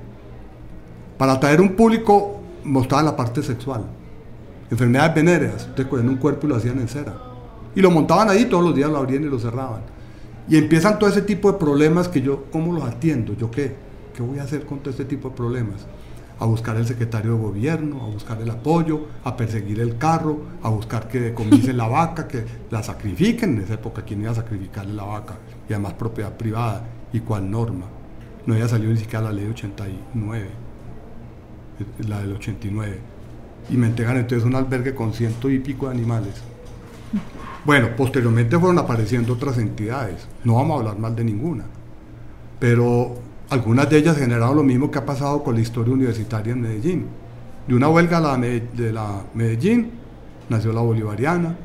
Para 1.16 1.32
atraer 1.32 1.60
un 1.60 1.70
público 1.74 2.40
mostraban 2.62 3.06
la 3.06 3.16
parte 3.16 3.42
sexual. 3.42 3.82
Enfermedades 4.70 5.14
venéreas, 5.16 5.66
ustedes 5.66 5.88
cogían 5.88 6.08
un 6.08 6.16
cuerpo 6.18 6.46
y 6.46 6.50
lo 6.50 6.56
hacían 6.56 6.78
en 6.78 6.86
cera. 6.86 7.16
Y 7.74 7.80
lo 7.80 7.90
montaban 7.90 8.28
ahí, 8.30 8.44
todos 8.44 8.62
los 8.62 8.76
días 8.76 8.88
lo 8.90 8.98
abrían 8.98 9.24
y 9.24 9.26
lo 9.26 9.38
cerraban. 9.40 9.80
Y 10.48 10.56
empiezan 10.56 10.98
todo 11.00 11.10
ese 11.10 11.22
tipo 11.22 11.50
de 11.50 11.58
problemas 11.58 12.06
que 12.06 12.20
yo, 12.22 12.44
¿cómo 12.52 12.72
los 12.72 12.84
atiendo? 12.84 13.34
¿Yo 13.34 13.50
qué? 13.50 13.74
¿Qué 14.18 14.24
voy 14.24 14.40
a 14.40 14.42
hacer 14.42 14.66
con 14.66 14.80
todo 14.80 14.90
este 14.90 15.04
tipo 15.04 15.28
de 15.28 15.36
problemas? 15.36 15.86
A 16.40 16.44
buscar 16.44 16.76
el 16.76 16.84
secretario 16.84 17.34
de 17.34 17.38
gobierno, 17.38 18.02
a 18.02 18.06
buscar 18.08 18.42
el 18.42 18.50
apoyo, 18.50 19.02
a 19.22 19.36
perseguir 19.36 19.78
el 19.78 19.96
carro, 19.96 20.40
a 20.60 20.70
buscar 20.70 21.06
que 21.06 21.20
decomisen 21.20 21.76
la 21.76 21.86
vaca, 21.86 22.26
que 22.26 22.44
la 22.68 22.82
sacrifiquen. 22.82 23.54
En 23.54 23.62
esa 23.62 23.74
época, 23.74 24.02
¿quién 24.02 24.22
iba 24.22 24.32
a 24.32 24.34
sacrificarle 24.34 24.92
la 24.92 25.04
vaca? 25.04 25.36
Y 25.68 25.72
además 25.72 25.92
propiedad 25.92 26.36
privada. 26.36 26.82
¿Y 27.12 27.20
cuál 27.20 27.48
norma? 27.48 27.84
No 28.44 28.54
había 28.54 28.66
salido 28.66 28.90
ni 28.90 28.98
siquiera 28.98 29.22
la 29.26 29.30
ley 29.30 29.46
89, 29.46 30.46
eh, 31.78 32.04
la 32.08 32.18
del 32.18 32.32
89. 32.32 32.98
Y 33.70 33.76
me 33.76 33.86
entregan 33.86 34.16
entonces 34.16 34.44
un 34.44 34.56
albergue 34.56 34.96
con 34.96 35.14
ciento 35.14 35.48
y 35.48 35.60
pico 35.60 35.86
de 35.86 35.94
animales. 35.94 36.42
Bueno, 37.64 37.90
posteriormente 37.96 38.58
fueron 38.58 38.80
apareciendo 38.80 39.34
otras 39.34 39.58
entidades. 39.58 40.26
No 40.42 40.56
vamos 40.56 40.74
a 40.74 40.78
hablar 40.80 40.98
mal 40.98 41.14
de 41.14 41.22
ninguna. 41.22 41.66
Pero 42.58 43.27
algunas 43.50 43.88
de 43.88 43.98
ellas 43.98 44.16
generaron 44.16 44.56
lo 44.56 44.62
mismo 44.62 44.90
que 44.90 44.98
ha 44.98 45.06
pasado 45.06 45.42
con 45.42 45.54
la 45.54 45.60
historia 45.60 45.94
universitaria 45.94 46.52
en 46.52 46.60
Medellín. 46.60 47.06
De 47.66 47.74
una 47.74 47.88
huelga 47.88 48.20
de 48.38 48.92
la 48.92 49.22
Medellín 49.34 49.90
nació 50.48 50.72
la 50.72 50.80
bolivariana, 50.80 51.56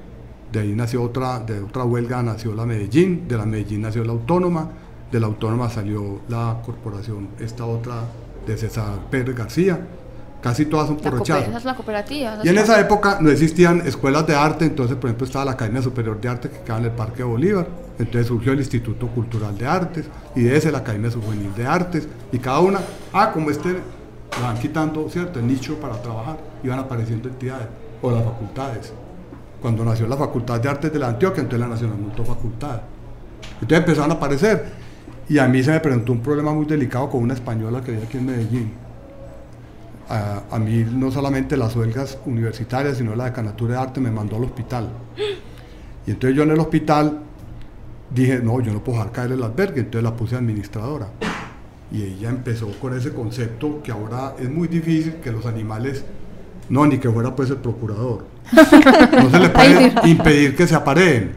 de 0.51 0.59
ahí 0.59 0.75
nació 0.75 1.01
otra, 1.01 1.39
de 1.39 1.61
otra 1.61 1.83
huelga 1.83 2.21
nació 2.21 2.53
la 2.53 2.65
Medellín, 2.65 3.27
de 3.27 3.37
la 3.37 3.45
Medellín 3.45 3.81
nació 3.81 4.03
la 4.03 4.11
autónoma, 4.11 4.69
de 5.11 5.19
la 5.19 5.27
autónoma 5.27 5.69
salió 5.69 6.21
la 6.27 6.57
corporación, 6.63 7.29
esta 7.39 7.65
otra 7.65 7.95
de 8.45 8.57
César 8.57 8.99
Pérez 9.09 9.35
García. 9.35 9.79
Casi 10.41 10.65
todas 10.65 10.87
son 10.87 10.97
por 10.97 11.17
rechazo. 11.19 11.45
esa 11.47 11.57
es 11.57 11.63
la 11.63 11.73
cooperativa. 11.73 12.39
Y 12.43 12.49
en 12.49 12.57
es 12.57 12.65
esa 12.65 12.77
época 12.79 13.19
no 13.21 13.29
existían 13.29 13.87
escuelas 13.87 14.27
de 14.27 14.35
arte, 14.35 14.65
entonces 14.65 14.97
por 14.97 15.09
ejemplo 15.09 15.25
estaba 15.25 15.45
la 15.45 15.51
Academia 15.51 15.81
Superior 15.81 16.19
de 16.19 16.27
Arte 16.27 16.49
que 16.49 16.59
quedaba 16.59 16.79
en 16.79 16.85
el 16.85 16.91
Parque 16.91 17.19
de 17.19 17.23
Bolívar, 17.23 17.67
entonces 17.99 18.27
surgió 18.27 18.53
el 18.53 18.59
Instituto 18.59 19.07
Cultural 19.07 19.57
de 19.57 19.67
Artes 19.67 20.05
y 20.35 20.47
ese 20.47 20.71
la 20.71 20.79
Academia 20.79 21.11
Subjuvenil 21.11 21.53
de 21.55 21.65
Artes 21.65 22.07
y 22.31 22.39
cada 22.39 22.59
una, 22.59 22.79
ah, 23.13 23.31
como 23.31 23.49
este, 23.49 23.77
van 24.41 24.57
quitando, 24.57 25.07
¿cierto?, 25.09 25.39
el 25.39 25.47
nicho 25.47 25.75
para 25.79 26.01
trabajar, 26.01 26.37
iban 26.63 26.79
apareciendo 26.79 27.29
entidades 27.29 27.67
o 28.01 28.11
las 28.11 28.23
facultades. 28.23 28.93
Cuando 29.61 29.85
nació 29.85 30.07
la 30.07 30.17
Facultad 30.17 30.59
de 30.59 30.69
Artes 30.69 30.91
de 30.91 30.99
la 30.99 31.07
Antioquia, 31.07 31.41
entonces 31.41 31.59
la 31.59 31.67
Nacional 31.67 31.97
montó 31.97 32.25
facultad. 32.25 32.81
Entonces 33.53 33.77
empezaron 33.77 34.11
a 34.11 34.15
aparecer 34.15 34.65
y 35.29 35.37
a 35.37 35.47
mí 35.47 35.63
se 35.63 35.71
me 35.71 35.79
presentó 35.79 36.11
un 36.11 36.19
problema 36.19 36.53
muy 36.53 36.65
delicado 36.65 37.09
con 37.09 37.21
una 37.21 37.33
española 37.33 37.81
que 37.81 37.91
había 37.91 38.03
aquí 38.03 38.17
en 38.17 38.25
Medellín 38.25 38.83
a, 40.09 40.43
a 40.51 40.59
mí 40.59 40.85
no 40.91 41.11
solamente 41.11 41.57
las 41.57 41.75
huelgas 41.75 42.17
universitarias, 42.25 42.97
sino 42.97 43.15
la 43.15 43.25
decanatura 43.25 43.75
de 43.75 43.81
arte 43.81 44.01
me 44.01 44.11
mandó 44.11 44.35
al 44.35 44.43
hospital. 44.43 44.89
Y 46.05 46.11
entonces 46.11 46.35
yo 46.35 46.43
en 46.43 46.51
el 46.51 46.59
hospital 46.59 47.19
dije, 48.13 48.39
no, 48.43 48.61
yo 48.61 48.73
no 48.73 48.83
puedo 48.83 48.99
dejar 48.99 49.11
caer 49.11 49.31
el 49.33 49.43
albergue, 49.43 49.81
entonces 49.81 50.03
la 50.03 50.15
puse 50.15 50.35
administradora. 50.35 51.07
Y 51.91 52.03
ella 52.03 52.29
empezó 52.29 52.67
con 52.79 52.97
ese 52.97 53.13
concepto 53.13 53.81
que 53.83 53.91
ahora 53.91 54.35
es 54.39 54.49
muy 54.49 54.67
difícil 54.67 55.15
que 55.15 55.31
los 55.31 55.45
animales, 55.45 56.03
no, 56.69 56.85
ni 56.85 56.97
que 56.97 57.09
fuera 57.09 57.35
pues 57.35 57.49
el 57.49 57.57
procurador, 57.57 58.25
no 58.51 59.29
se 59.29 59.39
le 59.39 59.49
puede 59.49 59.93
impedir 60.05 60.55
que 60.55 60.67
se 60.67 60.75
apareen. 60.75 61.33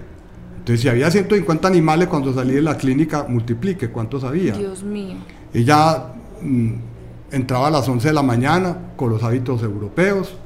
Entonces 0.59 0.81
si 0.81 0.89
había 0.89 1.11
150 1.11 1.68
animales 1.68 2.09
cuando 2.09 2.35
salí 2.35 2.55
de 2.55 2.62
la 2.62 2.77
clínica, 2.77 3.27
multiplique, 3.29 3.91
¿cuántos 3.91 4.24
había? 4.24 4.55
Dios 4.55 4.83
mío. 4.83 5.16
Ella 5.53 6.14
mm, 6.43 6.72
entraba 7.31 7.68
a 7.68 7.70
las 7.70 7.89
11 7.89 8.09
de 8.09 8.14
la 8.14 8.22
mañana 8.22 8.77
con 8.97 9.11
los 9.11 9.22
hábitos 9.22 9.62
europeos, 9.62 10.37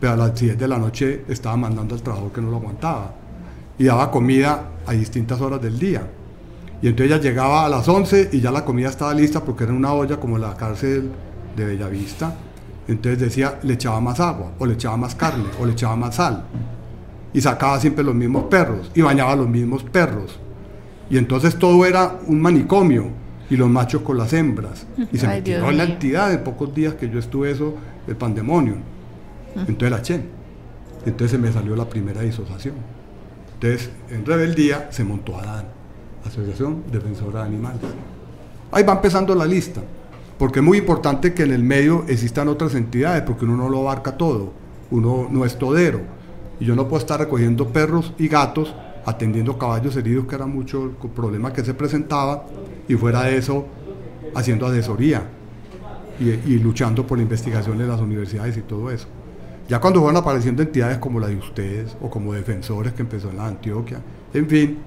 pero 0.00 0.14
a 0.14 0.16
las 0.16 0.38
10 0.38 0.58
de 0.58 0.68
la 0.68 0.78
noche 0.78 1.24
estaba 1.28 1.56
mandando 1.56 1.94
al 1.94 2.02
trabajador 2.02 2.32
que 2.32 2.40
no 2.40 2.50
lo 2.50 2.56
aguantaba. 2.56 3.14
Y 3.78 3.84
daba 3.84 4.10
comida 4.10 4.70
a 4.86 4.92
distintas 4.92 5.40
horas 5.40 5.62
del 5.62 5.78
día. 5.78 6.02
Y 6.80 6.88
entonces 6.88 7.12
ella 7.12 7.22
llegaba 7.22 7.64
a 7.64 7.68
las 7.68 7.88
11 7.88 8.30
y 8.32 8.40
ya 8.40 8.50
la 8.50 8.64
comida 8.64 8.88
estaba 8.88 9.12
lista 9.14 9.44
porque 9.44 9.64
era 9.64 9.72
en 9.72 9.78
una 9.78 9.92
olla 9.92 10.18
como 10.18 10.38
la 10.38 10.56
cárcel 10.56 11.10
de 11.56 11.64
Bellavista. 11.64 12.34
Entonces 12.86 13.20
decía, 13.20 13.58
le 13.62 13.74
echaba 13.74 14.00
más 14.00 14.18
agua, 14.18 14.52
o 14.58 14.64
le 14.64 14.74
echaba 14.74 14.96
más 14.96 15.14
carne, 15.14 15.44
o 15.60 15.66
le 15.66 15.72
echaba 15.72 15.94
más 15.94 16.14
sal. 16.14 16.44
Y 17.34 17.40
sacaba 17.40 17.78
siempre 17.78 18.02
los 18.02 18.14
mismos 18.14 18.44
perros, 18.44 18.90
y 18.94 19.02
bañaba 19.02 19.32
a 19.32 19.36
los 19.36 19.48
mismos 19.48 19.82
perros. 19.84 20.38
Y 21.10 21.18
entonces 21.18 21.58
todo 21.58 21.84
era 21.84 22.18
un 22.26 22.40
manicomio, 22.40 23.10
y 23.50 23.56
los 23.56 23.68
machos 23.68 24.02
con 24.02 24.16
las 24.16 24.32
hembras. 24.32 24.86
Y 25.12 25.18
se 25.18 25.26
Ay, 25.26 25.36
me 25.36 25.42
Dios 25.42 25.60
tiró 25.60 25.72
la 25.72 25.84
entidad 25.84 26.32
en 26.32 26.44
pocos 26.44 26.74
días 26.74 26.94
que 26.94 27.10
yo 27.10 27.18
estuve 27.18 27.50
eso, 27.50 27.74
el 28.06 28.16
pandemonio. 28.16 28.76
Entonces 29.54 29.90
la 29.90 29.98
eché. 29.98 30.22
Entonces 31.04 31.32
se 31.32 31.38
me 31.38 31.52
salió 31.52 31.76
la 31.76 31.88
primera 31.88 32.22
disociación. 32.22 32.74
Entonces, 33.60 33.90
en 34.10 34.24
rebeldía, 34.24 34.88
se 34.92 35.02
montó 35.02 35.36
Adán, 35.36 35.66
Asociación 36.24 36.84
Defensora 36.92 37.40
de 37.40 37.46
Animales. 37.46 37.80
Ahí 38.70 38.84
va 38.84 38.92
empezando 38.92 39.34
la 39.34 39.46
lista, 39.46 39.82
porque 40.38 40.60
es 40.60 40.64
muy 40.64 40.78
importante 40.78 41.34
que 41.34 41.42
en 41.42 41.50
el 41.50 41.64
medio 41.64 42.04
existan 42.06 42.46
otras 42.46 42.76
entidades, 42.76 43.22
porque 43.22 43.44
uno 43.44 43.56
no 43.56 43.68
lo 43.68 43.80
abarca 43.80 44.16
todo, 44.16 44.52
uno 44.92 45.26
no 45.28 45.44
es 45.44 45.58
todero. 45.58 46.02
Y 46.60 46.66
yo 46.66 46.76
no 46.76 46.86
puedo 46.86 47.00
estar 47.00 47.18
recogiendo 47.18 47.66
perros 47.68 48.12
y 48.16 48.28
gatos, 48.28 48.72
atendiendo 49.04 49.58
caballos 49.58 49.96
heridos, 49.96 50.26
que 50.26 50.36
era 50.36 50.46
mucho 50.46 50.84
el 50.84 51.10
problema 51.10 51.52
que 51.52 51.64
se 51.64 51.74
presentaba, 51.74 52.46
y 52.86 52.94
fuera 52.94 53.22
de 53.22 53.38
eso, 53.38 53.66
haciendo 54.36 54.66
asesoría 54.66 55.24
y, 56.20 56.28
y 56.28 56.58
luchando 56.60 57.04
por 57.04 57.18
la 57.18 57.22
investigación 57.22 57.80
en 57.80 57.88
las 57.88 58.00
universidades 58.00 58.56
y 58.56 58.62
todo 58.62 58.88
eso. 58.92 59.08
Ya 59.68 59.80
cuando 59.80 60.00
fueron 60.00 60.16
apareciendo 60.16 60.62
entidades 60.62 60.96
como 60.96 61.20
la 61.20 61.26
de 61.26 61.36
ustedes 61.36 61.94
o 62.00 62.08
como 62.08 62.32
defensores 62.32 62.94
que 62.94 63.02
empezó 63.02 63.28
en 63.28 63.36
la 63.36 63.46
Antioquia, 63.46 64.00
en 64.32 64.48
fin, 64.48 64.78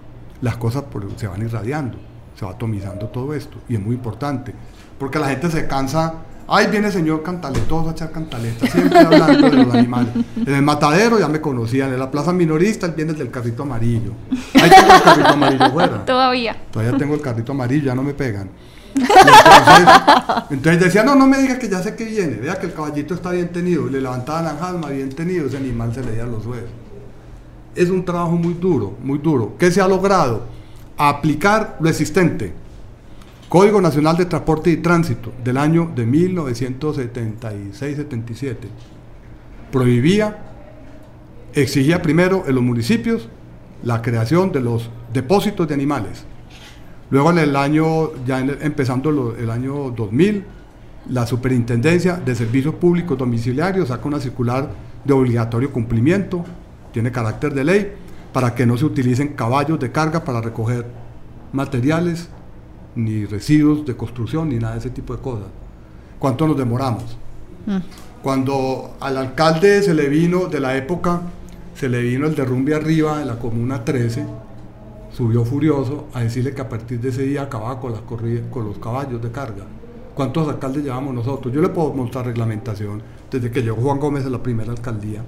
las 0.42 0.58
cosas 0.58 0.86
se 1.18 1.28
van 1.28 1.40
irradiando, 1.44 2.00
se 2.36 2.46
va 2.46 2.52
atomizando 2.52 3.06
todo 3.08 3.36
esto 3.36 3.60
y 3.70 3.76
es 3.76 3.80
muy 3.80 3.94
importante, 3.94 4.56
porque 4.98 5.20
la 5.20 5.30
gente 5.30 5.52
se 5.52 5.68
cansa, 5.68 6.16
ay 6.48 6.66
viene 6.72 6.88
el 6.88 6.94
señor 6.94 7.22
cantaletoso 7.22 7.90
a 7.90 7.92
echar 7.92 8.12
cantaleta, 8.12 8.66
siempre 8.66 9.00
hablando 9.06 9.52
de 9.52 9.58
los 9.58 9.72
animales. 9.76 10.14
En 10.36 10.56
el 10.56 10.64
matadero 10.64 11.20
ya 11.20 11.28
me 11.28 11.40
conocían, 11.40 11.94
en 11.94 12.00
la 12.00 12.10
plaza 12.10 12.34
minorista 12.34 12.88
él 12.88 12.94
viene 12.94 13.14
del 13.14 13.30
carrito 13.30 13.62
amarillo. 13.62 14.14
Ahí 14.56 14.70
tengo 14.72 14.94
el 14.96 15.02
carrito 15.04 15.30
amarillo 15.30 15.72
fuera. 15.72 16.06
Todavía. 16.06 16.56
Todavía 16.72 16.98
tengo 16.98 17.14
el 17.14 17.22
carrito 17.22 17.52
amarillo, 17.52 17.86
ya 17.86 17.94
no 17.94 18.02
me 18.02 18.16
pegan. 18.16 18.50
Entonces, 20.50 20.84
decía, 20.84 21.04
no, 21.04 21.16
no 21.16 21.28
me 21.28 21.38
diga 21.40 21.60
que 21.60 21.70
ya 21.70 21.82
sé 21.82 21.96
que 21.96 22.04
viene, 22.06 22.38
vea 22.38 22.60
que 22.60 22.68
el 22.68 22.74
caballito 22.74 23.14
está 23.14 23.32
bien 23.32 23.50
tenido, 23.50 23.88
le 23.88 24.02
levantaban 24.02 24.46
la 24.46 24.56
jalma 24.56 24.90
bien 24.90 25.10
tenido, 25.10 25.48
ese 25.48 25.58
animal 25.58 25.94
se 25.94 26.04
leía 26.04 26.26
los 26.26 26.46
huesos. 26.46 26.70
Es 27.76 27.90
un 27.90 28.04
trabajo 28.04 28.32
muy 28.32 28.54
duro, 28.54 28.98
muy 29.02 29.20
duro. 29.20 29.56
¿Qué 29.58 29.72
se 29.72 29.82
ha 29.82 29.88
logrado? 29.88 30.44
Aplicar 30.98 31.78
lo 31.80 31.90
existente. 31.90 32.54
Código 33.48 33.80
Nacional 33.82 34.18
de 34.18 34.26
Transporte 34.26 34.72
y 34.72 34.78
Tránsito 34.78 35.32
del 35.44 35.58
año 35.58 35.92
de 35.94 36.08
1976-77. 36.08 38.56
Prohibía, 39.72 40.38
exigía 41.54 42.02
primero 42.02 42.46
en 42.48 42.56
los 42.56 42.64
municipios 42.64 43.30
la 43.84 44.02
creación 44.02 44.52
de 44.52 44.62
los 44.62 44.90
depósitos 45.14 45.68
de 45.68 45.74
animales. 45.74 46.26
Luego 47.12 47.32
en 47.32 47.38
el 47.40 47.56
año, 47.56 48.12
ya 48.26 48.40
en 48.40 48.50
el- 48.52 48.58
empezando 48.62 49.12
lo- 49.12 49.36
el 49.36 49.50
año 49.50 49.92
2000, 49.92 50.44
la 51.10 51.26
Superintendencia 51.28 52.16
de 52.16 52.36
Servicios 52.36 52.76
Públicos 52.76 53.18
Domiciliarios 53.18 53.90
saca 53.90 54.08
una 54.08 54.20
circular 54.20 54.70
de 55.04 55.14
obligatorio 55.14 55.72
cumplimiento, 55.72 56.44
tiene 56.94 57.12
carácter 57.12 57.54
de 57.54 57.64
ley, 57.64 57.94
para 58.32 58.56
que 58.56 58.66
no 58.66 58.78
se 58.78 58.86
utilicen 58.86 59.30
caballos 59.30 59.80
de 59.80 59.92
carga 59.92 60.24
para 60.24 60.40
recoger 60.42 60.86
materiales, 61.52 62.30
ni 62.96 63.26
residuos 63.26 63.86
de 63.86 63.96
construcción, 63.96 64.50
ni 64.50 64.56
nada 64.56 64.74
de 64.74 64.80
ese 64.80 64.90
tipo 64.90 65.14
de 65.16 65.22
cosas. 65.22 65.48
¿Cuánto 66.20 66.48
nos 66.48 66.58
demoramos? 66.58 67.18
Cuando 68.22 68.96
al 69.00 69.18
alcalde 69.18 69.82
se 69.82 69.94
le 69.94 70.08
vino 70.08 70.46
de 70.46 70.60
la 70.60 70.78
época, 70.78 71.22
se 71.76 71.90
le 71.90 72.02
vino 72.02 72.28
el 72.28 72.36
derrumbe 72.36 72.76
arriba 72.76 73.22
en 73.22 73.28
la 73.28 73.40
Comuna 73.40 73.84
13, 73.84 74.26
subió 75.14 75.44
furioso 75.44 76.08
a 76.14 76.22
decirle 76.22 76.54
que 76.54 76.62
a 76.62 76.70
partir 76.70 77.00
de 77.00 77.10
ese 77.10 77.24
día 77.24 77.44
acababa 77.44 77.80
con, 77.80 77.92
las 77.92 78.02
corridas, 78.02 78.44
con 78.50 78.66
los 78.66 78.78
caballos 78.78 79.22
de 79.22 79.32
carga. 79.32 79.66
¿Cuántos 80.16 80.48
alcaldes 80.48 80.84
llevamos 80.84 81.14
nosotros? 81.14 81.54
Yo 81.54 81.62
le 81.62 81.70
puedo 81.70 81.94
mostrar 81.94 82.26
reglamentación 82.26 83.02
desde 83.30 83.50
que 83.50 83.62
llegó 83.62 83.78
Juan 83.82 84.00
Gómez 84.00 84.26
a 84.26 84.30
la 84.30 84.42
primera 84.42 84.72
alcaldía. 84.72 85.24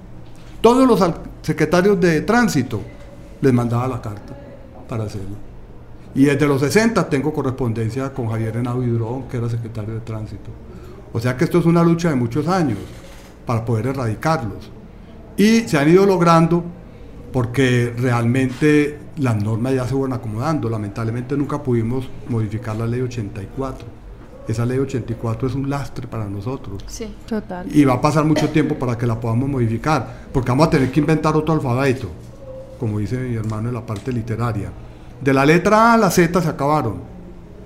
Todos 0.62 0.88
los 0.88 1.04
secretarios 1.42 2.00
de 2.00 2.22
tránsito 2.22 2.82
les 3.42 3.54
mandaba 3.54 3.88
la 3.88 4.02
carta 4.02 4.38
para 4.88 5.06
hacerlo. 5.06 5.36
Y 6.16 6.26
desde 6.26 6.48
los 6.48 6.62
60 6.62 7.10
tengo 7.10 7.34
correspondencia 7.34 8.14
con 8.14 8.30
Javier 8.30 8.58
Henao 8.58 8.84
Hidrón, 8.84 9.24
que 9.24 9.38
era 9.38 9.50
secretario 9.50 9.96
de 9.96 10.00
Tránsito. 10.02 10.52
O 11.12 11.20
sea 11.20 11.36
que 11.36 11.46
esto 11.46 11.60
es 11.60 11.66
una 11.66 11.84
lucha 11.84 12.10
de 12.10 12.16
muchos 12.16 12.48
años 12.48 12.78
para 13.46 13.66
poder 13.66 13.88
erradicarlos. 13.88 14.72
Y 15.38 15.62
se 15.62 15.78
han 15.78 15.90
ido 15.90 16.06
logrando 16.06 16.64
porque 17.32 17.94
realmente 17.98 19.00
las 19.18 19.42
normas 19.42 19.74
ya 19.74 19.86
se 19.86 19.92
fueron 19.92 20.14
acomodando. 20.14 20.70
Lamentablemente 20.70 21.38
nunca 21.38 21.62
pudimos 21.62 22.10
modificar 22.30 22.76
la 22.76 22.88
ley 22.88 23.02
84. 23.02 23.86
Esa 24.48 24.66
ley 24.66 24.78
84 24.78 25.48
es 25.48 25.56
un 25.56 25.70
lastre 25.70 26.08
para 26.08 26.26
nosotros. 26.26 26.84
Sí. 26.88 27.14
Total. 27.28 27.66
Y 27.74 27.86
va 27.86 27.94
a 27.94 28.02
pasar 28.02 28.26
mucho 28.26 28.50
tiempo 28.50 28.76
para 28.76 28.98
que 28.98 29.08
la 29.08 29.20
podamos 29.20 29.50
modificar, 29.50 30.28
porque 30.34 30.50
vamos 30.50 30.68
a 30.68 30.70
tener 30.72 30.92
que 30.92 31.00
inventar 31.00 31.36
otro 31.36 31.54
alfabeto, 31.54 32.10
como 32.80 33.00
dice 33.00 33.18
mi 33.18 33.36
hermano 33.36 33.70
en 33.70 33.76
la 33.76 33.86
parte 33.86 34.12
literaria. 34.12 34.70
De 35.22 35.34
la 35.34 35.46
letra 35.46 35.92
A 35.92 35.94
a 35.94 35.98
la 35.98 36.12
Z 36.12 36.42
se 36.42 36.50
acabaron 36.50 36.96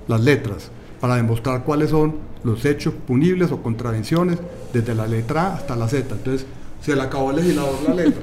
las 0.08 0.22
letras, 0.22 0.70
para 1.02 1.16
demostrar 1.16 1.64
cuáles 1.64 1.89
son 1.89 2.16
los 2.43 2.64
hechos 2.66 2.93
punibles 2.93 3.52
o 3.52 3.62
contravenciones 3.64 4.38
desde 4.72 4.93
la 4.93 5.08
letra 5.08 5.48
A 5.48 5.56
hasta 5.56 5.76
la 5.76 5.88
Z. 5.88 6.14
Entonces, 6.14 6.45
se 6.82 6.95
le 6.95 7.02
acabó 7.02 7.32
al 7.32 7.38
legislador 7.38 7.76
la 7.88 7.93
letra, 7.95 8.22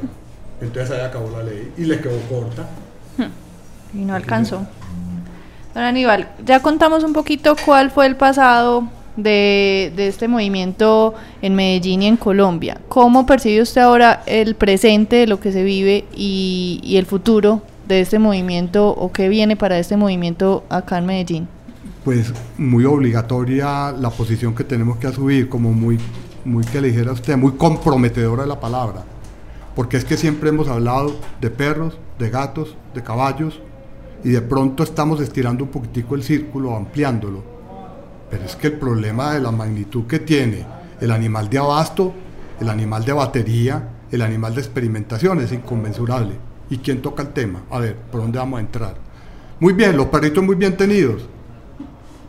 entonces 0.60 0.90
ahí 0.92 1.04
acabó 1.04 1.30
la 1.30 1.42
ley 1.42 1.72
y 1.76 1.84
le 1.84 2.00
quedó 2.00 2.18
corta. 2.28 2.68
Y 3.94 3.98
no 3.98 4.14
alcanzó. 4.14 4.66
Don 5.74 5.82
Aníbal, 5.82 6.28
ya 6.44 6.60
contamos 6.60 7.04
un 7.04 7.12
poquito 7.12 7.56
cuál 7.64 7.90
fue 7.90 8.06
el 8.06 8.16
pasado 8.16 8.88
de, 9.16 9.92
de 9.96 10.08
este 10.08 10.28
movimiento 10.28 11.14
en 11.42 11.54
Medellín 11.54 12.02
y 12.02 12.06
en 12.06 12.16
Colombia. 12.16 12.80
¿Cómo 12.88 13.26
percibe 13.26 13.62
usted 13.62 13.80
ahora 13.80 14.22
el 14.26 14.54
presente 14.54 15.16
de 15.16 15.26
lo 15.26 15.40
que 15.40 15.52
se 15.52 15.62
vive 15.62 16.04
y, 16.14 16.80
y 16.82 16.96
el 16.96 17.06
futuro 17.06 17.62
de 17.86 18.00
este 18.00 18.18
movimiento 18.18 18.88
o 18.88 19.12
qué 19.12 19.28
viene 19.28 19.56
para 19.56 19.78
este 19.78 19.96
movimiento 19.96 20.64
acá 20.68 20.98
en 20.98 21.06
Medellín? 21.06 21.48
pues 22.04 22.32
muy 22.58 22.84
obligatoria 22.84 23.90
la 23.92 24.10
posición 24.10 24.54
que 24.54 24.62
tenemos 24.62 24.98
que 24.98 25.06
asumir, 25.06 25.48
como 25.48 25.72
muy, 25.72 25.98
muy 26.44 26.62
que 26.64 26.80
le 26.80 26.88
dijera 26.88 27.12
usted, 27.12 27.36
muy 27.36 27.52
comprometedora 27.52 28.44
la 28.44 28.60
palabra. 28.60 29.04
Porque 29.74 29.96
es 29.96 30.04
que 30.04 30.16
siempre 30.16 30.50
hemos 30.50 30.68
hablado 30.68 31.16
de 31.40 31.50
perros, 31.50 31.98
de 32.18 32.30
gatos, 32.30 32.76
de 32.94 33.02
caballos, 33.02 33.60
y 34.24 34.30
de 34.30 34.42
pronto 34.42 34.82
estamos 34.82 35.20
estirando 35.20 35.64
un 35.64 35.70
poquitico 35.70 36.14
el 36.14 36.22
círculo, 36.22 36.74
ampliándolo. 36.74 37.42
Pero 38.30 38.44
es 38.44 38.56
que 38.56 38.68
el 38.68 38.72
problema 38.74 39.34
de 39.34 39.40
la 39.40 39.50
magnitud 39.50 40.06
que 40.06 40.18
tiene 40.18 40.66
el 41.00 41.10
animal 41.10 41.48
de 41.48 41.58
abasto, 41.58 42.12
el 42.60 42.68
animal 42.68 43.04
de 43.04 43.12
batería, 43.12 43.88
el 44.10 44.22
animal 44.22 44.54
de 44.54 44.62
experimentación 44.62 45.40
es 45.40 45.52
inconmensurable. 45.52 46.34
¿Y 46.70 46.78
quién 46.78 47.02
toca 47.02 47.22
el 47.22 47.28
tema? 47.28 47.62
A 47.70 47.78
ver, 47.78 47.96
¿por 47.96 48.22
dónde 48.22 48.38
vamos 48.38 48.58
a 48.58 48.60
entrar? 48.62 48.94
Muy 49.60 49.74
bien, 49.74 49.96
los 49.96 50.06
perritos 50.06 50.42
muy 50.42 50.56
bien 50.56 50.76
tenidos, 50.76 51.28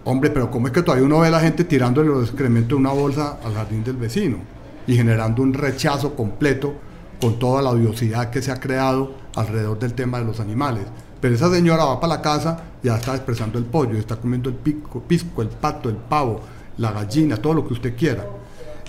Hombre, 0.07 0.29
pero 0.29 0.51
¿cómo 0.51 0.67
es 0.67 0.73
que 0.73 0.83
todavía 0.83 1.03
uno 1.03 1.21
ve 1.21 1.29
a 1.29 1.31
la 1.31 1.39
gente 1.39 1.63
tirándole 1.63 2.09
los 2.09 2.29
excrementos 2.29 2.69
de 2.69 2.75
una 2.75 2.91
bolsa 2.91 3.39
al 3.43 3.55
jardín 3.55 3.83
del 3.83 3.95
vecino 3.95 4.37
y 4.85 4.95
generando 4.95 5.41
un 5.41 5.51
rechazo 5.51 6.15
completo 6.15 6.75
con 7.19 7.39
toda 7.39 7.63
la 7.63 7.71
odiosidad 7.71 8.29
que 8.29 8.43
se 8.43 8.51
ha 8.51 8.59
creado 8.59 9.15
alrededor 9.35 9.79
del 9.79 9.95
tema 9.95 10.19
de 10.19 10.25
los 10.25 10.39
animales? 10.39 10.83
Pero 11.19 11.35
esa 11.35 11.49
señora 11.51 11.85
va 11.85 11.99
para 11.99 12.15
la 12.15 12.21
casa 12.21 12.63
ya 12.83 12.95
está 12.97 13.15
expresando 13.15 13.57
el 13.57 13.65
pollo, 13.65 13.97
está 13.97 14.15
comiendo 14.15 14.49
el 14.49 14.55
pico, 14.55 15.01
pisco, 15.01 15.41
el 15.41 15.47
pato, 15.47 15.89
el 15.89 15.95
pavo, 15.95 16.41
la 16.77 16.91
gallina, 16.91 17.37
todo 17.37 17.55
lo 17.55 17.67
que 17.67 17.73
usted 17.73 17.95
quiera. 17.95 18.23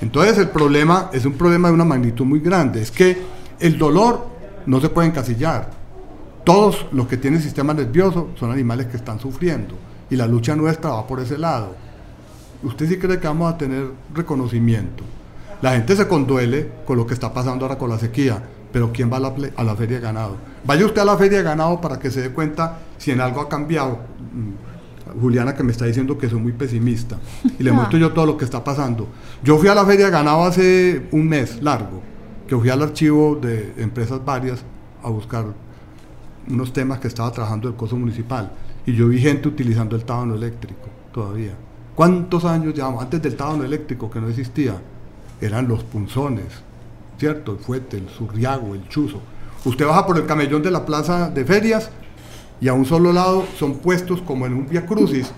Entonces 0.00 0.36
el 0.38 0.50
problema 0.50 1.10
es 1.12 1.24
un 1.24 1.32
problema 1.32 1.68
de 1.68 1.74
una 1.74 1.84
magnitud 1.84 2.26
muy 2.26 2.40
grande. 2.40 2.82
Es 2.82 2.90
que 2.90 3.16
el 3.58 3.78
dolor 3.78 4.26
no 4.66 4.80
se 4.80 4.90
puede 4.90 5.08
encasillar. 5.08 5.70
Todos 6.44 6.86
los 6.92 7.08
que 7.08 7.16
tienen 7.16 7.40
sistema 7.40 7.72
nervioso 7.72 8.28
son 8.38 8.52
animales 8.52 8.86
que 8.86 8.98
están 8.98 9.18
sufriendo 9.18 9.74
y 10.10 10.16
la 10.16 10.26
lucha 10.26 10.54
nuestra 10.54 10.90
va 10.90 11.06
por 11.06 11.20
ese 11.20 11.38
lado. 11.38 11.74
¿Usted 12.62 12.88
sí 12.88 12.98
cree 12.98 13.18
que 13.18 13.26
vamos 13.26 13.52
a 13.52 13.56
tener 13.56 13.86
reconocimiento? 14.14 15.04
La 15.62 15.72
gente 15.72 15.96
se 15.96 16.06
conduele 16.06 16.70
con 16.84 16.98
lo 16.98 17.06
que 17.06 17.14
está 17.14 17.32
pasando 17.32 17.64
ahora 17.64 17.78
con 17.78 17.88
la 17.88 17.98
sequía, 17.98 18.42
pero 18.72 18.92
¿quién 18.92 19.10
va 19.12 19.16
a 19.16 19.20
la, 19.20 19.34
a 19.56 19.64
la 19.64 19.76
feria 19.76 19.96
de 19.96 20.02
ganado? 20.02 20.36
Vaya 20.64 20.84
usted 20.86 21.00
a 21.00 21.04
la 21.04 21.16
feria 21.16 21.38
de 21.38 21.44
ganado 21.44 21.80
para 21.80 21.98
que 21.98 22.10
se 22.10 22.22
dé 22.22 22.30
cuenta 22.30 22.78
si 22.98 23.10
en 23.10 23.20
algo 23.20 23.40
ha 23.40 23.48
cambiado. 23.48 24.00
Mm, 24.32 25.20
Juliana 25.20 25.54
que 25.54 25.62
me 25.62 25.72
está 25.72 25.86
diciendo 25.86 26.18
que 26.18 26.28
soy 26.28 26.40
muy 26.40 26.52
pesimista 26.52 27.18
y 27.58 27.62
le 27.62 27.72
muestro 27.72 27.98
yo 27.98 28.12
todo 28.12 28.26
lo 28.26 28.36
que 28.36 28.44
está 28.44 28.62
pasando. 28.62 29.08
Yo 29.42 29.56
fui 29.58 29.68
a 29.68 29.74
la 29.74 29.84
feria 29.84 30.06
de 30.06 30.10
ganado 30.10 30.44
hace 30.44 31.06
un 31.12 31.28
mes 31.28 31.62
largo, 31.62 32.02
que 32.46 32.56
fui 32.56 32.68
al 32.68 32.82
archivo 32.82 33.36
de 33.36 33.72
empresas 33.78 34.24
varias 34.24 34.62
a 35.02 35.10
buscar 35.10 35.46
unos 36.48 36.72
temas 36.72 36.98
que 36.98 37.08
estaba 37.08 37.30
trabajando 37.30 37.68
el 37.68 37.74
coso 37.74 37.96
municipal 37.96 38.52
y 38.84 38.94
yo 38.94 39.08
vi 39.08 39.18
gente 39.18 39.48
utilizando 39.48 39.96
el 39.96 40.04
tábano 40.04 40.34
eléctrico 40.34 40.88
todavía. 41.12 41.54
¿Cuántos 41.94 42.44
años 42.44 42.74
llevamos? 42.74 43.02
Antes 43.02 43.22
del 43.22 43.36
tábano 43.36 43.64
eléctrico 43.64 44.10
que 44.10 44.20
no 44.20 44.28
existía, 44.28 44.74
eran 45.40 45.66
los 45.66 45.82
punzones, 45.82 46.46
¿cierto? 47.18 47.52
El 47.52 47.58
fuete, 47.58 47.96
el 47.96 48.08
surriago, 48.08 48.74
el 48.74 48.88
chuzo. 48.88 49.20
Usted 49.64 49.86
baja 49.86 50.06
por 50.06 50.16
el 50.16 50.26
camellón 50.26 50.62
de 50.62 50.70
la 50.70 50.84
plaza 50.84 51.30
de 51.30 51.44
ferias 51.44 51.90
y 52.60 52.68
a 52.68 52.72
un 52.72 52.84
solo 52.84 53.12
lado 53.12 53.44
son 53.58 53.78
puestos 53.78 54.22
como 54.22 54.46
en 54.46 54.54
un 54.54 54.68
via 54.68 54.86
crucis 54.86 55.32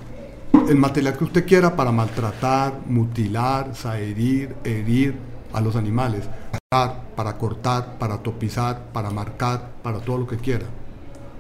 el 0.69 0.77
material 0.77 1.17
que 1.17 1.25
usted 1.25 1.47
quiera 1.47 1.75
para 1.75 1.93
maltratar, 1.93 2.81
mutilar, 2.87 3.75
saherir, 3.75 4.55
herir 4.65 5.17
a 5.53 5.61
los 5.61 5.77
animales, 5.77 6.29
para, 6.69 7.39
cortar, 7.39 7.97
para 7.99 8.19
topizar, 8.19 8.93
para 8.93 9.11
marcar, 9.11 9.71
para 9.83 10.01
todo 10.01 10.19
lo 10.19 10.27
que 10.27 10.37
quiera. 10.37 10.67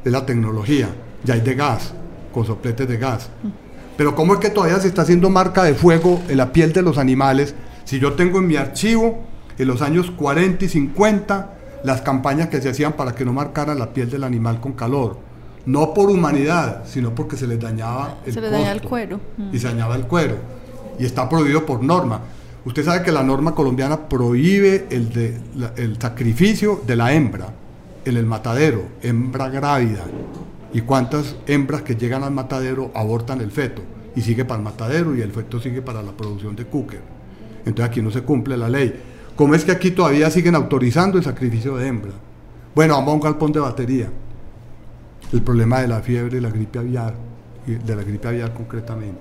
Es 0.05 0.11
la 0.11 0.25
tecnología, 0.25 0.89
ya 1.25 1.35
hay 1.35 1.41
de 1.41 1.55
gas, 1.55 1.93
con 2.33 2.47
sopletes 2.47 2.89
de 2.89 2.97
gas. 2.97 3.29
Pero 3.97 4.15
¿cómo 4.15 4.35
es 4.35 4.41
que 4.41 4.51
todavía 4.51 4.81
se 4.81 4.89
está 4.89 5.03
haciendo 5.03 5.29
marca 5.29 5.65
de 5.65 5.75
fuego 5.75 6.23
en 6.29 6.39
la 6.39 6.53
piel 6.53 6.73
de 6.73 6.83
los 6.83 6.97
animales 6.97 7.55
si 7.85 7.99
yo 7.99 8.15
tengo 8.15 8.39
en 8.39 8.47
mi 8.47 8.57
archivo 8.57 9.25
en 9.59 9.69
los 9.69 9.83
años 9.83 10.11
40 10.11 10.65
y 10.65 10.69
50 10.69 11.55
las 11.85 12.01
campañas 12.03 12.49
que 12.49 12.61
se 12.61 12.69
hacían 12.71 12.93
para 12.95 13.15
que 13.15 13.25
no 13.25 13.33
marcaran 13.33 13.79
la 13.79 13.93
piel 13.93 14.11
del 14.11 14.25
animal 14.25 14.61
con 14.61 14.73
calor? 14.73 15.19
No 15.67 15.93
por 15.93 16.09
humanidad, 16.11 16.85
sino 16.87 17.15
porque 17.15 17.37
se 17.37 17.47
les 17.47 17.61
dañaba 17.61 18.19
el 18.25 18.33
Se 18.33 18.41
el 18.73 18.83
cuero. 18.83 19.21
y 19.53 19.59
se 19.59 19.67
dañaba 19.69 19.97
el 19.97 20.03
cuero. 20.07 20.37
Y 20.99 21.05
está 21.05 21.29
prohibido 21.29 21.67
por 21.67 21.83
norma. 21.83 22.21
Usted 22.65 22.85
sabe 22.85 23.03
que 23.03 23.13
la 23.13 23.23
norma 23.23 23.55
colombiana 23.55 24.09
prohíbe 24.09 24.87
el, 24.91 25.13
de, 25.13 25.39
la- 25.57 25.73
el 25.77 25.99
sacrificio 26.01 26.81
de 26.87 26.97
la 26.97 27.13
hembra 27.13 27.49
en 28.05 28.17
el 28.17 28.27
matadero, 28.27 28.83
hembra 29.03 29.49
grávida. 29.49 30.05
¿Y 30.73 30.81
cuántas 30.83 31.37
hembras 31.47 31.83
que 31.83 31.97
llegan 31.97 32.25
al 32.25 32.31
matadero 32.33 32.91
abortan 32.95 33.41
el 33.41 33.51
feto? 33.51 33.83
Y 34.17 34.23
sigue 34.23 34.45
para 34.45 34.59
el 34.59 34.65
matadero 34.65 35.15
y 35.17 35.21
el 35.23 35.31
feto 35.33 35.61
sigue 35.61 35.83
para 35.83 36.03
la 36.03 36.13
producción 36.13 36.57
de 36.57 36.67
cooker. 36.67 37.01
Entonces 37.65 37.85
aquí 37.91 38.03
no 38.03 38.11
se 38.11 38.23
cumple 38.23 38.57
la 38.57 38.69
ley. 38.69 38.95
¿Cómo 39.39 39.55
es 39.55 39.65
que 39.65 39.71
aquí 39.71 39.93
todavía 39.93 40.29
siguen 40.31 40.57
autorizando 40.57 41.17
el 41.17 41.23
sacrificio 41.23 41.77
de 41.77 41.87
hembra? 41.87 42.11
Bueno, 42.75 42.95
vamos 42.95 43.13
a 43.13 43.15
un 43.15 43.21
galpón 43.21 43.53
de 43.53 43.61
batería. 43.61 44.11
El 45.33 45.43
problema 45.43 45.79
de 45.79 45.87
la 45.87 46.01
fiebre 46.01 46.39
y 46.39 46.41
la 46.41 46.51
gripe 46.51 46.81
aviar, 46.81 47.15
de 47.65 47.95
la 47.95 48.03
gripe 48.03 48.27
aviar 48.27 48.53
concretamente. 48.53 49.21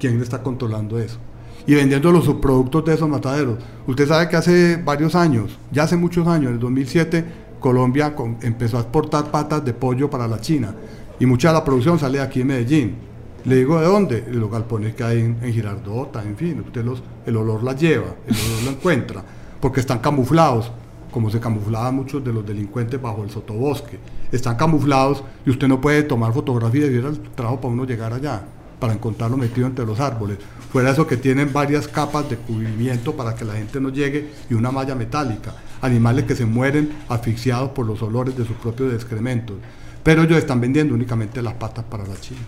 ¿Quién 0.00 0.20
está 0.20 0.42
controlando 0.42 0.98
eso? 0.98 1.18
Y 1.64 1.76
vendiendo 1.76 2.10
los 2.10 2.24
subproductos 2.24 2.86
de 2.86 2.94
esos 2.94 3.08
mataderos. 3.08 3.58
Usted 3.86 4.08
sabe 4.08 4.28
que 4.28 4.34
hace 4.34 4.82
varios 4.84 5.14
años, 5.14 5.56
ya 5.70 5.84
hace 5.84 5.96
muchos 5.96 6.26
años, 6.26 6.48
en 6.48 6.54
el 6.54 6.60
2007, 6.60 7.24
Colombia 7.60 8.16
empezó 8.42 8.78
a 8.78 8.80
exportar 8.80 9.30
patas 9.30 9.64
de 9.64 9.72
pollo 9.74 10.10
para 10.10 10.26
la 10.26 10.40
China. 10.40 10.74
Y 11.20 11.26
mucha 11.26 11.50
de 11.50 11.54
la 11.54 11.64
producción 11.64 12.00
sale 12.00 12.20
aquí 12.20 12.40
en 12.40 12.48
Medellín. 12.48 12.96
Le 13.44 13.54
digo, 13.54 13.78
¿de 13.78 13.86
dónde? 13.86 14.22
De 14.22 14.34
los 14.34 14.50
galpones 14.50 14.96
que 14.96 15.04
hay 15.04 15.20
en, 15.20 15.36
en 15.40 15.52
Girardota, 15.52 16.20
en 16.20 16.36
fin. 16.36 16.64
Usted 16.66 16.84
los, 16.84 17.00
el 17.24 17.36
olor 17.36 17.62
la 17.62 17.74
lleva, 17.74 18.16
el 18.26 18.34
olor 18.34 18.62
lo 18.64 18.70
encuentra. 18.72 19.35
Porque 19.60 19.80
están 19.80 19.98
camuflados, 19.98 20.70
como 21.10 21.30
se 21.30 21.40
camuflaban 21.40 21.94
muchos 21.94 22.22
de 22.24 22.32
los 22.32 22.46
delincuentes 22.46 23.00
bajo 23.00 23.24
el 23.24 23.30
sotobosque. 23.30 23.98
Están 24.32 24.56
camuflados 24.56 25.24
y 25.46 25.50
usted 25.50 25.66
no 25.68 25.80
puede 25.80 26.02
tomar 26.02 26.32
fotografías 26.32 26.90
y 26.90 26.96
era 26.96 27.08
el 27.08 27.18
trabajo 27.20 27.60
para 27.60 27.72
uno 27.72 27.84
llegar 27.84 28.12
allá, 28.12 28.42
para 28.78 28.92
encontrarlo 28.92 29.36
metido 29.36 29.66
entre 29.66 29.86
los 29.86 29.98
árboles. 29.98 30.38
Fuera 30.70 30.90
eso 30.90 31.06
que 31.06 31.16
tienen 31.16 31.52
varias 31.52 31.88
capas 31.88 32.28
de 32.28 32.36
cubrimiento 32.36 33.16
para 33.16 33.34
que 33.34 33.44
la 33.46 33.54
gente 33.54 33.80
no 33.80 33.88
llegue 33.88 34.30
y 34.50 34.54
una 34.54 34.70
malla 34.70 34.94
metálica. 34.94 35.54
Animales 35.80 36.24
que 36.24 36.34
se 36.34 36.44
mueren 36.44 36.90
asfixiados 37.08 37.70
por 37.70 37.86
los 37.86 38.02
olores 38.02 38.36
de 38.36 38.44
sus 38.44 38.56
propios 38.56 38.92
excrementos. 38.92 39.56
Pero 40.02 40.22
ellos 40.22 40.38
están 40.38 40.60
vendiendo 40.60 40.94
únicamente 40.94 41.40
las 41.40 41.54
patas 41.54 41.84
para 41.84 42.06
la 42.06 42.20
China. 42.20 42.42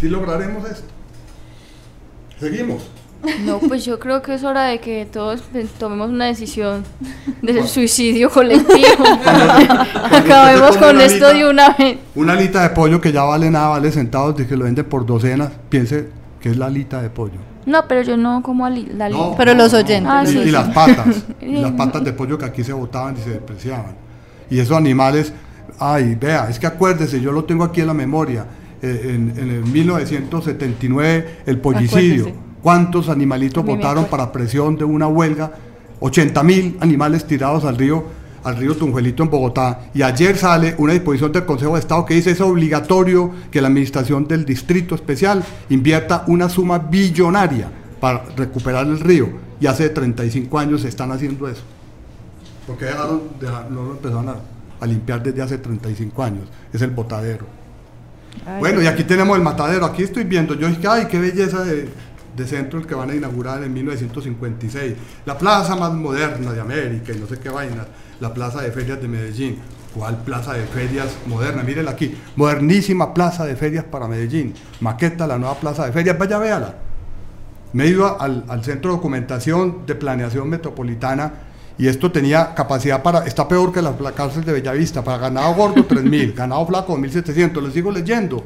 ¿Sí 0.00 0.08
lograremos 0.08 0.64
esto? 0.68 0.88
Seguimos. 2.38 2.88
No, 3.44 3.58
pues 3.58 3.84
yo 3.84 3.98
creo 3.98 4.22
que 4.22 4.34
es 4.34 4.44
hora 4.44 4.64
de 4.64 4.80
que 4.80 5.06
todos 5.10 5.42
eh, 5.54 5.66
tomemos 5.78 6.08
una 6.10 6.26
decisión 6.26 6.84
del 7.42 7.66
suicidio 7.68 8.30
colectivo. 8.30 9.04
Acabemos 10.10 10.76
con 10.76 10.96
una 10.96 11.04
esto 11.04 11.26
alita- 11.26 11.34
de 11.38 11.48
una 11.50 11.70
vez. 11.76 11.98
Una 12.14 12.32
alita 12.34 12.62
de 12.62 12.70
pollo 12.70 13.00
que 13.00 13.12
ya 13.12 13.22
vale 13.22 13.50
nada, 13.50 13.68
vale 13.68 13.90
centavos, 13.92 14.40
y 14.40 14.44
que 14.46 14.56
lo 14.56 14.64
venden 14.64 14.84
por 14.86 15.04
docenas, 15.06 15.50
piense 15.68 16.08
que 16.40 16.50
es 16.50 16.56
la 16.56 16.66
alita 16.66 17.02
de 17.02 17.10
pollo. 17.10 17.38
No, 17.66 17.86
pero 17.86 18.02
yo 18.02 18.16
no 18.16 18.42
como 18.42 18.64
ali- 18.66 18.88
la 18.96 19.08
No, 19.10 19.34
Pero 19.36 19.54
los 19.54 19.72
oyentes. 19.74 20.06
Ah, 20.10 20.22
y, 20.24 20.28
sí, 20.28 20.38
y 20.38 20.44
sí. 20.44 20.50
las 20.50 20.68
patas, 20.70 21.22
y 21.40 21.56
las 21.56 21.72
patas 21.72 22.02
de 22.04 22.12
pollo 22.12 22.38
que 22.38 22.46
aquí 22.46 22.64
se 22.64 22.72
botaban 22.72 23.16
y 23.18 23.20
se 23.22 23.30
despreciaban. 23.30 23.94
Y 24.48 24.58
esos 24.58 24.76
animales, 24.76 25.32
ay, 25.78 26.16
vea, 26.18 26.48
es 26.48 26.58
que 26.58 26.66
acuérdese, 26.66 27.20
yo 27.20 27.32
lo 27.32 27.44
tengo 27.44 27.64
aquí 27.64 27.82
en 27.82 27.86
la 27.88 27.94
memoria. 27.94 28.46
eh, 28.82 29.10
en, 29.14 29.34
en 29.38 29.50
el 29.50 29.62
1979 29.66 31.40
el 31.46 31.58
pollicidio. 31.58 32.22
Acuérdese. 32.28 32.49
¿Cuántos 32.62 33.08
animalitos 33.08 33.64
votaron 33.64 34.04
acuerdo. 34.04 34.10
para 34.10 34.32
presión 34.32 34.76
de 34.76 34.84
una 34.84 35.06
huelga? 35.06 35.52
80 36.00 36.42
mil 36.42 36.76
animales 36.80 37.26
tirados 37.26 37.64
al 37.64 37.76
río, 37.76 38.04
al 38.44 38.56
río 38.56 38.74
Tunjuelito 38.76 39.22
en 39.22 39.30
Bogotá. 39.30 39.80
Y 39.94 40.02
ayer 40.02 40.36
sale 40.36 40.74
una 40.78 40.92
disposición 40.94 41.32
del 41.32 41.44
Consejo 41.44 41.74
de 41.74 41.80
Estado 41.80 42.04
que 42.06 42.14
dice 42.14 42.30
es 42.30 42.40
obligatorio 42.40 43.30
que 43.50 43.60
la 43.60 43.68
administración 43.68 44.26
del 44.26 44.44
Distrito 44.44 44.94
Especial 44.94 45.44
invierta 45.68 46.24
una 46.26 46.48
suma 46.48 46.78
billonaria 46.78 47.70
para 48.00 48.24
recuperar 48.36 48.86
el 48.86 48.98
río. 49.00 49.28
Y 49.60 49.66
hace 49.66 49.90
35 49.90 50.58
años 50.58 50.80
se 50.82 50.88
están 50.88 51.12
haciendo 51.12 51.46
eso. 51.48 51.62
Porque 52.66 52.86
dejaron, 52.86 53.22
dejaron- 53.40 53.74
no 53.74 53.82
lo 53.84 53.90
empezaron 53.92 54.28
a, 54.30 54.34
a 54.80 54.86
limpiar 54.86 55.22
desde 55.22 55.42
hace 55.42 55.58
35 55.58 56.22
años. 56.22 56.44
Es 56.72 56.80
el 56.80 56.90
botadero. 56.92 57.44
Ay, 58.46 58.58
Bueno, 58.60 58.80
y 58.80 58.86
aquí 58.86 59.04
tenemos 59.04 59.36
el 59.36 59.42
matadero. 59.42 59.84
Aquí 59.84 60.02
estoy 60.02 60.24
viendo. 60.24 60.54
Yo 60.54 60.68
dije, 60.68 60.86
ay, 60.88 61.06
qué 61.10 61.18
belleza 61.18 61.62
de, 61.64 61.90
de 62.36 62.46
centro 62.46 62.78
el 62.78 62.86
que 62.86 62.94
van 62.94 63.10
a 63.10 63.14
inaugurar 63.14 63.62
en 63.62 63.72
1956. 63.72 64.94
La 65.26 65.36
plaza 65.36 65.76
más 65.76 65.92
moderna 65.92 66.52
de 66.52 66.60
América 66.60 67.12
y 67.12 67.18
no 67.18 67.26
sé 67.26 67.38
qué 67.38 67.48
vaina. 67.48 67.86
La 68.20 68.32
plaza 68.34 68.62
de 68.62 68.70
ferias 68.70 69.00
de 69.00 69.08
Medellín. 69.08 69.58
¿Cuál 69.94 70.18
plaza 70.18 70.52
de 70.52 70.64
ferias 70.66 71.08
moderna? 71.26 71.62
Mírenla 71.62 71.90
aquí. 71.92 72.16
Modernísima 72.36 73.12
plaza 73.12 73.44
de 73.44 73.56
ferias 73.56 73.84
para 73.84 74.06
Medellín. 74.06 74.54
Maqueta 74.80 75.26
la 75.26 75.38
nueva 75.38 75.54
plaza 75.56 75.86
de 75.86 75.92
ferias. 75.92 76.16
Vaya, 76.18 76.38
véala. 76.38 76.74
Me 77.72 77.84
he 77.84 77.88
ido 77.88 78.20
al, 78.20 78.44
al 78.48 78.64
Centro 78.64 78.90
de 78.90 78.96
Documentación 78.96 79.86
de 79.86 79.94
Planeación 79.94 80.48
Metropolitana 80.48 81.32
y 81.80 81.88
esto 81.88 82.12
tenía 82.12 82.54
capacidad 82.54 83.02
para, 83.02 83.24
está 83.24 83.48
peor 83.48 83.72
que 83.72 83.80
la, 83.80 83.94
la 83.98 84.12
cárcel 84.12 84.44
de 84.44 84.52
Bellavista, 84.52 85.02
para 85.02 85.16
ganado 85.16 85.54
gordo 85.54 85.88
3.000, 85.88 86.34
ganado 86.36 86.66
flaco 86.66 86.94
1.700, 86.94 87.62
les 87.62 87.72
sigo 87.72 87.90
leyendo, 87.90 88.44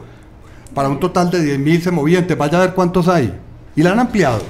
para 0.73 0.89
un 0.89 1.01
total 1.01 1.33
de 1.33 1.59
10.000 1.59 1.81
semovientes, 1.81 2.39
vaya 2.39 2.59
a 2.59 2.61
ver 2.61 2.75
cuántos 2.75 3.09
hay. 3.09 3.35
Y 3.77 3.83
la 3.83 3.93
han 3.93 4.01
ampliado. 4.01 4.43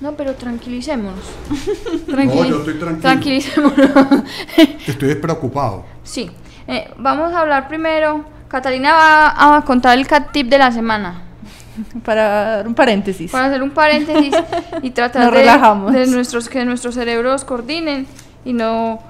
No, 0.00 0.12
pero 0.12 0.34
tranquilicémonos. 0.34 1.24
No, 2.06 2.44
yo 2.44 2.58
estoy 2.58 2.74
tranquilo. 2.74 3.00
Tranquilicémonos. 3.00 4.24
Estoy 4.86 5.14
preocupado. 5.16 5.84
sí. 6.02 6.30
Eh, 6.70 6.90
vamos 6.98 7.32
a 7.32 7.40
hablar 7.40 7.66
primero. 7.66 8.24
Catalina 8.48 8.92
va 8.92 9.56
a 9.56 9.64
contar 9.64 9.96
el 9.96 10.06
cat 10.06 10.32
tip 10.32 10.48
de 10.48 10.58
la 10.58 10.70
semana. 10.70 11.22
Para 12.04 12.56
dar 12.56 12.68
un 12.68 12.74
paréntesis. 12.74 13.30
Para 13.30 13.46
hacer 13.46 13.62
un 13.62 13.70
paréntesis 13.70 14.34
y 14.82 14.90
tratar 14.90 15.24
Nos 15.24 15.32
de, 15.32 15.38
relajamos. 15.38 15.92
de 15.94 16.06
nuestros, 16.08 16.48
que 16.50 16.64
nuestros 16.66 16.94
cerebros 16.94 17.44
coordinen 17.46 18.06
y 18.44 18.52
no, 18.52 19.00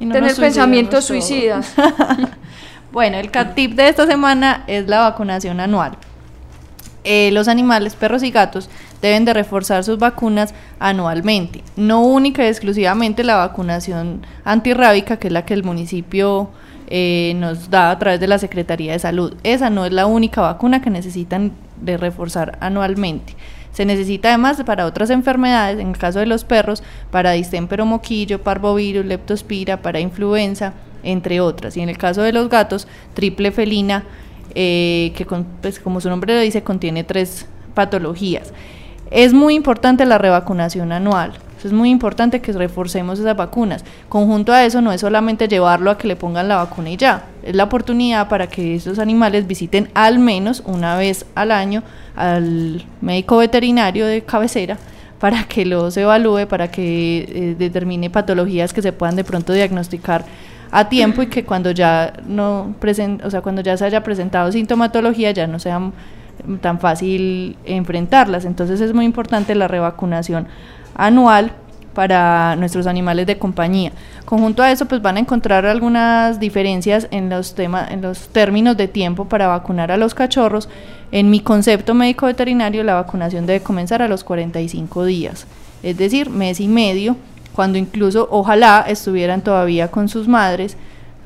Y 0.00 0.06
no 0.06 0.12
tener 0.12 0.34
pensamientos 0.34 1.04
suicidas. 1.04 1.72
Bueno, 2.90 3.18
el 3.18 3.30
cat 3.30 3.54
tip 3.54 3.74
de 3.74 3.88
esta 3.88 4.06
semana 4.06 4.64
es 4.66 4.88
la 4.88 5.00
vacunación 5.00 5.60
anual. 5.60 5.96
Eh, 7.08 7.30
los 7.30 7.46
animales, 7.46 7.94
perros 7.94 8.24
y 8.24 8.32
gatos, 8.32 8.68
deben 9.00 9.24
de 9.24 9.32
reforzar 9.32 9.84
sus 9.84 9.96
vacunas 9.96 10.52
anualmente, 10.80 11.62
no 11.76 12.02
única 12.02 12.44
y 12.44 12.48
exclusivamente 12.48 13.22
la 13.22 13.36
vacunación 13.36 14.26
antirrábica, 14.44 15.16
que 15.16 15.28
es 15.28 15.32
la 15.32 15.44
que 15.44 15.54
el 15.54 15.62
municipio 15.62 16.50
eh, 16.88 17.34
nos 17.36 17.70
da 17.70 17.92
a 17.92 17.98
través 18.00 18.18
de 18.18 18.26
la 18.26 18.38
Secretaría 18.38 18.90
de 18.90 18.98
Salud. 18.98 19.34
Esa 19.44 19.70
no 19.70 19.86
es 19.86 19.92
la 19.92 20.06
única 20.06 20.40
vacuna 20.40 20.82
que 20.82 20.90
necesitan 20.90 21.52
de 21.80 21.96
reforzar 21.96 22.58
anualmente. 22.60 23.36
Se 23.70 23.84
necesita 23.84 24.30
además 24.30 24.60
para 24.66 24.84
otras 24.84 25.10
enfermedades, 25.10 25.78
en 25.78 25.90
el 25.90 25.98
caso 25.98 26.18
de 26.18 26.26
los 26.26 26.42
perros, 26.42 26.82
para 27.12 27.30
distémpero 27.30 27.86
moquillo, 27.86 28.42
parvovirus, 28.42 29.06
leptospira, 29.06 29.80
para 29.80 30.00
influenza, 30.00 30.72
entre 31.04 31.40
otras. 31.40 31.76
Y 31.76 31.82
en 31.82 31.88
el 31.88 31.98
caso 31.98 32.22
de 32.22 32.32
los 32.32 32.48
gatos, 32.48 32.88
triple 33.14 33.52
felina, 33.52 34.02
eh, 34.58 35.12
que 35.14 35.26
con- 35.26 35.44
pues, 35.62 35.78
como 35.78 36.00
su 36.00 36.08
nombre 36.08 36.34
lo 36.34 36.40
dice, 36.40 36.62
contiene 36.62 37.04
tres 37.04 37.46
patologías. 37.74 38.52
Es 39.10 39.32
muy 39.32 39.54
importante 39.54 40.04
la 40.06 40.18
revacunación 40.18 40.90
anual. 40.90 41.34
Es 41.64 41.72
muy 41.72 41.90
importante 41.90 42.40
que 42.40 42.52
reforcemos 42.52 43.18
esas 43.18 43.36
vacunas. 43.36 43.84
Conjunto 44.08 44.52
a 44.52 44.64
eso 44.64 44.80
no 44.80 44.92
es 44.92 45.00
solamente 45.00 45.48
llevarlo 45.48 45.90
a 45.90 45.98
que 45.98 46.06
le 46.06 46.14
pongan 46.14 46.46
la 46.48 46.56
vacuna 46.56 46.90
y 46.90 46.96
ya. 46.96 47.24
Es 47.42 47.56
la 47.56 47.64
oportunidad 47.64 48.28
para 48.28 48.46
que 48.46 48.76
esos 48.76 48.98
animales 49.00 49.46
visiten 49.48 49.88
al 49.94 50.18
menos 50.20 50.62
una 50.64 50.96
vez 50.96 51.26
al 51.34 51.50
año 51.50 51.82
al 52.14 52.84
médico 53.00 53.38
veterinario 53.38 54.06
de 54.06 54.22
cabecera 54.22 54.78
para 55.18 55.44
que 55.44 55.64
los 55.66 55.96
evalúe, 55.96 56.46
para 56.46 56.70
que 56.70 57.26
eh, 57.28 57.56
determine 57.58 58.10
patologías 58.10 58.72
que 58.72 58.82
se 58.82 58.92
puedan 58.92 59.16
de 59.16 59.24
pronto 59.24 59.52
diagnosticar 59.52 60.24
a 60.70 60.88
tiempo 60.88 61.22
y 61.22 61.26
que 61.26 61.44
cuando 61.44 61.70
ya 61.70 62.12
no 62.26 62.74
presen- 62.80 63.24
o 63.24 63.30
sea, 63.30 63.40
cuando 63.40 63.62
ya 63.62 63.76
se 63.76 63.84
haya 63.84 64.02
presentado 64.02 64.50
sintomatología 64.52 65.30
ya 65.30 65.46
no 65.46 65.58
sea 65.58 65.80
tan 66.60 66.78
fácil 66.80 67.56
enfrentarlas. 67.64 68.44
Entonces 68.44 68.80
es 68.80 68.92
muy 68.92 69.04
importante 69.04 69.54
la 69.54 69.68
revacunación 69.68 70.46
anual 70.94 71.52
para 71.94 72.56
nuestros 72.56 72.86
animales 72.86 73.26
de 73.26 73.38
compañía. 73.38 73.90
Conjunto 74.26 74.62
a 74.62 74.70
eso, 74.70 74.84
pues 74.84 75.00
van 75.00 75.16
a 75.16 75.20
encontrar 75.20 75.64
algunas 75.64 76.38
diferencias 76.38 77.08
en 77.10 77.30
los 77.30 77.54
temas, 77.54 77.90
en 77.90 78.02
los 78.02 78.28
términos 78.28 78.76
de 78.76 78.86
tiempo 78.86 79.24
para 79.24 79.46
vacunar 79.46 79.90
a 79.90 79.96
los 79.96 80.14
cachorros. 80.14 80.68
En 81.10 81.30
mi 81.30 81.40
concepto 81.40 81.94
médico 81.94 82.26
veterinario, 82.26 82.84
la 82.84 82.94
vacunación 82.94 83.46
debe 83.46 83.60
comenzar 83.62 84.02
a 84.02 84.08
los 84.08 84.24
45 84.24 85.06
días, 85.06 85.46
es 85.82 85.96
decir, 85.96 86.28
mes 86.28 86.60
y 86.60 86.68
medio, 86.68 87.16
cuando 87.56 87.78
incluso 87.78 88.28
ojalá 88.30 88.84
estuvieran 88.86 89.40
todavía 89.42 89.90
con 89.90 90.08
sus 90.08 90.28
madres. 90.28 90.76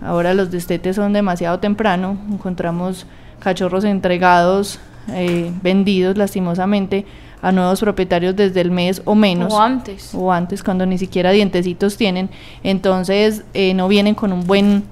Ahora 0.01 0.33
los 0.33 0.51
destetes 0.51 0.97
son 0.97 1.13
demasiado 1.13 1.59
temprano, 1.59 2.17
encontramos 2.31 3.05
cachorros 3.41 3.85
entregados, 3.85 4.79
eh, 5.13 5.51
vendidos 5.63 6.17
lastimosamente 6.17 7.05
a 7.43 7.53
nuevos 7.53 7.81
propietarios 7.81 8.37
desde 8.37 8.61
el 8.61 8.71
mes 8.71 9.03
o 9.07 9.15
menos 9.15 9.53
O 9.53 9.61
antes. 9.61 10.15
o 10.15 10.31
antes 10.33 10.63
cuando 10.63 10.87
ni 10.87 10.99
siquiera 10.99 11.31
dientecitos 11.33 11.97
tienen, 11.97 12.31
entonces 12.63 13.43
eh, 13.55 13.75
no 13.75 13.89
vienen 13.89 14.15
con 14.15 14.33
un 14.33 14.47
buen 14.47 14.85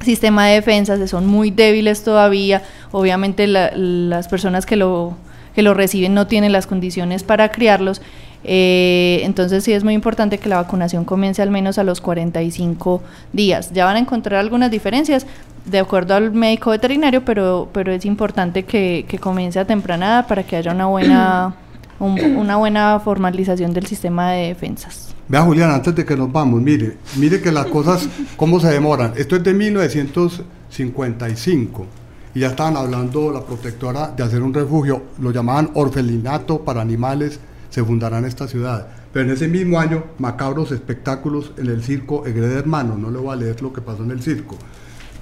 sistema 0.00 0.46
de 0.48 0.54
defensa, 0.54 0.96
se 0.96 1.06
son 1.06 1.26
muy 1.26 1.50
débiles 1.50 2.02
todavía, 2.02 2.62
obviamente 2.90 3.46
la- 3.46 3.70
las 3.76 4.26
personas 4.28 4.66
que 4.66 4.76
lo, 4.76 5.14
que 5.54 5.62
lo 5.62 5.74
reciben 5.74 6.12
no 6.14 6.26
tienen 6.26 6.50
las 6.50 6.66
condiciones 6.66 7.22
para 7.22 7.50
criarlos, 7.52 8.02
eh, 8.44 9.20
entonces 9.24 9.64
sí 9.64 9.72
es 9.72 9.84
muy 9.84 9.94
importante 9.94 10.38
que 10.38 10.48
la 10.48 10.56
vacunación 10.56 11.04
comience 11.04 11.42
al 11.42 11.50
menos 11.50 11.78
a 11.78 11.84
los 11.84 12.00
45 12.00 13.02
días. 13.32 13.70
Ya 13.72 13.84
van 13.84 13.96
a 13.96 14.00
encontrar 14.00 14.40
algunas 14.40 14.70
diferencias 14.70 15.26
de 15.64 15.78
acuerdo 15.78 16.14
al 16.14 16.32
médico 16.32 16.70
veterinario, 16.70 17.24
pero, 17.24 17.68
pero 17.72 17.92
es 17.92 18.04
importante 18.04 18.64
que, 18.64 19.04
que 19.08 19.18
comience 19.18 19.58
a 19.60 19.64
temprana 19.64 20.26
para 20.28 20.42
que 20.42 20.56
haya 20.56 20.72
una 20.72 20.86
buena, 20.86 21.54
un- 22.00 22.36
una 22.36 22.56
buena 22.56 22.98
formalización 23.00 23.72
del 23.72 23.86
sistema 23.86 24.32
de 24.32 24.48
defensas. 24.48 25.14
Vea 25.28 25.42
Julián, 25.42 25.70
antes 25.70 25.94
de 25.94 26.04
que 26.04 26.16
nos 26.16 26.30
vamos, 26.32 26.60
mire, 26.60 26.96
mire 27.16 27.40
que 27.40 27.52
las 27.52 27.66
cosas, 27.66 28.08
cómo 28.36 28.58
se 28.58 28.68
demoran. 28.68 29.12
Esto 29.16 29.36
es 29.36 29.44
de 29.44 29.54
1955 29.54 31.86
y 32.34 32.40
ya 32.40 32.48
estaban 32.48 32.76
hablando 32.76 33.30
la 33.30 33.42
protectora 33.42 34.08
de 34.08 34.22
hacer 34.24 34.42
un 34.42 34.52
refugio, 34.54 35.02
lo 35.20 35.30
llamaban 35.30 35.70
orfelinato 35.74 36.64
para 36.64 36.80
animales, 36.80 37.38
se 37.72 37.82
fundará 37.82 38.18
en 38.18 38.26
esta 38.26 38.46
ciudad. 38.46 38.86
Pero 39.14 39.24
en 39.26 39.32
ese 39.32 39.48
mismo 39.48 39.80
año, 39.80 40.04
macabros 40.18 40.72
espectáculos 40.72 41.52
en 41.56 41.68
el 41.68 41.82
circo 41.82 42.26
Egrede 42.26 42.58
Hermano, 42.58 42.98
no 42.98 43.10
le 43.10 43.18
voy 43.18 43.32
a 43.32 43.36
leer 43.36 43.62
lo 43.62 43.72
que 43.72 43.80
pasó 43.80 44.02
en 44.02 44.10
el 44.10 44.22
circo. 44.22 44.56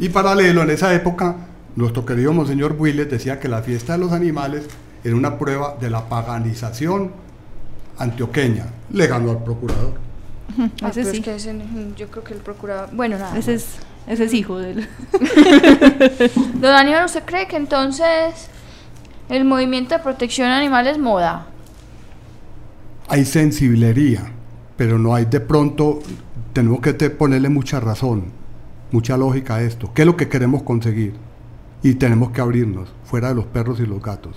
Y 0.00 0.08
paralelo, 0.08 0.62
en 0.62 0.70
esa 0.70 0.92
época, 0.92 1.36
nuestro 1.76 2.04
querido 2.04 2.32
Monseñor 2.32 2.74
Willes 2.76 3.08
decía 3.08 3.38
que 3.38 3.46
la 3.48 3.62
fiesta 3.62 3.92
de 3.92 4.00
los 4.00 4.10
animales 4.10 4.64
era 5.04 5.14
una 5.14 5.38
prueba 5.38 5.76
de 5.80 5.90
la 5.90 6.08
paganización 6.08 7.12
antioqueña. 7.98 8.66
Le 8.92 9.06
ganó 9.06 9.30
al 9.30 9.44
procurador. 9.44 9.94
Ah, 10.82 10.88
Ese 10.88 11.04
sí. 11.04 11.18
es 11.18 11.22
que 11.24 11.34
ese- 11.36 11.54
yo 11.96 12.08
creo 12.08 12.24
que 12.24 12.34
el 12.34 12.40
procurador. 12.40 12.88
Bueno, 12.92 13.16
nada. 13.16 13.38
Ese 13.38 13.54
es, 13.54 13.76
ese 14.08 14.24
es 14.24 14.34
hijo 14.34 14.58
del... 14.58 14.88
Don 16.54 16.72
Aníbal, 16.74 17.04
¿usted 17.04 17.22
cree 17.24 17.46
que 17.46 17.54
entonces 17.56 18.48
el 19.28 19.44
movimiento 19.44 19.94
de 19.94 20.00
protección 20.02 20.48
animal 20.50 20.88
es 20.88 20.98
moda? 20.98 21.46
Hay 23.12 23.24
sensibilería, 23.24 24.22
pero 24.76 24.96
no 24.96 25.16
hay 25.16 25.24
de 25.24 25.40
pronto, 25.40 25.98
tenemos 26.52 26.78
que 26.78 26.94
ponerle 27.10 27.48
mucha 27.48 27.80
razón, 27.80 28.26
mucha 28.92 29.16
lógica 29.16 29.56
a 29.56 29.62
esto. 29.62 29.90
¿Qué 29.92 30.02
es 30.02 30.06
lo 30.06 30.16
que 30.16 30.28
queremos 30.28 30.62
conseguir? 30.62 31.14
Y 31.82 31.94
tenemos 31.94 32.30
que 32.30 32.40
abrirnos, 32.40 32.94
fuera 33.02 33.30
de 33.30 33.34
los 33.34 33.46
perros 33.46 33.80
y 33.80 33.86
los 33.86 34.00
gatos. 34.00 34.36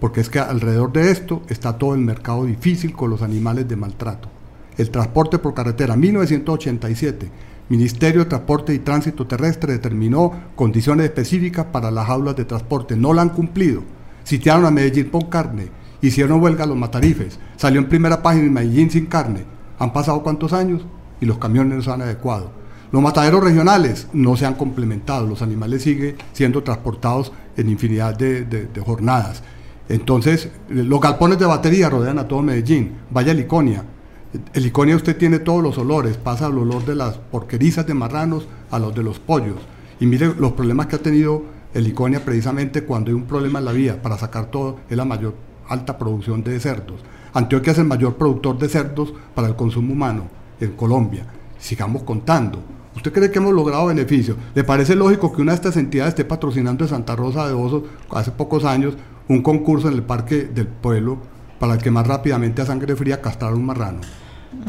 Porque 0.00 0.22
es 0.22 0.30
que 0.30 0.38
alrededor 0.38 0.94
de 0.94 1.10
esto 1.10 1.42
está 1.50 1.76
todo 1.76 1.94
el 1.94 2.00
mercado 2.00 2.46
difícil 2.46 2.94
con 2.94 3.10
los 3.10 3.20
animales 3.20 3.68
de 3.68 3.76
maltrato. 3.76 4.30
El 4.78 4.88
transporte 4.88 5.38
por 5.38 5.52
carretera, 5.52 5.94
1987. 5.94 7.30
Ministerio 7.68 8.20
de 8.20 8.30
Transporte 8.30 8.72
y 8.72 8.78
Tránsito 8.78 9.26
Terrestre 9.26 9.74
determinó 9.74 10.32
condiciones 10.56 11.04
específicas 11.04 11.66
para 11.66 11.90
las 11.90 12.06
jaulas 12.06 12.34
de 12.34 12.46
transporte. 12.46 12.96
No 12.96 13.12
la 13.12 13.20
han 13.20 13.28
cumplido. 13.28 13.82
Sitiaron 14.24 14.64
a 14.64 14.70
Medellín 14.70 15.10
por 15.10 15.28
carne. 15.28 15.79
Hicieron 16.02 16.42
huelga 16.42 16.66
los 16.66 16.76
matarifes. 16.76 17.38
Salió 17.56 17.80
en 17.80 17.88
primera 17.88 18.22
página 18.22 18.46
en 18.46 18.52
Medellín 18.52 18.90
sin 18.90 19.06
carne. 19.06 19.44
Han 19.78 19.92
pasado 19.92 20.22
cuántos 20.22 20.52
años 20.52 20.82
y 21.20 21.26
los 21.26 21.38
camiones 21.38 21.76
no 21.76 21.82
se 21.82 21.90
han 21.90 22.02
adecuado. 22.02 22.52
Los 22.92 23.02
mataderos 23.02 23.44
regionales 23.44 24.08
no 24.12 24.36
se 24.36 24.46
han 24.46 24.54
complementado, 24.54 25.26
los 25.26 25.42
animales 25.42 25.82
siguen 25.82 26.16
siendo 26.32 26.64
transportados 26.64 27.32
en 27.56 27.68
infinidad 27.68 28.16
de, 28.16 28.68
jornadas. 28.84 29.42
Entonces, 29.88 30.48
los 30.68 31.00
galpones 31.00 31.38
de 31.38 31.46
batería 31.46 31.88
rodean 31.88 32.18
a 32.18 32.26
todo 32.26 32.42
Medellín. 32.42 32.96
Vaya 33.10 33.32
Liconia. 33.32 33.84
En 34.32 34.62
Liconia 34.62 34.96
usted 34.96 35.16
tiene 35.16 35.40
todos 35.40 35.62
los 35.62 35.78
olores, 35.78 36.16
pasa 36.16 36.46
el 36.46 36.58
olor 36.58 36.84
de 36.84 36.94
las 36.94 37.18
porquerizas 37.18 37.86
de 37.86 37.94
marranos 37.94 38.48
a 38.70 38.78
los 38.78 38.94
de 38.94 39.02
los 39.02 39.20
pollos. 39.20 39.58
Y 40.00 40.06
mire 40.06 40.34
los 40.38 40.52
problemas 40.52 40.86
que 40.86 40.96
ha 40.96 41.00
tenido 41.00 41.42
el 41.74 41.84
Liconia 41.84 42.24
precisamente 42.24 42.82
cuando 42.82 43.10
hay 43.10 43.14
un 43.14 43.24
problema 43.24 43.60
en 43.60 43.64
la 43.64 43.72
vía 43.72 44.02
para 44.02 44.18
sacar 44.18 44.46
todo, 44.46 44.78
es 44.88 44.96
la 44.96 45.04
mayor 45.04 45.34
alta 45.70 45.96
producción 45.96 46.44
de 46.44 46.60
cerdos. 46.60 47.00
Antioquia 47.32 47.72
es 47.72 47.78
el 47.78 47.86
mayor 47.86 48.16
productor 48.16 48.58
de 48.58 48.68
cerdos 48.68 49.14
para 49.34 49.48
el 49.48 49.56
consumo 49.56 49.94
humano 49.94 50.24
en 50.60 50.72
Colombia. 50.72 51.24
Sigamos 51.58 52.02
contando. 52.02 52.60
¿Usted 52.94 53.12
cree 53.12 53.30
que 53.30 53.38
hemos 53.38 53.54
logrado 53.54 53.86
beneficios? 53.86 54.36
¿Le 54.54 54.64
parece 54.64 54.96
lógico 54.96 55.32
que 55.32 55.40
una 55.40 55.52
de 55.52 55.56
estas 55.56 55.76
entidades 55.76 56.10
esté 56.10 56.24
patrocinando 56.24 56.84
en 56.84 56.90
Santa 56.90 57.16
Rosa 57.16 57.46
de 57.46 57.54
Osos 57.54 57.84
hace 58.10 58.32
pocos 58.32 58.64
años 58.64 58.94
un 59.28 59.42
concurso 59.42 59.88
en 59.88 59.94
el 59.94 60.02
Parque 60.02 60.42
del 60.42 60.66
Pueblo 60.66 61.18
para 61.60 61.74
el 61.74 61.82
que 61.82 61.90
más 61.90 62.06
rápidamente 62.06 62.62
a 62.62 62.66
sangre 62.66 62.96
fría 62.96 63.22
castrar 63.22 63.54
un 63.54 63.64
marrano? 63.64 64.00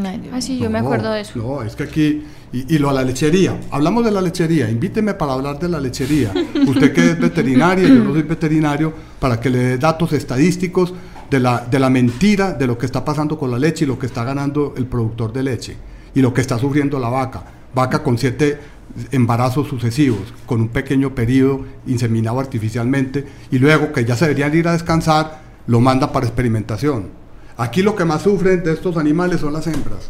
Ay, 0.04 0.30
Ah, 0.32 0.42
sí, 0.42 0.58
yo 0.60 0.70
me 0.70 0.80
No, 0.80 0.86
acuerdo 0.86 1.12
de 1.12 1.22
eso. 1.22 1.40
No, 1.40 1.62
es 1.64 1.76
que 1.76 1.84
aquí, 1.84 2.24
y, 2.54 2.76
y 2.76 2.78
lo 2.78 2.90
a 2.90 2.94
la 2.94 3.04
lechería, 3.04 3.60
hablamos 3.72 4.06
de 4.06 4.12
la 4.12 4.22
lechería, 4.22 4.70
invíteme 4.70 5.14
para 5.14 5.34
hablar 5.34 5.60
de 5.60 5.70
la 5.70 5.80
lechería. 5.80 6.32
Usted 6.68 6.94
que 6.94 7.12
es 7.12 7.20
veterinaria, 7.20 7.88
yo 7.88 8.04
no 8.04 8.14
soy 8.14 8.24
veterinario, 8.24 8.94
para 9.20 9.40
que 9.40 9.50
le 9.50 9.58
dé 9.60 9.78
datos 9.78 10.14
estadísticos 10.14 10.94
de 11.30 11.40
la, 11.40 11.66
de 11.66 11.80
la 11.80 11.90
mentira 11.90 12.54
de 12.54 12.68
lo 12.68 12.78
que 12.78 12.86
está 12.86 13.04
pasando 13.04 13.38
con 13.40 13.50
la 13.52 13.58
leche 13.58 13.86
y 13.86 13.88
lo 13.88 13.98
que 13.98 14.06
está 14.06 14.24
ganando 14.24 14.74
el 14.78 14.86
productor 14.86 15.34
de 15.34 15.44
leche 15.44 15.78
y 16.14 16.22
lo 16.22 16.34
que 16.34 16.42
está 16.42 16.60
sufriendo 16.60 17.00
la 17.00 17.10
vaca. 17.10 17.44
Vaca 17.74 18.04
con 18.04 18.18
siete 18.18 18.60
embarazos 19.12 19.68
sucesivos, 19.70 20.34
con 20.46 20.60
un 20.60 20.68
pequeño 20.68 21.16
periodo 21.16 21.62
inseminado 21.88 22.40
artificialmente 22.40 23.26
y 23.50 23.60
luego 23.60 23.94
que 23.94 24.04
ya 24.04 24.16
se 24.18 24.26
deberían 24.26 24.54
ir 24.56 24.68
a 24.68 24.74
descansar, 24.74 25.40
lo 25.68 25.80
manda 25.80 26.12
para 26.12 26.26
experimentación. 26.26 27.21
Aquí 27.62 27.82
lo 27.84 27.96
que 27.96 28.06
más 28.06 28.24
sufren 28.24 28.64
de 28.64 28.74
estos 28.74 28.98
animales 28.98 29.40
son 29.42 29.54
las 29.54 29.68
hembras. 29.68 30.10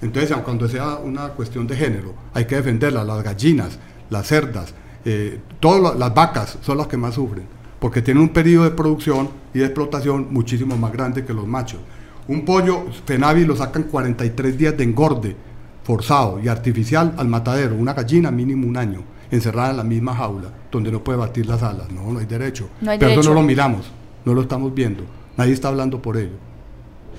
Entonces, 0.00 0.30
aun 0.32 0.42
cuando 0.42 0.68
sea 0.68 0.96
una 0.96 1.28
cuestión 1.30 1.66
de 1.66 1.76
género, 1.76 2.14
hay 2.34 2.44
que 2.44 2.56
defenderlas, 2.56 3.06
las 3.06 3.22
gallinas, 3.24 3.78
las 4.10 4.26
cerdas, 4.26 4.72
eh, 5.04 5.40
todas 5.58 5.80
la- 5.82 5.94
las 5.98 6.14
vacas 6.14 6.58
son 6.62 6.78
las 6.78 6.86
que 6.86 6.96
más 6.96 7.14
sufren, 7.14 7.44
porque 7.80 8.02
tienen 8.02 8.22
un 8.22 8.28
periodo 8.28 8.64
de 8.64 8.70
producción 8.70 9.30
y 9.52 9.58
de 9.60 9.64
explotación 9.66 10.28
muchísimo 10.30 10.76
más 10.76 10.92
grande 10.92 11.24
que 11.24 11.32
los 11.34 11.46
machos. 11.46 11.80
Un 12.28 12.44
pollo 12.44 12.84
Fenavi 13.04 13.44
lo 13.44 13.56
sacan 13.56 13.84
43 13.84 14.56
días 14.56 14.76
de 14.76 14.84
engorde 14.84 15.34
forzado 15.82 16.38
y 16.40 16.46
artificial 16.48 17.14
al 17.16 17.26
matadero, 17.26 17.74
una 17.74 17.94
gallina 17.94 18.30
mínimo 18.30 18.68
un 18.68 18.76
año, 18.76 19.02
encerrada 19.32 19.70
en 19.72 19.76
la 19.78 19.84
misma 19.84 20.14
jaula, 20.14 20.50
donde 20.70 20.92
no 20.92 21.02
puede 21.02 21.18
batir 21.18 21.46
las 21.46 21.62
alas. 21.64 21.90
No, 21.90 22.12
no 22.12 22.20
hay 22.20 22.26
derecho. 22.26 22.68
No 22.80 22.92
hay 22.92 22.98
Pero 22.98 23.10
eso 23.20 23.30
no 23.30 23.34
lo 23.34 23.42
miramos, 23.42 23.90
no 24.24 24.34
lo 24.34 24.42
estamos 24.42 24.72
viendo, 24.72 25.02
nadie 25.36 25.52
está 25.52 25.66
hablando 25.68 26.00
por 26.00 26.16
ello. 26.16 26.36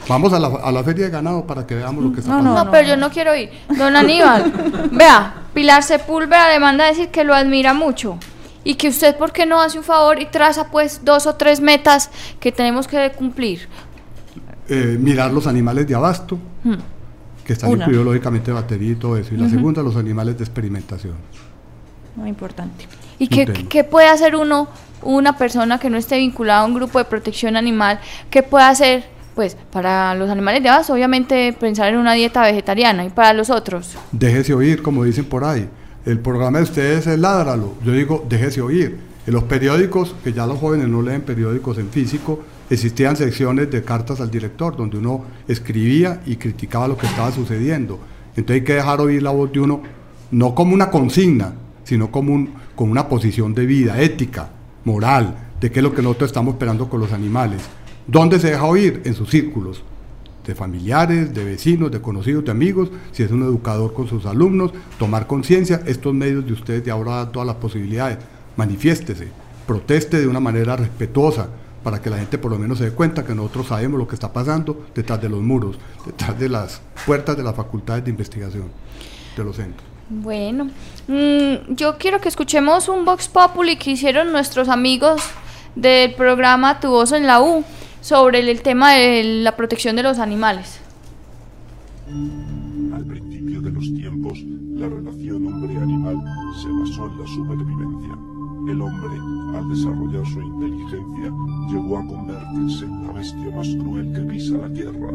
Vamos 0.08 0.34
a 0.34 0.40
la, 0.40 0.48
a 0.48 0.72
la 0.72 0.84
feria 0.84 1.06
de 1.06 1.12
ganado 1.12 1.46
para 1.48 1.66
que 1.66 1.76
veamos 1.76 2.04
lo 2.04 2.12
que 2.12 2.20
está 2.20 2.32
No, 2.32 2.38
pasando. 2.40 2.64
No, 2.66 2.72
pero 2.72 2.88
yo 2.88 2.98
no 2.98 3.10
quiero 3.10 3.36
ir. 3.36 3.50
Don 3.78 3.96
Aníbal, 3.96 4.90
vea, 4.92 5.34
Pilar 5.54 5.84
Sepúlveda 5.84 6.48
demanda 6.50 6.86
decir 6.86 7.10
que 7.10 7.24
lo 7.24 7.34
admira 7.34 7.74
mucho. 7.74 8.18
Y 8.66 8.76
que 8.76 8.88
usted, 8.90 9.16
¿por 9.18 9.32
qué 9.34 9.46
no 9.46 9.60
hace 9.62 9.78
un 9.78 9.84
favor 9.84 10.22
y 10.22 10.26
traza 10.26 10.70
pues 10.72 11.02
dos 11.04 11.26
o 11.28 11.36
tres 11.36 11.60
metas 11.60 12.10
que 12.40 12.52
tenemos 12.52 12.88
que 12.88 13.12
cumplir? 13.12 13.68
Eh, 14.70 14.98
mirar 15.00 15.32
los 15.32 15.48
animales 15.48 15.86
de 15.88 15.96
abasto, 15.96 16.38
Hmm. 16.64 16.76
que 17.46 17.52
están 17.54 17.70
Una. 17.72 17.84
incluidos 17.84 18.06
lógicamente 18.06 18.52
batería 18.54 18.92
y 18.92 18.96
todo 18.96 19.18
eso. 19.18 19.34
Y 19.34 19.38
la 19.38 19.50
segunda, 19.50 19.82
los 19.84 19.98
animales 19.98 20.38
de 20.38 20.46
experimentación. 20.46 21.16
Muy 22.16 22.30
importante. 22.30 22.88
¿Y 23.20 23.28
qué, 23.28 23.46
qué 23.70 23.84
puede 23.84 24.08
hacer 24.08 24.36
uno, 24.36 24.70
una 25.02 25.38
persona 25.38 25.78
que 25.78 25.90
no 25.90 25.98
esté 25.98 26.18
vinculada 26.18 26.62
a 26.62 26.66
un 26.66 26.74
grupo 26.74 27.00
de 27.00 27.06
protección 27.06 27.58
animal? 27.58 28.00
¿Qué 28.30 28.44
puede 28.44 28.64
hacer? 28.66 29.04
Pues 29.36 29.58
para 29.72 30.14
los 30.16 30.30
animales 30.30 30.62
de 30.62 30.70
abasto, 30.70 30.94
obviamente 30.94 31.54
pensar 31.54 31.94
en 31.94 32.00
una 32.00 32.14
dieta 32.14 32.44
vegetariana 32.44 33.06
y 33.06 33.10
para 33.10 33.34
los 33.34 33.50
otros. 33.50 33.96
Déjese 34.12 34.54
oír, 34.54 34.82
como 34.82 35.04
dicen 35.04 35.26
por 35.26 35.44
ahí. 35.44 35.68
El 36.06 36.20
programa 36.20 36.58
de 36.58 36.66
ustedes 36.66 37.08
es 37.08 37.18
Ládralo. 37.20 37.74
Yo 37.84 37.94
digo, 37.94 38.26
déjese 38.28 38.62
oír. 38.62 39.00
En 39.26 39.34
los 39.34 39.44
periódicos, 39.44 40.14
que 40.24 40.34
ya 40.34 40.46
los 40.46 40.60
jóvenes 40.60 40.90
no 40.90 41.02
leen 41.02 41.22
periódicos 41.22 41.78
en 41.78 41.90
físico, 41.90 42.42
existían 42.70 43.16
secciones 43.16 43.72
de 43.72 43.84
cartas 43.84 44.20
al 44.20 44.30
director, 44.30 44.76
donde 44.76 44.98
uno 44.98 45.24
escribía 45.48 46.22
y 46.26 46.36
criticaba 46.36 46.90
lo 46.90 46.98
que 46.98 47.06
estaba 47.06 47.32
sucediendo. 47.32 48.00
Entonces 48.36 48.56
hay 48.56 48.64
que 48.64 48.74
dejar 48.74 49.00
oír 49.00 49.24
la 49.24 49.32
voz 49.32 49.52
de 49.52 49.62
uno, 49.62 49.82
no 50.32 50.54
como 50.54 50.74
una 50.74 50.90
consigna, 50.90 51.54
sino 51.84 52.12
como, 52.12 52.34
un, 52.34 52.54
como 52.76 52.92
una 52.92 53.08
posición 53.08 53.54
de 53.54 53.66
vida, 53.66 54.02
ética, 54.02 54.50
moral, 54.84 55.36
de 55.62 55.72
qué 55.72 55.80
es 55.80 55.84
lo 55.84 55.94
que 55.94 56.02
nosotros 56.02 56.30
estamos 56.30 56.56
esperando 56.56 56.90
con 56.90 57.00
los 57.00 57.14
animales. 57.14 57.62
¿Dónde 58.08 58.40
se 58.40 58.52
deja 58.52 58.66
oír? 58.66 59.02
En 59.06 59.14
sus 59.14 59.30
círculos 59.30 59.84
de 60.46 60.56
familiares, 60.56 61.34
de 61.34 61.44
vecinos, 61.46 61.90
de 61.90 62.02
conocidos, 62.02 62.44
de 62.44 62.52
amigos, 62.52 62.90
si 63.12 63.24
es 63.24 63.32
un 63.32 63.44
educador 63.44 63.94
con 63.94 64.08
sus 64.08 64.26
alumnos, 64.26 64.72
tomar 65.00 65.26
conciencia, 65.26 65.82
estos 65.86 66.14
medios 66.14 66.46
de 66.46 66.54
ustedes 66.54 66.84
de 66.84 66.92
ahora 66.92 67.16
dan 67.16 67.32
todas 67.32 67.48
las 67.48 67.56
posibilidades, 67.56 68.18
manifiéstese, 68.58 69.30
proteste 69.66 70.20
de 70.20 70.28
una 70.28 70.42
manera 70.42 70.76
respetuosa, 70.76 71.48
para 71.82 72.02
que 72.02 72.10
la 72.10 72.18
gente 72.18 72.38
por 72.38 72.52
lo 72.52 72.58
menos 72.58 72.78
se 72.78 72.86
dé 72.86 72.92
cuenta 72.92 73.26
que 73.26 73.36
nosotros 73.36 73.68
sabemos 73.68 74.00
lo 74.00 74.08
que 74.08 74.16
está 74.16 74.32
pasando 74.32 74.86
detrás 74.96 75.22
de 75.22 75.30
los 75.30 75.42
muros, 75.42 75.78
detrás 76.06 76.38
de 76.38 76.50
las 76.50 76.82
puertas 77.06 77.36
de 77.36 77.44
las 77.44 77.56
facultades 77.56 78.04
de 78.04 78.10
investigación 78.10 78.70
de 79.36 79.44
los 79.44 79.56
centros. 79.56 79.84
Bueno, 80.10 80.70
mm, 81.08 81.76
yo 81.76 81.98
quiero 81.98 82.20
que 82.20 82.30
escuchemos 82.30 82.90
un 82.90 83.06
Vox 83.06 83.28
Populi 83.28 83.78
que 83.78 83.92
hicieron 83.92 84.32
nuestros 84.32 84.70
amigos 84.70 85.22
del 85.76 86.14
programa 86.14 86.80
Tu 86.80 86.90
Voz 86.90 87.12
en 87.12 87.28
la 87.28 87.42
U 87.42 87.64
sobre 88.04 88.40
el, 88.40 88.62
tema 88.62 88.92
de 88.92 89.24
la 89.24 89.56
protección 89.56 89.96
de 89.96 90.04
los 90.04 90.20
animales. 90.20 90.82
Al 92.94 93.06
principio 93.06 93.62
de 93.62 93.72
los 93.72 93.94
tiempos, 93.94 94.40
la 94.44 94.90
relación 94.90 95.48
hombre-animal 95.48 96.18
se 96.62 96.68
basó 96.70 97.08
en 97.08 97.20
la 97.20 97.28
supervivencia. 97.28 98.14
El 98.70 98.82
hombre, 98.82 99.18
al 99.58 99.70
desarrollar 99.70 100.26
su 100.26 100.42
inteligencia, 100.42 101.32
llegó 101.70 101.98
a 101.98 102.06
convertirse 102.06 102.86
en 102.86 103.08
la 103.08 103.14
bestia 103.14 103.56
más 103.56 103.68
cruel 103.70 104.12
que 104.14 104.22
pisa 104.22 104.58
la 104.58 104.74
tierra. 104.74 105.10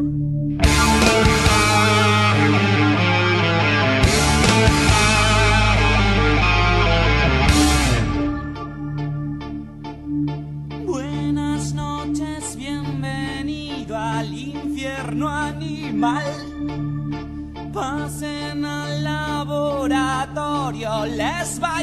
Les 21.38 21.58
va 21.62 21.70
a 21.78 21.82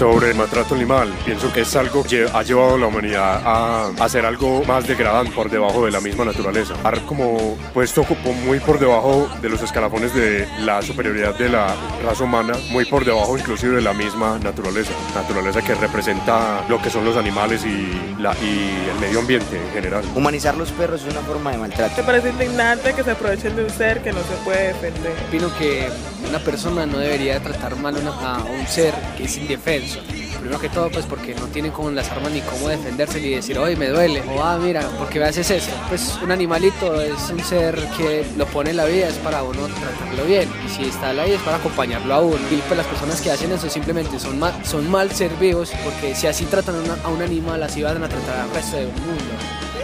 Sobre 0.00 0.30
el 0.30 0.34
maltrato 0.34 0.74
animal, 0.74 1.12
pienso 1.26 1.52
que 1.52 1.60
es 1.60 1.76
algo 1.76 2.02
que 2.02 2.24
ha 2.24 2.42
llevado 2.42 2.76
a 2.76 2.78
la 2.78 2.86
humanidad 2.86 3.42
a 3.44 3.88
hacer 4.02 4.24
algo 4.24 4.64
más 4.64 4.88
degradante 4.88 5.30
por 5.32 5.50
debajo 5.50 5.84
de 5.84 5.90
la 5.90 6.00
misma 6.00 6.24
naturaleza. 6.24 6.72
Har 6.82 7.02
como 7.02 7.58
puesto 7.74 8.04
como 8.04 8.32
muy 8.32 8.60
por 8.60 8.78
debajo 8.78 9.28
de 9.42 9.50
los 9.50 9.60
escalafones 9.60 10.14
de 10.14 10.48
la 10.60 10.80
superioridad 10.80 11.34
de 11.34 11.50
la 11.50 11.74
raza 12.02 12.24
humana, 12.24 12.54
muy 12.70 12.86
por 12.86 13.04
debajo 13.04 13.36
inclusive 13.36 13.76
de 13.76 13.82
la 13.82 13.92
misma 13.92 14.38
naturaleza. 14.38 14.92
Naturaleza 15.14 15.60
que 15.60 15.74
representa 15.74 16.64
lo 16.66 16.80
que 16.80 16.88
son 16.88 17.04
los 17.04 17.18
animales 17.18 17.62
y, 17.66 18.16
la, 18.18 18.34
y 18.40 18.88
el 18.90 18.98
medio 19.00 19.18
ambiente 19.18 19.60
en 19.62 19.70
general. 19.70 20.02
Humanizar 20.14 20.56
los 20.56 20.72
perros 20.72 21.02
es 21.02 21.12
una 21.12 21.20
forma 21.20 21.50
de 21.50 21.58
maltrato. 21.58 21.98
Me 21.98 22.04
parece 22.04 22.30
indignante 22.30 22.94
que 22.94 23.04
se 23.04 23.10
aprovechen 23.10 23.54
de 23.54 23.64
un 23.64 23.70
ser 23.70 24.02
que 24.02 24.14
no 24.14 24.20
se 24.20 24.44
puede 24.46 24.68
defender. 24.68 25.12
Opino 25.28 25.54
que 25.58 25.90
una 26.28 26.38
persona 26.38 26.86
no 26.86 26.98
debería 26.98 27.40
tratar 27.40 27.76
mal 27.76 27.96
a 27.96 28.44
un 28.44 28.66
ser 28.66 28.94
que 29.16 29.24
es 29.24 29.36
indefenso. 29.36 30.00
Primero 30.38 30.58
que 30.58 30.70
todo, 30.70 30.90
pues 30.90 31.04
porque 31.04 31.34
no 31.34 31.46
tienen 31.48 31.70
como 31.70 31.90
las 31.90 32.10
armas 32.10 32.32
ni 32.32 32.40
cómo 32.40 32.68
defenderse 32.68 33.20
ni 33.20 33.30
decir, 33.30 33.58
oye, 33.58 33.76
me 33.76 33.88
duele, 33.88 34.22
o 34.22 34.42
ah, 34.42 34.58
mira, 34.58 34.80
¿por 34.98 35.08
qué 35.10 35.18
me 35.18 35.26
haces 35.26 35.50
eso? 35.50 35.70
Pues 35.88 36.18
un 36.22 36.32
animalito 36.32 36.98
es 37.02 37.28
un 37.28 37.44
ser 37.44 37.76
que 37.98 38.24
lo 38.38 38.46
pone 38.46 38.70
en 38.70 38.78
la 38.78 38.86
vida, 38.86 39.08
es 39.08 39.16
para 39.16 39.42
uno 39.42 39.66
tratarlo 39.66 40.24
bien, 40.24 40.48
y 40.64 40.68
si 40.70 40.84
está 40.84 41.10
ahí 41.10 41.32
es 41.32 41.42
para 41.42 41.58
acompañarlo 41.58 42.14
a 42.14 42.20
uno. 42.20 42.38
Y 42.50 42.56
pues 42.56 42.76
las 42.76 42.86
personas 42.86 43.20
que 43.20 43.30
hacen 43.30 43.52
eso 43.52 43.68
simplemente 43.68 44.18
son 44.18 44.38
mal, 44.38 44.54
son 44.64 44.90
mal 44.90 45.10
ser 45.10 45.30
vivos, 45.34 45.72
porque 45.84 46.14
si 46.14 46.26
así 46.26 46.46
tratan 46.46 46.76
a, 46.88 47.06
a 47.06 47.08
un 47.10 47.20
animal, 47.20 47.62
así 47.62 47.82
van 47.82 48.02
a 48.02 48.08
tratar 48.08 48.40
al 48.40 48.50
resto 48.50 48.76
del 48.78 48.86
mundo. 48.86 49.34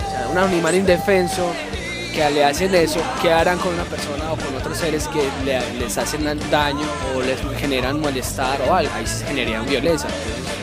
O 0.06 0.10
sea, 0.10 0.28
un 0.32 0.38
animal 0.38 0.74
indefenso 0.74 1.52
que 2.16 2.30
le 2.30 2.44
hacen 2.46 2.74
eso, 2.74 2.98
¿qué 3.20 3.30
harán 3.30 3.58
con 3.58 3.74
una 3.74 3.84
persona 3.84 4.32
o 4.32 4.36
con 4.36 4.56
otros 4.56 4.78
seres 4.78 5.06
que 5.08 5.22
le- 5.44 5.60
les 5.78 5.98
hacen 5.98 6.24
daño 6.50 6.86
o 7.14 7.20
les 7.20 7.38
generan 7.60 8.00
malestar 8.00 8.58
o 8.66 8.74
algo? 8.74 8.90
Ahí 8.94 9.06
se 9.06 9.26
generarían 9.26 9.66
violencia. 9.66 10.08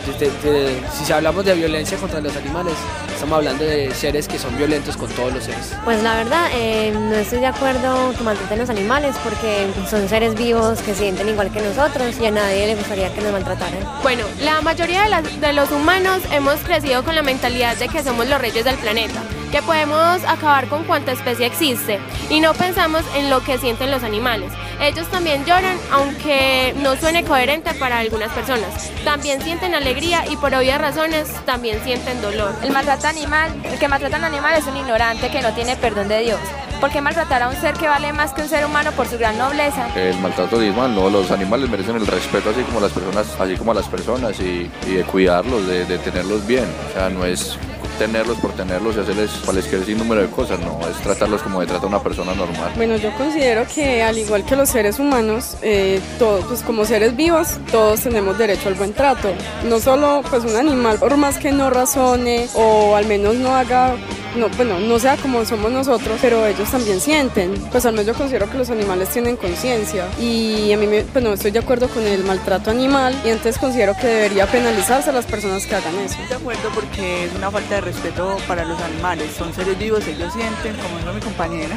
Entonces, 0.05 0.31
de- 0.43 0.51
de- 0.51 0.81
si 0.91 1.13
hablamos 1.13 1.45
de 1.45 1.53
violencia 1.53 1.95
contra 1.99 2.19
los 2.21 2.35
animales, 2.35 2.73
estamos 3.13 3.37
hablando 3.37 3.63
de 3.63 3.93
seres 3.93 4.27
que 4.27 4.39
son 4.39 4.57
violentos 4.57 4.97
con 4.97 5.09
todos 5.11 5.31
los 5.31 5.43
seres. 5.43 5.73
Pues 5.85 6.01
la 6.01 6.15
verdad, 6.15 6.49
eh, 6.55 6.91
no 6.91 7.13
estoy 7.15 7.39
de 7.39 7.45
acuerdo 7.47 8.13
que 8.17 8.23
maltraten 8.23 8.57
los 8.59 8.69
animales 8.71 9.15
porque 9.23 9.67
son 9.89 10.09
seres 10.09 10.33
vivos 10.35 10.79
que 10.79 10.95
sienten 10.95 11.29
igual 11.29 11.51
que 11.51 11.61
nosotros 11.61 12.15
y 12.19 12.25
a 12.25 12.31
nadie 12.31 12.65
le 12.65 12.75
gustaría 12.75 13.13
que 13.13 13.21
nos 13.21 13.31
maltrataran. 13.31 13.77
Bueno, 14.01 14.23
la 14.41 14.59
mayoría 14.61 15.03
de, 15.03 15.09
las- 15.09 15.39
de 15.39 15.53
los 15.53 15.69
humanos 15.71 16.19
hemos 16.31 16.55
crecido 16.61 17.03
con 17.03 17.13
la 17.15 17.21
mentalidad 17.21 17.77
de 17.77 17.87
que 17.89 18.03
somos 18.03 18.27
los 18.27 18.41
reyes 18.41 18.65
del 18.65 18.75
planeta, 18.77 19.21
que 19.53 19.61
podemos 19.61 20.23
acabar 20.27 20.67
con 20.67 20.83
cuanta 20.83 21.11
especie 21.11 21.45
existe 21.45 21.99
y 22.31 22.39
no 22.39 22.55
pensamos 22.55 23.03
en 23.15 23.29
lo 23.29 23.43
que 23.43 23.59
sienten 23.59 23.91
los 23.91 24.01
animales. 24.01 24.51
Ellos 24.81 25.07
también 25.09 25.45
lloran, 25.45 25.77
aunque 25.91 26.73
no 26.77 26.95
suene 26.95 27.23
coherente 27.23 27.75
para 27.75 27.99
algunas 27.99 28.31
personas. 28.31 28.89
También 29.05 29.43
sienten 29.43 29.75
alegría 29.75 30.23
y 30.27 30.37
por 30.37 30.55
obvias 30.55 30.81
razones 30.81 31.29
también 31.45 31.79
sienten 31.83 32.19
dolor. 32.23 32.51
El 32.63 32.71
maltrato 32.71 33.07
animal, 33.07 33.51
el 33.63 33.77
que 33.77 33.87
maltrata 33.87 34.15
a 34.15 34.19
un 34.19 34.25
animal 34.25 34.55
es 34.55 34.65
un 34.65 34.75
ignorante 34.75 35.29
que 35.29 35.43
no 35.43 35.53
tiene 35.53 35.75
perdón 35.75 36.07
de 36.07 36.21
Dios. 36.21 36.39
¿Por 36.81 36.89
qué 36.89 37.01
maltratar 37.01 37.43
a 37.43 37.49
un 37.49 37.55
ser 37.55 37.75
que 37.75 37.87
vale 37.87 38.11
más 38.11 38.33
que 38.33 38.41
un 38.41 38.49
ser 38.49 38.65
humano 38.65 38.91
por 38.93 39.07
su 39.07 39.19
gran 39.19 39.37
nobleza? 39.37 39.87
El 39.95 40.17
maltrato 40.17 40.57
animal, 40.57 40.95
no, 40.95 41.11
los 41.11 41.29
animales 41.29 41.69
merecen 41.69 41.95
el 41.95 42.07
respeto 42.07 42.49
así 42.49 42.63
como 42.63 42.79
las 42.79 42.91
personas, 42.91 43.27
así 43.39 43.55
como 43.55 43.71
a 43.71 43.75
las 43.75 43.87
personas 43.87 44.39
y, 44.39 44.71
y 44.87 44.95
de 44.95 45.03
cuidarlos, 45.03 45.67
de, 45.67 45.85
de 45.85 45.99
tenerlos 45.99 46.47
bien. 46.47 46.65
O 46.89 46.93
sea, 46.93 47.11
no 47.11 47.23
es 47.23 47.55
tenerlos 48.03 48.37
por 48.39 48.51
tenerlos 48.51 48.97
y 48.97 48.99
hacerles 48.99 49.31
cualquier 49.45 49.85
sinnúmero 49.85 50.21
de 50.21 50.27
cosas, 50.27 50.59
no, 50.59 50.77
es 50.89 50.97
tratarlos 50.97 51.41
como 51.41 51.61
de 51.61 51.67
trata 51.67 51.87
una 51.87 52.03
persona 52.03 52.33
normal. 52.33 52.73
Bueno, 52.75 52.97
yo 52.97 53.13
considero 53.13 53.65
que 53.73 54.03
al 54.03 54.17
igual 54.17 54.43
que 54.43 54.57
los 54.57 54.69
seres 54.69 54.99
humanos, 54.99 55.55
eh, 55.61 56.01
todos, 56.19 56.43
pues 56.43 56.63
como 56.63 56.83
seres 56.83 57.15
vivos, 57.15 57.59
todos 57.71 58.01
tenemos 58.01 58.37
derecho 58.37 58.67
al 58.67 58.73
buen 58.73 58.91
trato. 58.91 59.29
No 59.69 59.79
solo 59.79 60.21
pues 60.29 60.43
un 60.43 60.57
animal, 60.57 60.97
por 60.99 61.15
más 61.15 61.37
que 61.37 61.53
no 61.53 61.69
razone 61.69 62.49
o 62.55 62.97
al 62.97 63.05
menos 63.05 63.35
no 63.35 63.55
haga, 63.55 63.95
no, 64.35 64.49
bueno, 64.49 64.79
no 64.79 64.99
sea 64.99 65.17
como 65.17 65.45
somos 65.45 65.71
nosotros, 65.71 66.17
pero 66.21 66.45
ellos 66.45 66.69
también 66.69 66.99
sienten. 66.99 67.53
Pues 67.71 67.85
al 67.85 67.93
menos 67.93 68.07
yo 68.07 68.13
considero 68.13 68.49
que 68.49 68.57
los 68.57 68.69
animales 68.69 69.09
tienen 69.09 69.37
conciencia 69.37 70.07
y 70.19 70.71
a 70.71 70.77
mí, 70.77 70.87
me, 70.87 71.03
pues 71.03 71.23
no 71.23 71.33
estoy 71.33 71.51
de 71.51 71.59
acuerdo 71.59 71.87
con 71.87 72.05
el 72.05 72.23
maltrato 72.23 72.71
animal 72.71 73.15
y 73.25 73.29
antes 73.29 73.57
considero 73.57 73.93
que 73.99 74.07
debería 74.07 74.47
penalizarse 74.47 75.09
a 75.09 75.13
las 75.13 75.25
personas 75.25 75.65
que 75.65 75.75
hagan 75.75 75.95
eso. 75.99 76.17
de 76.27 76.35
acuerdo 76.35 76.69
porque 76.73 77.25
es 77.25 77.35
una 77.35 77.51
falta 77.51 77.75
de 77.75 77.81
respeto 77.81 78.37
para 78.47 78.65
los 78.65 78.79
animales. 78.81 79.31
Son 79.37 79.53
seres 79.53 79.77
vivos, 79.77 80.05
ellos 80.07 80.33
sienten, 80.33 80.75
como 80.81 80.97
dijo 80.99 81.13
mi 81.13 81.21
compañera. 81.21 81.75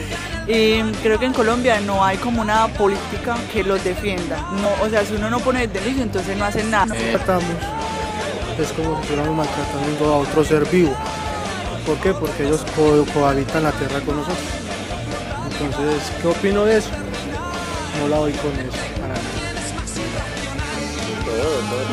y 0.46 0.82
creo 1.02 1.18
que 1.18 1.26
en 1.26 1.32
Colombia 1.32 1.80
no 1.80 2.04
hay 2.04 2.16
como 2.18 2.42
una 2.42 2.68
política 2.68 3.36
que 3.52 3.62
los 3.62 3.82
defienda. 3.84 4.38
No, 4.60 4.84
o 4.84 4.88
sea, 4.88 5.04
si 5.04 5.14
uno 5.14 5.30
no 5.30 5.40
pone 5.40 5.64
el 5.64 5.72
delito, 5.72 6.02
entonces 6.02 6.36
no 6.36 6.44
hacen 6.44 6.70
nada. 6.70 6.94
Tratamos. 7.12 7.44
Es 8.58 8.72
como 8.72 8.96
si 8.96 9.02
estuviéramos 9.02 9.36
maltratando 9.36 10.12
a 10.12 10.16
otro 10.18 10.44
ser 10.44 10.64
vivo. 10.66 10.94
¿Por 11.86 11.96
qué? 11.98 12.14
Porque 12.14 12.44
ellos 12.44 12.64
co- 12.76 13.04
cohabitan 13.12 13.64
la 13.64 13.72
tierra 13.72 14.00
con 14.00 14.16
nosotros. 14.16 14.38
Entonces, 15.60 16.12
¿qué 16.20 16.28
opino 16.28 16.64
de 16.64 16.78
eso? 16.78 16.90
No 18.00 18.08
la 18.08 18.16
doy 18.18 18.32
con 18.32 18.52
eso. 18.52 18.78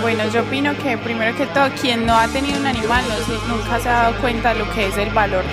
Bueno, 0.01 0.23
yo 0.31 0.41
opino 0.41 0.75
que 0.77 0.97
primero 0.97 1.35
que 1.35 1.45
todo, 1.47 1.69
quien 1.81 2.05
no 2.05 2.15
ha 2.17 2.27
tenido 2.27 2.59
un 2.59 2.67
animal 2.67 3.03
no 3.07 3.55
nunca 3.55 3.79
se 3.79 3.89
ha 3.89 3.93
dado 4.03 4.15
cuenta 4.21 4.53
de 4.53 4.59
lo 4.59 4.71
que 4.73 4.87
es 4.87 4.97
el 4.97 5.09
valor 5.11 5.43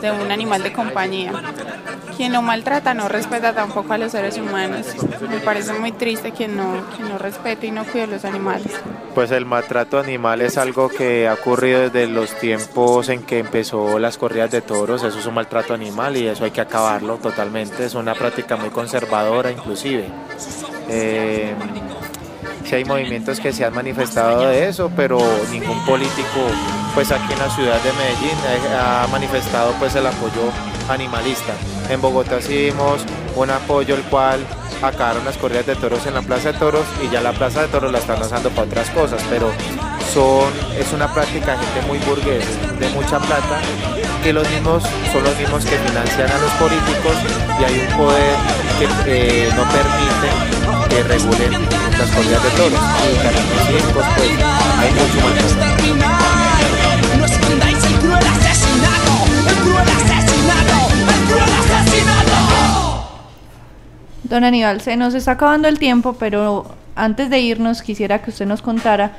de 0.00 0.10
un 0.10 0.30
animal 0.30 0.62
de 0.62 0.72
compañía. 0.72 1.32
Quien 2.22 2.34
no 2.34 2.40
maltrata 2.40 2.94
no 2.94 3.08
respeta 3.08 3.52
tampoco 3.52 3.94
a 3.94 3.98
los 3.98 4.12
seres 4.12 4.38
humanos. 4.38 4.86
Me 5.28 5.40
parece 5.40 5.72
muy 5.72 5.90
triste 5.90 6.30
quien 6.30 6.56
no, 6.56 6.84
quien 6.94 7.08
no 7.08 7.18
respete 7.18 7.66
y 7.66 7.72
no 7.72 7.84
cuida 7.84 8.04
a 8.04 8.06
los 8.06 8.24
animales. 8.24 8.70
Pues 9.12 9.32
el 9.32 9.44
maltrato 9.44 9.98
animal 9.98 10.40
es 10.40 10.56
algo 10.56 10.88
que 10.88 11.26
ha 11.26 11.34
ocurrido 11.34 11.80
desde 11.80 12.06
los 12.06 12.38
tiempos 12.38 13.08
en 13.08 13.24
que 13.24 13.40
empezó 13.40 13.98
las 13.98 14.18
corridas 14.18 14.52
de 14.52 14.60
toros, 14.60 15.02
eso 15.02 15.18
es 15.18 15.26
un 15.26 15.34
maltrato 15.34 15.74
animal 15.74 16.16
y 16.16 16.28
eso 16.28 16.44
hay 16.44 16.52
que 16.52 16.60
acabarlo 16.60 17.16
totalmente, 17.16 17.84
es 17.84 17.94
una 17.96 18.14
práctica 18.14 18.54
muy 18.54 18.70
conservadora 18.70 19.50
inclusive. 19.50 20.06
Eh, 20.88 21.56
hay 22.76 22.84
movimientos 22.84 23.38
que 23.40 23.52
se 23.52 23.64
han 23.64 23.74
manifestado 23.74 24.48
de 24.48 24.68
eso, 24.68 24.90
pero 24.96 25.18
ningún 25.50 25.84
político, 25.84 26.40
pues 26.94 27.10
aquí 27.12 27.32
en 27.32 27.38
la 27.38 27.50
ciudad 27.50 27.80
de 27.82 27.92
Medellín 27.92 28.36
ha 28.78 29.06
manifestado 29.08 29.72
pues 29.78 29.94
el 29.94 30.06
apoyo 30.06 30.50
animalista. 30.88 31.52
En 31.90 32.00
Bogotá 32.00 32.40
sí 32.40 32.70
vimos 32.70 33.02
un 33.36 33.50
apoyo 33.50 33.94
el 33.94 34.02
cual 34.04 34.40
acabaron 34.82 35.24
las 35.24 35.36
corridas 35.36 35.66
de 35.66 35.76
toros 35.76 36.06
en 36.06 36.14
la 36.14 36.22
Plaza 36.22 36.52
de 36.52 36.58
Toros 36.58 36.84
y 37.02 37.12
ya 37.12 37.20
la 37.20 37.32
Plaza 37.32 37.62
de 37.62 37.68
Toros 37.68 37.92
la 37.92 37.98
están 37.98 38.20
usando 38.20 38.50
para 38.50 38.62
otras 38.62 38.90
cosas, 38.90 39.22
pero 39.30 39.50
son, 40.12 40.52
es 40.78 40.92
una 40.92 41.12
práctica 41.12 41.56
gente 41.56 41.86
muy 41.86 41.98
burguesa, 41.98 42.48
de 42.78 42.88
mucha 42.90 43.18
plata, 43.18 43.60
que 44.22 44.32
los 44.32 44.48
mismos 44.50 44.82
son 45.12 45.22
los 45.22 45.38
mismos 45.38 45.64
que 45.64 45.76
financian 45.76 46.30
a 46.30 46.38
los 46.38 46.50
políticos 46.52 47.16
y 47.60 47.64
hay 47.64 47.86
un 47.86 47.96
poder 47.96 48.36
que 48.78 49.46
eh, 49.46 49.50
no 49.54 49.62
permite 49.62 50.81
que 50.92 51.02
regulen 51.04 51.52
las 51.52 52.10
corridas 52.10 52.42
de 52.42 52.50
toros. 52.50 52.80
Y 53.02 53.16
también 53.22 53.46
circos, 53.66 54.04
pues 54.14 54.30
hay 54.78 54.90
mucho 54.92 55.18
escondáis 57.24 57.84
el 57.84 57.94
cruel 57.98 58.26
asesinato, 58.26 59.12
el 59.48 59.56
cruel 59.56 59.88
asesinato, 59.88 60.76
el 60.92 61.20
cruel 61.28 61.52
asesinato. 61.60 62.36
Don 64.24 64.44
Aníbal, 64.44 64.80
se 64.82 64.96
nos 64.96 65.14
está 65.14 65.32
acabando 65.32 65.68
el 65.68 65.78
tiempo, 65.78 66.14
pero 66.18 66.74
antes 66.94 67.30
de 67.30 67.40
irnos 67.40 67.80
quisiera 67.80 68.20
que 68.20 68.30
usted 68.30 68.46
nos 68.46 68.60
contara 68.60 69.12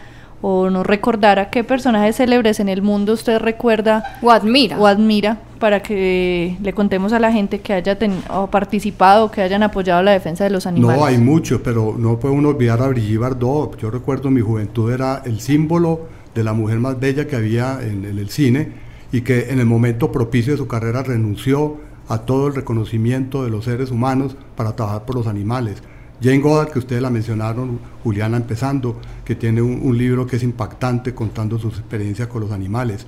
o 0.45 0.69
nos 0.69 0.85
recordara 0.85 1.49
qué 1.49 1.63
personajes 1.63 2.17
célebres 2.17 2.59
en 2.59 2.67
el 2.67 2.81
mundo 2.81 3.13
usted 3.13 3.39
recuerda 3.39 4.03
o 4.21 4.29
admira 4.29 4.77
o 4.77 4.85
admira 4.85 5.39
para 5.57 5.81
que 5.81 6.57
le 6.61 6.73
contemos 6.73 7.13
a 7.13 7.19
la 7.19 7.31
gente 7.31 7.61
que 7.61 7.71
haya 7.71 7.97
ten- 7.97 8.21
o 8.29 8.47
participado, 8.47 9.31
que 9.31 9.41
hayan 9.41 9.63
apoyado 9.63 10.03
la 10.03 10.11
defensa 10.11 10.43
de 10.43 10.49
los 10.49 10.67
animales. 10.67 10.99
No, 10.99 11.05
hay 11.05 11.17
muchos, 11.17 11.61
pero 11.63 11.95
no 11.97 12.19
puede 12.19 12.35
uno 12.35 12.49
olvidar 12.49 12.81
a 12.81 12.89
Brigitte 12.89 13.19
Bardot. 13.19 13.77
Yo 13.77 13.89
recuerdo 13.89 14.27
en 14.27 14.33
mi 14.33 14.41
juventud 14.41 14.91
era 14.91 15.21
el 15.25 15.39
símbolo 15.39 16.01
de 16.35 16.43
la 16.43 16.51
mujer 16.51 16.79
más 16.79 16.99
bella 16.99 17.25
que 17.25 17.37
había 17.37 17.79
en, 17.81 18.03
en 18.03 18.19
el 18.19 18.29
cine 18.29 18.73
y 19.13 19.21
que 19.21 19.49
en 19.51 19.59
el 19.59 19.65
momento 19.65 20.11
propicio 20.11 20.51
de 20.51 20.57
su 20.57 20.67
carrera 20.67 21.03
renunció 21.03 21.77
a 22.09 22.17
todo 22.17 22.47
el 22.47 22.55
reconocimiento 22.55 23.45
de 23.45 23.49
los 23.49 23.63
seres 23.63 23.89
humanos 23.91 24.35
para 24.57 24.75
trabajar 24.75 25.05
por 25.05 25.15
los 25.15 25.27
animales. 25.27 25.81
Jane 26.23 26.39
Goddard, 26.39 26.71
que 26.71 26.79
ustedes 26.79 27.01
la 27.01 27.09
mencionaron, 27.09 27.79
Juliana 28.01 28.37
empezando, 28.37 28.97
que 29.25 29.35
tiene 29.35 29.61
un, 29.61 29.97
libro 29.97 30.25
que 30.25 30.37
es 30.37 30.43
impactante 30.43 31.13
contando 31.13 31.59
sus 31.59 31.77
experiencias 31.77 32.29
con 32.29 32.41
los 32.41 32.51
animales. 32.53 33.05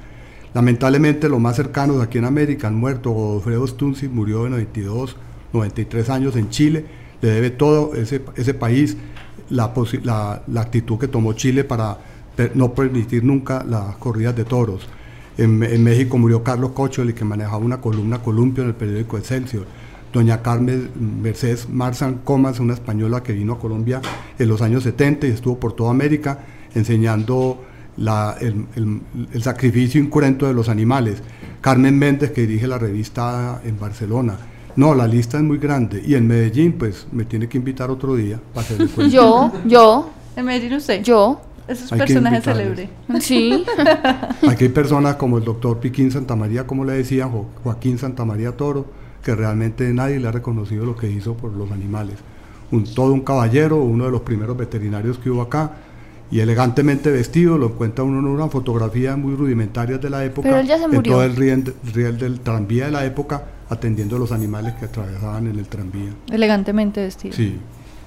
Lamentablemente 0.53 1.29
los 1.29 1.39
más 1.39 1.55
cercanos 1.55 2.01
aquí 2.01 2.17
en 2.17 2.25
América 2.25 2.67
han 2.67 2.75
muerto. 2.75 3.11
Godofredo 3.11 3.65
Stunzi 3.67 4.09
murió 4.09 4.43
de 4.43 4.49
92, 4.49 5.15
93 5.53 6.09
años 6.09 6.35
en 6.35 6.49
Chile. 6.49 6.85
Le 7.21 7.29
debe 7.29 7.51
todo 7.51 7.95
ese, 7.95 8.19
país 8.53 8.97
la, 9.49 9.71
la, 10.03 10.61
actitud 10.61 10.97
que 10.97 11.07
tomó 11.07 11.31
Chile 11.33 11.63
para 11.63 11.97
no 12.53 12.73
permitir 12.73 13.23
nunca 13.23 13.63
las 13.63 13.95
corridas 13.95 14.35
de 14.35 14.43
toros. 14.43 14.89
En, 15.37 15.63
en 15.63 15.83
México 15.83 16.17
murió 16.17 16.43
Carlos 16.43 16.71
Cocholi, 16.71 17.13
que 17.13 17.23
manejaba 17.23 17.57
una 17.57 17.79
columna 17.79 18.19
columpio 18.19 18.63
en 18.63 18.69
el 18.69 18.75
periódico 18.75 19.17
Excelsior. 19.17 19.65
Doña 20.15 20.41
Carmen 20.41 20.89
Mercedes 21.21 21.67
Marzan 21.69 22.19
Comas, 22.23 22.61
una 22.61 22.73
española 22.73 23.21
que 23.21 23.33
vino 23.33 23.51
a 23.51 23.59
Colombia 23.59 23.99
en 24.39 24.47
los 24.47 24.61
años 24.61 24.83
70 24.83 25.27
y 25.27 25.31
estuvo 25.31 25.59
por 25.59 25.73
toda 25.73 25.91
América 25.91 26.39
enseñando 26.73 27.61
la- 27.97 28.37
el, 28.39 28.65
el- 28.77 29.01
el 29.33 29.43
sacrificio 29.43 29.99
incruento 30.01 30.47
de 30.47 30.53
los 30.53 30.69
animales. 30.69 31.21
Carmen 31.59 31.99
Méndez, 31.99 32.31
que 32.31 32.47
dirige 32.47 32.65
la 32.65 32.77
revista 32.77 33.59
en 33.65 33.77
Barcelona. 33.77 34.37
No, 34.77 34.95
la 34.95 35.05
lista 35.05 35.35
es 35.37 35.43
muy 35.43 35.57
grande. 35.57 36.01
Y 36.05 36.15
en 36.15 36.27
Medellín, 36.27 36.73
pues 36.73 37.07
me 37.11 37.25
tiene 37.25 37.49
que 37.49 37.57
invitar 37.57 37.89
otro 37.91 38.15
día 38.15 38.39
para 38.53 38.65
hacerle 38.65 38.87
cuento. 38.87 39.13
Yo, 39.13 39.51
yo. 39.65 40.09
¿En 40.37 40.45
Medellín 40.45 40.73
usted? 40.77 41.03
Yo. 41.03 41.41
Ese 41.67 41.83
es 41.85 41.91
Hay 41.91 41.99
que 41.99 42.05
personaje 42.05 42.35
invitarles. 42.37 42.63
célebre. 42.77 42.89
Sí. 43.21 43.65
Aquí 44.47 44.63
hay 44.65 44.69
personas 44.69 45.15
como 45.17 45.39
el 45.39 45.43
doctor 45.43 45.79
Piquín 45.81 46.09
Santamaría, 46.09 46.65
como 46.65 46.85
le 46.85 46.93
decían, 46.93 47.31
Jo- 47.31 47.47
Joaquín 47.63 47.97
Santamaría 47.97 48.51
Toro, 48.55 48.85
que 49.25 49.33
realmente 49.33 49.91
nadie 49.91 50.19
le 50.19 50.27
ha 50.27 50.31
reconocido 50.31 50.85
lo 50.85 50.95
que 50.95 51.09
hizo 51.09 51.33
por 51.35 51.51
los 51.51 51.71
animales. 51.71 52.17
Un, 52.71 52.83
todo 52.83 53.11
un 53.11 53.21
caballero, 53.21 53.77
uno 53.77 54.05
de 54.05 54.11
los 54.11 54.21
primeros 54.21 54.55
veterinarios 54.55 55.17
que 55.17 55.31
hubo 55.31 55.41
acá, 55.41 55.71
y 56.29 56.41
elegantemente 56.41 57.09
vestido, 57.11 57.57
lo 57.57 57.67
encuentra 57.67 58.03
uno 58.03 58.19
en 58.19 58.27
una 58.27 58.49
fotografía 58.49 59.15
muy 59.15 59.35
rudimentaria 59.35 59.97
de 59.97 60.09
la 60.11 60.23
época, 60.23 60.47
Pero 60.47 60.59
él 60.59 60.67
ya 60.67 60.77
se 60.77 60.83
en 60.85 60.91
murió. 60.91 61.13
todo 61.13 61.23
el 61.23 61.35
riel, 61.35 61.73
riel 61.91 62.19
del 62.19 62.39
tranvía 62.39 62.85
de 62.85 62.91
la 62.91 63.03
época, 63.03 63.43
atendiendo 63.67 64.17
a 64.17 64.19
los 64.19 64.31
animales 64.31 64.75
que 64.75 64.85
atravesaban 64.85 65.47
en 65.47 65.57
el 65.57 65.67
tranvía. 65.67 66.11
Elegantemente 66.31 67.01
vestido. 67.01 67.35
Sí. 67.35 67.57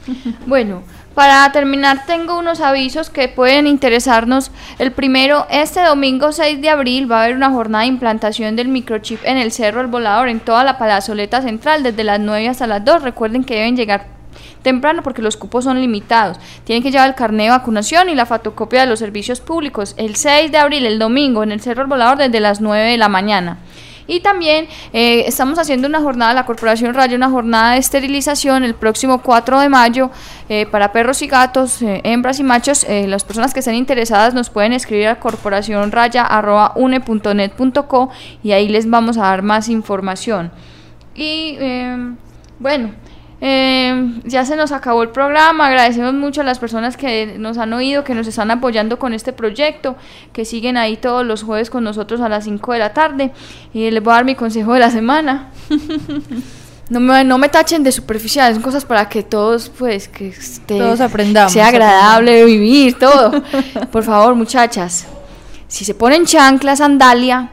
Bueno, 0.47 0.83
para 1.15 1.51
terminar 1.53 2.07
tengo 2.07 2.39
unos 2.39 2.61
avisos 2.61 3.11
que 3.11 3.29
pueden 3.29 3.67
interesarnos. 3.67 4.51
El 4.79 4.93
primero, 4.93 5.47
este 5.51 5.83
domingo 5.83 6.33
6 6.33 6.61
de 6.61 6.71
abril 6.71 7.11
va 7.11 7.21
a 7.21 7.25
haber 7.25 7.37
una 7.37 7.51
jornada 7.51 7.83
de 7.83 7.89
implantación 7.89 8.57
del 8.57 8.69
microchip 8.69 9.21
en 9.25 9.37
el 9.37 9.53
Cerro 9.53 9.81
El 9.81 9.89
Volador 9.89 10.29
en 10.29 10.41
toda 10.41 10.65
la 10.65 10.79
plazoleta 10.79 11.43
central 11.43 11.83
desde 11.83 12.05
las 12.05 12.21
9 12.21 12.49
hasta 12.49 12.67
las 12.67 12.85
2. 12.85 13.03
Recuerden 13.03 13.45
que 13.45 13.57
deben 13.57 13.77
llegar 13.77 14.07
temprano 14.63 15.03
porque 15.03 15.23
los 15.23 15.37
cupos 15.37 15.65
son 15.65 15.81
limitados. 15.81 16.39
Tienen 16.65 16.83
que 16.83 16.91
llevar 16.91 17.09
el 17.09 17.15
carnet 17.15 17.47
de 17.47 17.51
vacunación 17.51 18.09
y 18.09 18.15
la 18.15 18.27
fotocopia 18.27 18.83
de 18.83 18.87
los 18.87 18.99
servicios 18.99 19.41
públicos. 19.41 19.95
El 19.97 20.17
6 20.17 20.53
de 20.53 20.59
abril, 20.59 20.87
el 20.87 20.99
domingo, 20.99 21.43
en 21.43 21.53
el 21.53 21.61
Cerro 21.61 21.83
El 21.83 21.89
Volador 21.89 22.19
desde 22.19 22.41
las 22.41 22.61
9 22.61 22.91
de 22.91 22.97
la 22.97 23.09
mañana. 23.09 23.59
Y 24.09 24.19
también 24.21 24.67
eh, 24.93 25.25
estamos 25.27 25.59
haciendo 25.59 25.87
una 25.87 26.01
jornada, 26.01 26.35
la 26.35 26.47
Corporación 26.47 26.95
Rayo, 26.95 27.15
una 27.15 27.31
jornada 27.31 27.75
de 27.75 27.79
esterilización 27.79 28.65
el 28.65 28.75
próximo 28.75 29.23
4 29.23 29.61
de 29.61 29.69
mayo 29.69 30.11
eh, 30.49 30.67
para 30.67 30.91
perros 30.93 31.23
y 31.23 31.29
gatos, 31.29 31.81
eh, 31.83 32.01
hembras 32.03 32.41
y 32.41 32.43
machos. 32.43 32.85
Las 32.89 33.23
personas 33.25 33.53
que 33.53 33.61
estén 33.61 33.75
interesadas 33.75 34.33
nos 34.35 34.51
pueden 34.51 34.73
escribir 34.73 35.09
a 35.09 35.21
corporacionraya.une.net.co 35.21 38.11
y 38.43 38.53
ahí 38.53 38.69
les 38.69 38.89
vamos 38.89 39.19
a 39.19 39.23
dar 39.23 39.43
más 39.43 39.69
información. 39.69 40.53
Y 41.15 41.57
eh, 41.59 42.15
bueno, 42.61 42.93
eh, 43.41 44.21
ya 44.25 44.45
se 44.45 44.57
nos 44.57 44.73
acabó 44.73 45.03
el 45.03 45.11
programa. 45.11 45.67
Agradecemos 45.69 46.15
mucho 46.15 46.41
a 46.41 46.45
las 46.45 46.59
personas 46.59 46.97
que 46.97 47.37
nos 47.39 47.57
han 47.59 47.73
oído, 47.73 48.05
que 48.05 48.15
nos 48.15 48.27
están 48.27 48.51
apoyando 48.51 48.99
con 48.99 49.15
este 49.15 49.33
proyecto, 49.33 49.97
que 50.33 50.45
siguen 50.45 50.77
ahí 50.77 50.97
todos 50.97 51.25
los 51.25 51.43
jueves 51.45 51.71
con 51.71 51.85
nosotros 51.85 52.21
a 52.21 52.29
las 52.29 52.45
5 52.45 52.73
de 52.73 52.79
la 52.79 52.93
tarde. 52.93 53.33
Y 53.73 53.91
les 53.91 54.03
voy 54.03 54.13
a 54.13 54.17
dar 54.17 54.25
mi 54.25 54.35
consejo 54.35 54.75
de 54.75 54.81
la 54.81 54.91
semana. 54.91 55.51
No 56.91 57.01
me, 57.01 57.23
no 57.23 57.37
me 57.37 57.51
tachen 57.51 57.83
de 57.85 57.93
superficial, 57.93 58.55
son 58.55 58.63
cosas 58.63 58.87
para 58.87 59.11
que 59.11 59.23
todos, 59.23 59.69
pues, 59.69 60.09
que 60.09 60.29
esté- 60.29 60.79
Todos 60.79 61.03
aprendamos, 61.03 61.53
sea 61.53 61.67
agradable 61.67 62.47
vivir, 62.47 62.99
todo. 62.99 63.43
Por 63.93 64.05
favor, 64.05 64.35
muchachas, 64.35 65.07
si 65.67 65.85
se 65.85 65.93
ponen 65.93 66.25
chanclas, 66.25 66.79
sandalia, 66.79 67.51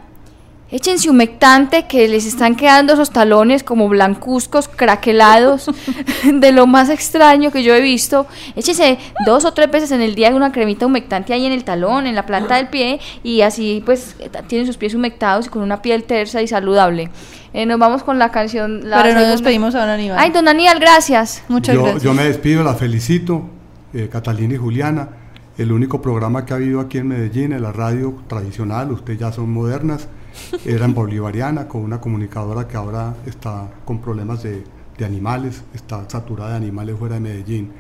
échense 0.72 1.10
humectante 1.10 1.86
que 1.88 2.08
les 2.08 2.26
están 2.26 2.56
quedando 2.56 2.94
esos 2.94 3.12
talones 3.12 3.64
como 3.64 3.88
blancuzcos, 3.88 4.68
craquelados, 4.68 5.70
de 6.34 6.52
lo 6.52 6.68
más 6.68 6.90
extraño 6.90 7.52
que 7.52 7.64
yo 7.64 7.74
he 7.76 7.82
visto. 7.82 8.26
Échense 8.56 8.98
dos 9.26 9.46
o 9.46 9.54
tres 9.54 9.70
veces 9.72 9.92
en 9.92 10.02
el 10.02 10.16
día 10.16 10.30
una 10.36 10.52
cremita 10.52 10.86
humectante 10.86 11.34
ahí 11.34 11.46
en 11.46 11.54
el 11.54 11.64
talón, 11.64 12.08
en 12.08 12.16
la 12.16 12.26
planta 12.26 12.56
del 12.56 12.68
pie, 12.68 13.00
y 13.24 13.42
así 13.42 13.82
pues 13.86 14.16
tienen 14.48 14.68
sus 14.68 14.78
pies 14.78 14.94
humectados 14.96 15.46
y 15.48 15.50
con 15.50 15.62
una 15.62 15.82
piel 15.82 16.04
tersa 16.04 16.42
y 16.42 16.48
saludable. 16.48 17.10
Eh, 17.54 17.66
nos 17.66 17.80
vamos 17.80 18.04
con 18.04 18.20
la 18.20 18.32
canción. 18.32 18.90
La 18.90 18.98
Pero 18.98 19.14
no 19.14 19.20
segunda- 19.20 19.32
despedimos 19.32 19.76
a 19.76 19.80
don 19.82 19.90
Aníbal. 19.90 20.18
Ay, 20.20 20.32
don 20.32 20.48
Aníbal, 20.48 20.78
gracias. 20.80 21.42
Muchas 21.48 21.74
yo, 21.76 21.84
gracias. 21.84 22.04
yo 22.04 22.14
me 22.14 22.26
despido, 22.26 22.64
la 22.64 22.74
felicito, 22.74 23.44
eh, 23.94 24.10
Catalina 24.12 24.56
y 24.56 24.58
Juliana. 24.58 25.08
El 25.58 25.72
único 25.72 26.02
programa 26.02 26.44
que 26.46 26.52
ha 26.52 26.58
habido 26.58 26.82
aquí 26.82 26.98
en 26.98 27.08
Medellín, 27.08 27.54
en 27.54 27.62
la 27.62 27.72
radio 27.72 28.14
tradicional, 28.28 28.92
ustedes 28.92 29.20
ya 29.20 29.32
son 29.32 29.54
modernas, 29.54 30.10
era 30.66 30.86
en 30.86 30.94
Bolivariana, 30.94 31.68
con 31.68 31.82
una 31.82 32.00
comunicadora 32.00 32.68
que 32.68 32.78
ahora 32.78 33.16
está 33.26 33.70
con 33.86 34.00
problemas 34.00 34.44
de, 34.44 34.64
de 34.98 35.06
animales, 35.06 35.64
está 35.74 36.08
saturada 36.10 36.52
de 36.52 36.58
animales 36.58 36.96
fuera 36.98 37.16
de 37.16 37.22
Medellín. 37.22 37.72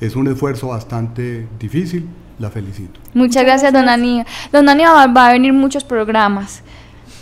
Es 0.00 0.16
un 0.16 0.28
esfuerzo 0.28 0.68
bastante 0.68 1.46
difícil, 1.58 2.08
la 2.38 2.50
felicito. 2.50 3.00
Muchas 3.14 3.44
gracias, 3.44 3.72
don 3.72 3.88
Aníbal. 3.88 4.26
Don 4.50 4.68
Aníbal 4.68 5.16
va 5.16 5.28
a 5.28 5.32
venir 5.32 5.52
muchos 5.52 5.84
programas. 5.84 6.62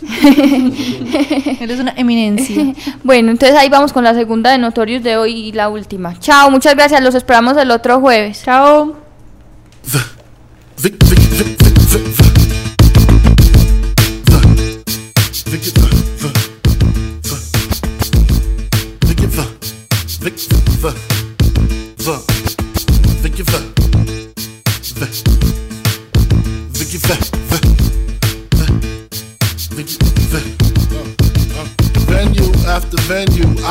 Eres 1.61 1.79
una 1.79 1.93
eminencia. 1.95 2.73
bueno, 3.03 3.31
entonces 3.31 3.57
ahí 3.57 3.69
vamos 3.69 3.93
con 3.93 4.03
la 4.03 4.13
segunda 4.13 4.51
de 4.51 4.57
Notorious 4.57 5.03
de 5.03 5.17
hoy 5.17 5.33
y 5.33 5.51
la 5.51 5.69
última. 5.69 6.17
Chao, 6.19 6.49
muchas 6.49 6.75
gracias. 6.75 7.03
Los 7.03 7.15
esperamos 7.15 7.57
el 7.57 7.71
otro 7.71 7.99
jueves. 7.99 8.43
Chao. 8.43 8.95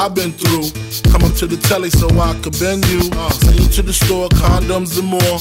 I've 0.00 0.14
been 0.14 0.32
through. 0.32 0.72
Come 1.12 1.29
to 1.40 1.46
the 1.46 1.56
telly 1.56 1.88
so 1.88 2.06
I 2.20 2.34
could 2.42 2.52
bend 2.60 2.84
you. 2.92 3.00
Send 3.00 3.58
you 3.58 3.68
to 3.72 3.80
the 3.80 3.94
store, 3.94 4.28
condoms 4.28 4.98
and 4.98 5.08
more. 5.08 5.38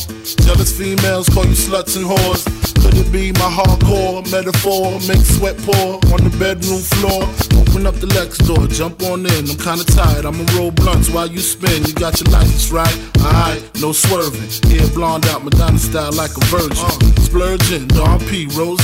Jealous 0.48 0.72
females 0.72 1.28
call 1.28 1.44
you 1.44 1.60
sluts 1.60 1.98
and 1.98 2.06
whores. 2.06 2.48
Could 2.80 2.96
it 2.96 3.12
be 3.12 3.34
my 3.34 3.52
hardcore 3.52 4.24
metaphor? 4.32 4.96
Make 5.12 5.20
sweat 5.28 5.58
pour 5.58 6.00
on 6.16 6.24
the 6.24 6.32
bedroom 6.40 6.80
floor. 6.80 7.28
Open 7.60 7.86
up 7.86 7.96
the 8.00 8.08
Lex 8.16 8.38
door, 8.40 8.66
jump 8.68 9.04
on 9.12 9.26
in. 9.26 9.52
I'm 9.52 9.60
kinda 9.60 9.84
tired, 9.84 10.26
I'ma 10.26 10.46
roll 10.56 10.72
blunts 10.72 11.10
while 11.10 11.28
you 11.28 11.40
spin. 11.40 11.84
You 11.84 11.94
got 11.94 12.16
your 12.22 12.32
license 12.32 12.72
right? 12.72 12.98
Alright, 13.20 13.60
no 13.82 13.92
swerving. 13.92 14.48
Hair 14.72 14.88
blonde 14.96 15.28
out, 15.28 15.44
Madonna 15.44 15.78
style 15.78 16.14
like 16.14 16.32
a 16.32 16.44
virgin. 16.48 16.88
Splurging, 17.28 17.88
Don 17.90 18.20
P, 18.32 18.48
Rose. 18.56 18.80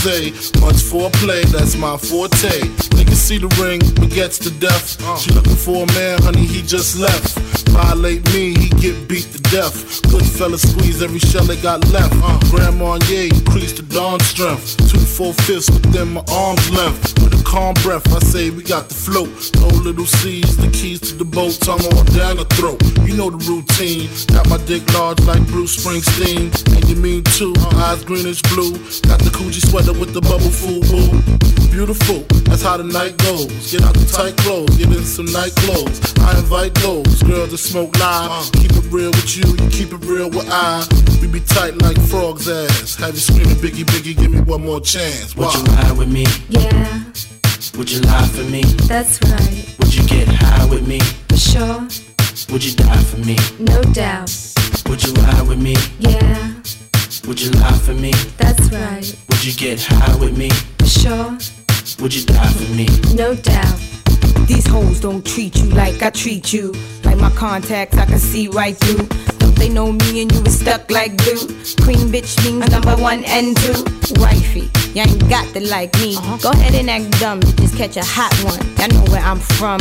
Much 0.59 0.84
foreplay, 0.84 1.43
that's 1.47 1.78
my 1.78 1.95
forte. 1.95 2.59
Niggas 2.91 3.24
see 3.24 3.38
the 3.38 3.47
ring, 3.63 3.80
but 3.95 4.11
gets 4.11 4.38
to 4.39 4.51
death. 4.59 4.99
She 5.18 5.32
looking 5.32 5.55
for 5.55 5.86
a 5.88 5.88
man, 5.95 6.22
honey, 6.22 6.45
he 6.45 6.61
just 6.61 6.99
left. 6.99 7.05
Violate 7.76 8.24
me, 8.34 8.56
he 8.56 8.70
get 8.82 9.08
beat 9.08 9.28
to 9.34 9.41
death. 9.51 10.01
Good 10.10 10.26
fella 10.26 10.58
squeeze 10.58 11.03
every 11.03 11.20
shell 11.20 11.43
they 11.43 11.60
got 11.62 11.86
left. 11.91 12.14
Grandma, 12.49 12.97
yeah, 13.10 13.28
increase 13.36 13.74
the 13.74 13.84
dawn 13.84 14.20
strength. 14.22 14.78
Two 14.89 14.99
four 14.99 15.34
fifths 15.34 15.70
within 15.70 16.14
my 16.14 16.24
arm's 16.32 16.72
length. 16.72 17.14
With 17.22 17.39
a 17.39 17.43
calm 17.43 17.74
breath, 17.84 18.08
I 18.16 18.20
say 18.20 18.49
we 18.49 18.64
got 18.64 18.88
the 18.88 18.95
float. 18.95 19.30
No 19.60 19.68
little 19.84 20.06
C's, 20.06 20.56
the 20.56 20.70
keys 20.72 20.99
to 21.12 21.16
the 21.16 21.26
boat, 21.26 21.60
tongue 21.60 21.84
on 21.84 22.06
the 22.06 22.47
throat. 22.56 22.82
You 23.06 23.18
know 23.18 23.30
the 23.30 23.43
routine. 23.43 24.10
Got 24.34 24.49
my 24.49 24.58
dick 24.66 24.82
large 24.93 25.20
like 25.22 25.45
Bruce 25.47 25.76
Springsteen. 25.76 26.49
And 26.74 26.89
you 26.89 26.95
mean 26.95 27.24
too, 27.24 27.53
eyes 27.76 28.03
greenish 28.03 28.41
blue. 28.53 28.72
Got 29.03 29.20
the 29.20 29.32
Coogee 29.36 29.64
sweater 29.70 29.93
with 29.93 30.14
the 30.14 30.22
bubble 30.22 30.49
fool 30.49 30.80
boo. 30.88 31.12
Beautiful, 31.76 32.24
that's 32.47 32.62
how 32.64 32.78
the 32.78 32.86
night 32.86 33.18
goes. 33.18 33.51
Get 33.70 33.84
out 33.84 33.95
the 33.95 34.08
tight 34.08 34.38
clothes, 34.38 34.78
get 34.78 34.88
in 34.88 35.03
some 35.03 35.26
night 35.26 35.53
clothes. 35.68 35.99
I 36.20 36.39
invite 36.39 36.74
those 36.76 36.94
girls 37.03 37.49
to 37.49 37.57
smoke 37.57 37.97
live. 37.99 38.31
Uh. 38.31 38.49
Keep 38.53 38.71
it 38.71 38.91
real 38.91 39.11
with 39.11 39.35
you, 39.37 39.43
you 39.51 39.69
keep 39.69 39.91
it 39.91 40.05
real 40.05 40.29
with 40.29 40.47
I. 40.49 40.85
We 41.21 41.27
be 41.27 41.39
tight 41.41 41.81
like 41.81 41.99
frog's 42.07 42.47
ass. 42.47 42.95
Have 42.95 43.13
you 43.13 43.19
screaming, 43.19 43.55
Biggie, 43.57 43.83
Biggie, 43.85 44.15
give 44.17 44.31
me 44.31 44.39
one 44.41 44.63
more 44.63 44.79
chance. 44.79 45.35
Would 45.35 45.53
you 45.53 45.63
ride 45.63 45.97
with 45.97 46.11
me? 46.11 46.25
Yeah, 46.49 47.03
Would 47.77 47.91
you 47.91 48.01
lie 48.01 48.27
for 48.27 48.43
me? 48.43 48.63
that's 48.87 49.19
right. 49.23 49.75
Would 49.79 49.93
you 49.95 50.03
get 50.07 50.27
high 50.27 50.65
with 50.69 50.87
me? 50.87 50.99
For 51.29 51.37
sure, 51.37 51.79
Would 52.51 52.63
you 52.63 52.73
die 52.75 53.03
for 53.03 53.17
me? 53.19 53.35
no 53.59 53.81
doubt. 53.93 54.31
Would 54.87 55.03
you 55.03 55.13
ride 55.13 55.47
with 55.47 55.59
me? 55.61 55.75
Yeah, 55.99 56.53
Would 57.27 57.41
you 57.41 57.51
lie 57.51 57.77
for 57.79 57.93
me? 57.93 58.11
that's 58.37 58.71
right. 58.71 59.15
Would 59.29 59.43
you 59.43 59.53
get 59.53 59.83
high 59.83 60.15
with 60.17 60.37
me? 60.37 60.49
For 60.79 60.85
sure, 60.87 61.37
Would 61.99 62.13
you 62.15 62.25
die 62.25 62.47
for 62.53 62.71
me? 62.73 62.87
no 63.15 63.33
doubt. 63.35 63.79
These 64.47 64.67
hoes 64.67 64.99
don't 64.99 65.25
treat 65.25 65.55
you 65.57 65.69
like 65.71 66.03
I 66.03 66.11
treat 66.11 66.53
you. 66.53 66.71
Like 67.03 67.17
my 67.17 67.31
contacts, 67.31 67.97
I 67.97 68.05
can 68.05 68.19
see 68.19 68.47
right 68.47 68.77
through. 68.77 69.07
Don't 69.39 69.55
they 69.55 69.69
know 69.69 69.91
me 69.91 70.21
and 70.21 70.31
you 70.31 70.41
is 70.43 70.59
stuck 70.59 70.89
like 70.91 71.17
glue? 71.17 71.47
Queen 71.83 72.11
bitch 72.13 72.37
means 72.43 72.69
number 72.69 72.95
one 72.95 73.23
and 73.25 73.57
two. 73.57 73.83
Wifey, 74.21 74.69
you 74.95 75.01
ain't 75.01 75.29
got 75.29 75.45
to 75.53 75.59
like 75.67 75.93
me. 75.99 76.15
Uh-huh. 76.15 76.37
Go 76.37 76.51
ahead 76.51 76.73
and 76.73 76.89
act 76.89 77.19
dumb, 77.19 77.41
just 77.41 77.75
catch 77.75 77.97
a 77.97 78.03
hot 78.03 78.33
one. 78.43 78.59
Y'all 78.77 78.87
know 78.95 79.11
where 79.11 79.21
I'm 79.21 79.39
from. 79.39 79.79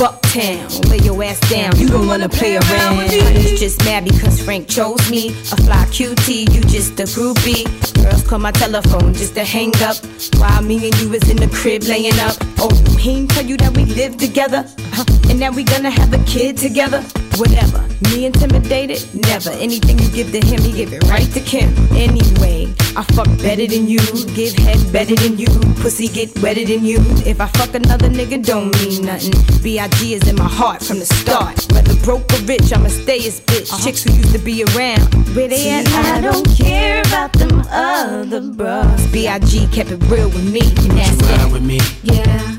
Bucktown, 0.00 0.88
lay 0.88 0.98
your 0.98 1.22
ass 1.22 1.38
down. 1.50 1.76
You 1.78 1.86
don't 1.88 2.06
wanna 2.06 2.28
play 2.28 2.56
around. 2.56 2.96
Honey's 2.96 3.60
just 3.60 3.84
mad 3.84 4.04
because 4.04 4.40
Frank 4.42 4.66
chose 4.66 5.10
me. 5.10 5.28
A 5.52 5.56
fly 5.56 5.84
QT, 5.90 6.52
you 6.54 6.60
just 6.62 6.98
a 6.98 7.04
groupie. 7.04 7.64
Girls 8.02 8.26
call 8.26 8.38
my 8.38 8.50
telephone 8.50 9.12
just 9.12 9.34
to 9.34 9.44
hang 9.44 9.72
up. 9.82 9.96
While 10.38 10.62
me 10.62 10.76
and 10.88 10.98
you 11.00 11.12
is 11.12 11.28
in 11.28 11.36
the 11.36 11.48
crib 11.54 11.82
laying 11.84 12.18
up. 12.20 12.34
Oh, 12.58 12.70
he 12.98 13.10
ain't 13.18 13.30
tell 13.30 13.44
you 13.44 13.56
that 13.58 13.76
we 13.76 13.84
live 13.84 14.16
together. 14.16 14.64
Huh, 14.92 15.04
And 15.28 15.40
that 15.42 15.54
we 15.54 15.64
gonna 15.64 15.90
have 15.90 16.12
a 16.14 16.22
kid 16.24 16.56
together. 16.56 17.04
Whatever. 17.38 17.86
Me 18.10 18.26
intimidated? 18.26 19.02
Never. 19.14 19.50
Anything 19.50 19.98
you 19.98 20.10
give 20.10 20.32
to 20.32 20.40
him, 20.44 20.60
he 20.60 20.72
give 20.72 20.92
it 20.92 21.02
right 21.04 21.30
to 21.32 21.40
Kim. 21.40 21.74
Anyway, 21.92 22.72
I 22.96 23.02
fuck 23.14 23.28
better 23.38 23.66
than 23.66 23.86
you. 23.88 24.00
Give 24.34 24.54
head 24.54 24.80
better 24.92 25.14
than 25.14 25.38
you. 25.38 25.48
Pussy 25.80 26.08
get 26.08 26.36
wetter 26.42 26.64
than 26.64 26.84
you. 26.84 26.98
If 27.24 27.40
I 27.40 27.46
fuck 27.46 27.74
another 27.74 28.08
nigga, 28.08 28.44
don't 28.44 28.74
mean 28.82 29.04
nothing. 29.04 29.32
B.I.G. 29.62 30.14
is 30.14 30.28
in 30.28 30.36
my 30.36 30.48
heart 30.48 30.82
from 30.82 30.98
the 30.98 31.06
start. 31.06 31.66
Whether 31.72 31.94
broke 32.04 32.32
or 32.32 32.42
rich, 32.44 32.72
I'ma 32.72 32.88
stay 32.88 33.20
his 33.20 33.40
bitch. 33.40 33.72
Uh-huh. 33.72 33.84
Chicks 33.84 34.02
who 34.02 34.12
used 34.12 34.32
to 34.32 34.38
be 34.38 34.64
around. 34.64 35.02
Where 35.36 35.48
they 35.48 35.70
at? 35.70 35.88
I 35.88 36.20
don't 36.20 36.46
care 36.56 37.00
about 37.02 37.32
them 37.34 37.62
other 37.70 38.40
bros. 38.40 39.06
B.I.G. 39.12 39.68
kept 39.68 39.90
it 39.90 40.02
real 40.10 40.28
with 40.28 40.50
me. 40.52 40.60
And 40.60 40.98
that's 40.98 41.10
you 41.12 41.28
ride 41.28 41.38
that. 41.38 41.52
with 41.52 41.62
me? 41.62 41.78
Yeah, 42.02 42.56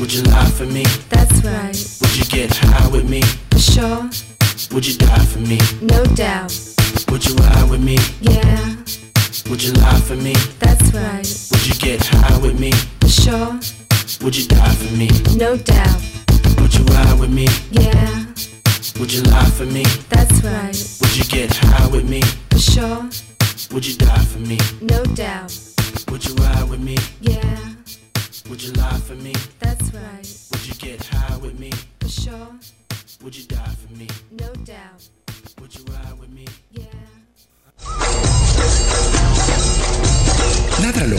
Would 0.00 0.12
you 0.12 0.22
lie 0.22 0.50
for 0.50 0.66
me? 0.66 0.84
that's 1.08 1.42
right. 1.44 1.76
Would 2.02 2.16
you 2.16 2.24
get 2.24 2.56
high 2.56 2.88
with 2.88 3.08
me? 3.08 3.22
For 3.50 3.58
sure, 3.58 4.10
Would 4.72 4.86
you 4.86 4.96
die 4.98 5.24
for 5.26 5.38
me? 5.40 5.58
No 5.82 6.04
doubt. 6.14 6.52
Would 7.10 7.24
you 7.26 7.34
ride 7.36 7.70
with 7.70 7.82
me? 7.82 7.96
Yeah, 8.20 8.74
Would 9.48 9.62
you 9.62 9.72
lie 9.74 10.00
for 10.00 10.16
me? 10.16 10.34
that's 10.58 10.92
right. 10.92 11.26
Would 11.52 11.66
you 11.66 11.74
get 11.74 12.04
high 12.06 12.38
with 12.38 12.58
me? 12.60 12.72
For 13.00 13.08
sure. 13.08 13.60
Would 14.22 14.36
you 14.36 14.46
die 14.48 14.74
for 14.74 14.92
me? 14.96 15.08
No 15.36 15.56
doubt. 15.56 16.00
Would 16.60 16.74
you 16.74 16.84
ride 16.84 17.18
with 17.20 17.30
me? 17.32 17.46
Yeah, 17.70 18.24
Would 18.98 19.12
you 19.12 19.22
lie 19.22 19.50
for 19.50 19.66
me? 19.66 19.84
that's 20.08 20.42
right. 20.42 20.76
Would 21.02 21.16
you 21.16 21.24
get 21.24 21.54
high 21.56 21.86
with 21.88 22.08
me? 22.08 22.20
For 22.50 22.58
sure. 22.58 23.08
Would 23.72 23.86
you 23.86 23.96
die 23.96 24.24
for 24.24 24.38
me? 24.40 24.58
No 24.80 25.04
doubt. 25.14 25.56
Would 26.10 26.24
you 26.26 26.34
ride 26.36 26.68
with 26.68 26.80
me? 26.80 26.96
Yeah, 27.20 27.58
Would 28.48 28.62
you 28.62 28.72
lie 28.72 28.98
for 29.06 29.14
me? 29.14 29.32
that's 29.60 29.92
right. 29.92 30.26
Would 30.52 30.66
you 30.66 30.74
get 30.74 31.04
high 31.04 31.36
with 31.36 31.58
me? 31.58 31.70
For 32.00 32.08
sure. 32.08 32.48
Would 33.22 33.36
you 33.36 33.44
die 33.44 33.74
for 33.80 33.92
me? 33.94 34.06
No 34.30 34.52
doubt. 34.64 35.06
Would 35.60 35.74
you 35.74 35.84
ride 35.84 36.18
with 36.18 36.30
me? 36.30 36.46
Ládralo, 40.80 41.18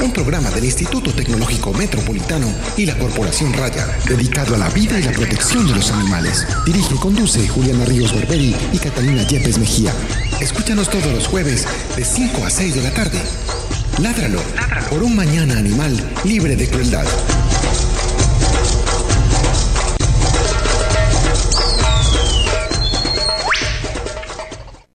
un 0.00 0.12
programa 0.12 0.50
del 0.50 0.64
Instituto 0.64 1.12
Tecnológico 1.12 1.72
Metropolitano 1.74 2.46
y 2.76 2.86
la 2.86 2.96
Corporación 2.96 3.52
Raya, 3.52 3.86
dedicado 4.06 4.54
a 4.54 4.58
la 4.58 4.70
vida 4.70 4.98
y 4.98 5.02
la 5.02 5.12
protección 5.12 5.66
de 5.66 5.74
los 5.74 5.90
animales. 5.90 6.46
Dirige 6.64 6.94
y 6.94 6.98
conduce 6.98 7.46
Juliana 7.46 7.84
Ríos 7.84 8.14
Berberi 8.14 8.56
y 8.72 8.78
Catalina 8.78 9.26
Yepes 9.26 9.58
Mejía. 9.58 9.92
Escúchanos 10.40 10.88
todos 10.88 11.12
los 11.12 11.26
jueves 11.26 11.66
de 11.96 12.04
5 12.04 12.44
a 12.44 12.50
6 12.50 12.74
de 12.76 12.82
la 12.82 12.94
tarde. 12.94 13.20
Ládralo, 13.98 14.40
por 14.88 15.02
un 15.02 15.14
mañana 15.14 15.58
animal 15.58 15.94
libre 16.24 16.56
de 16.56 16.68
crueldad. 16.68 17.06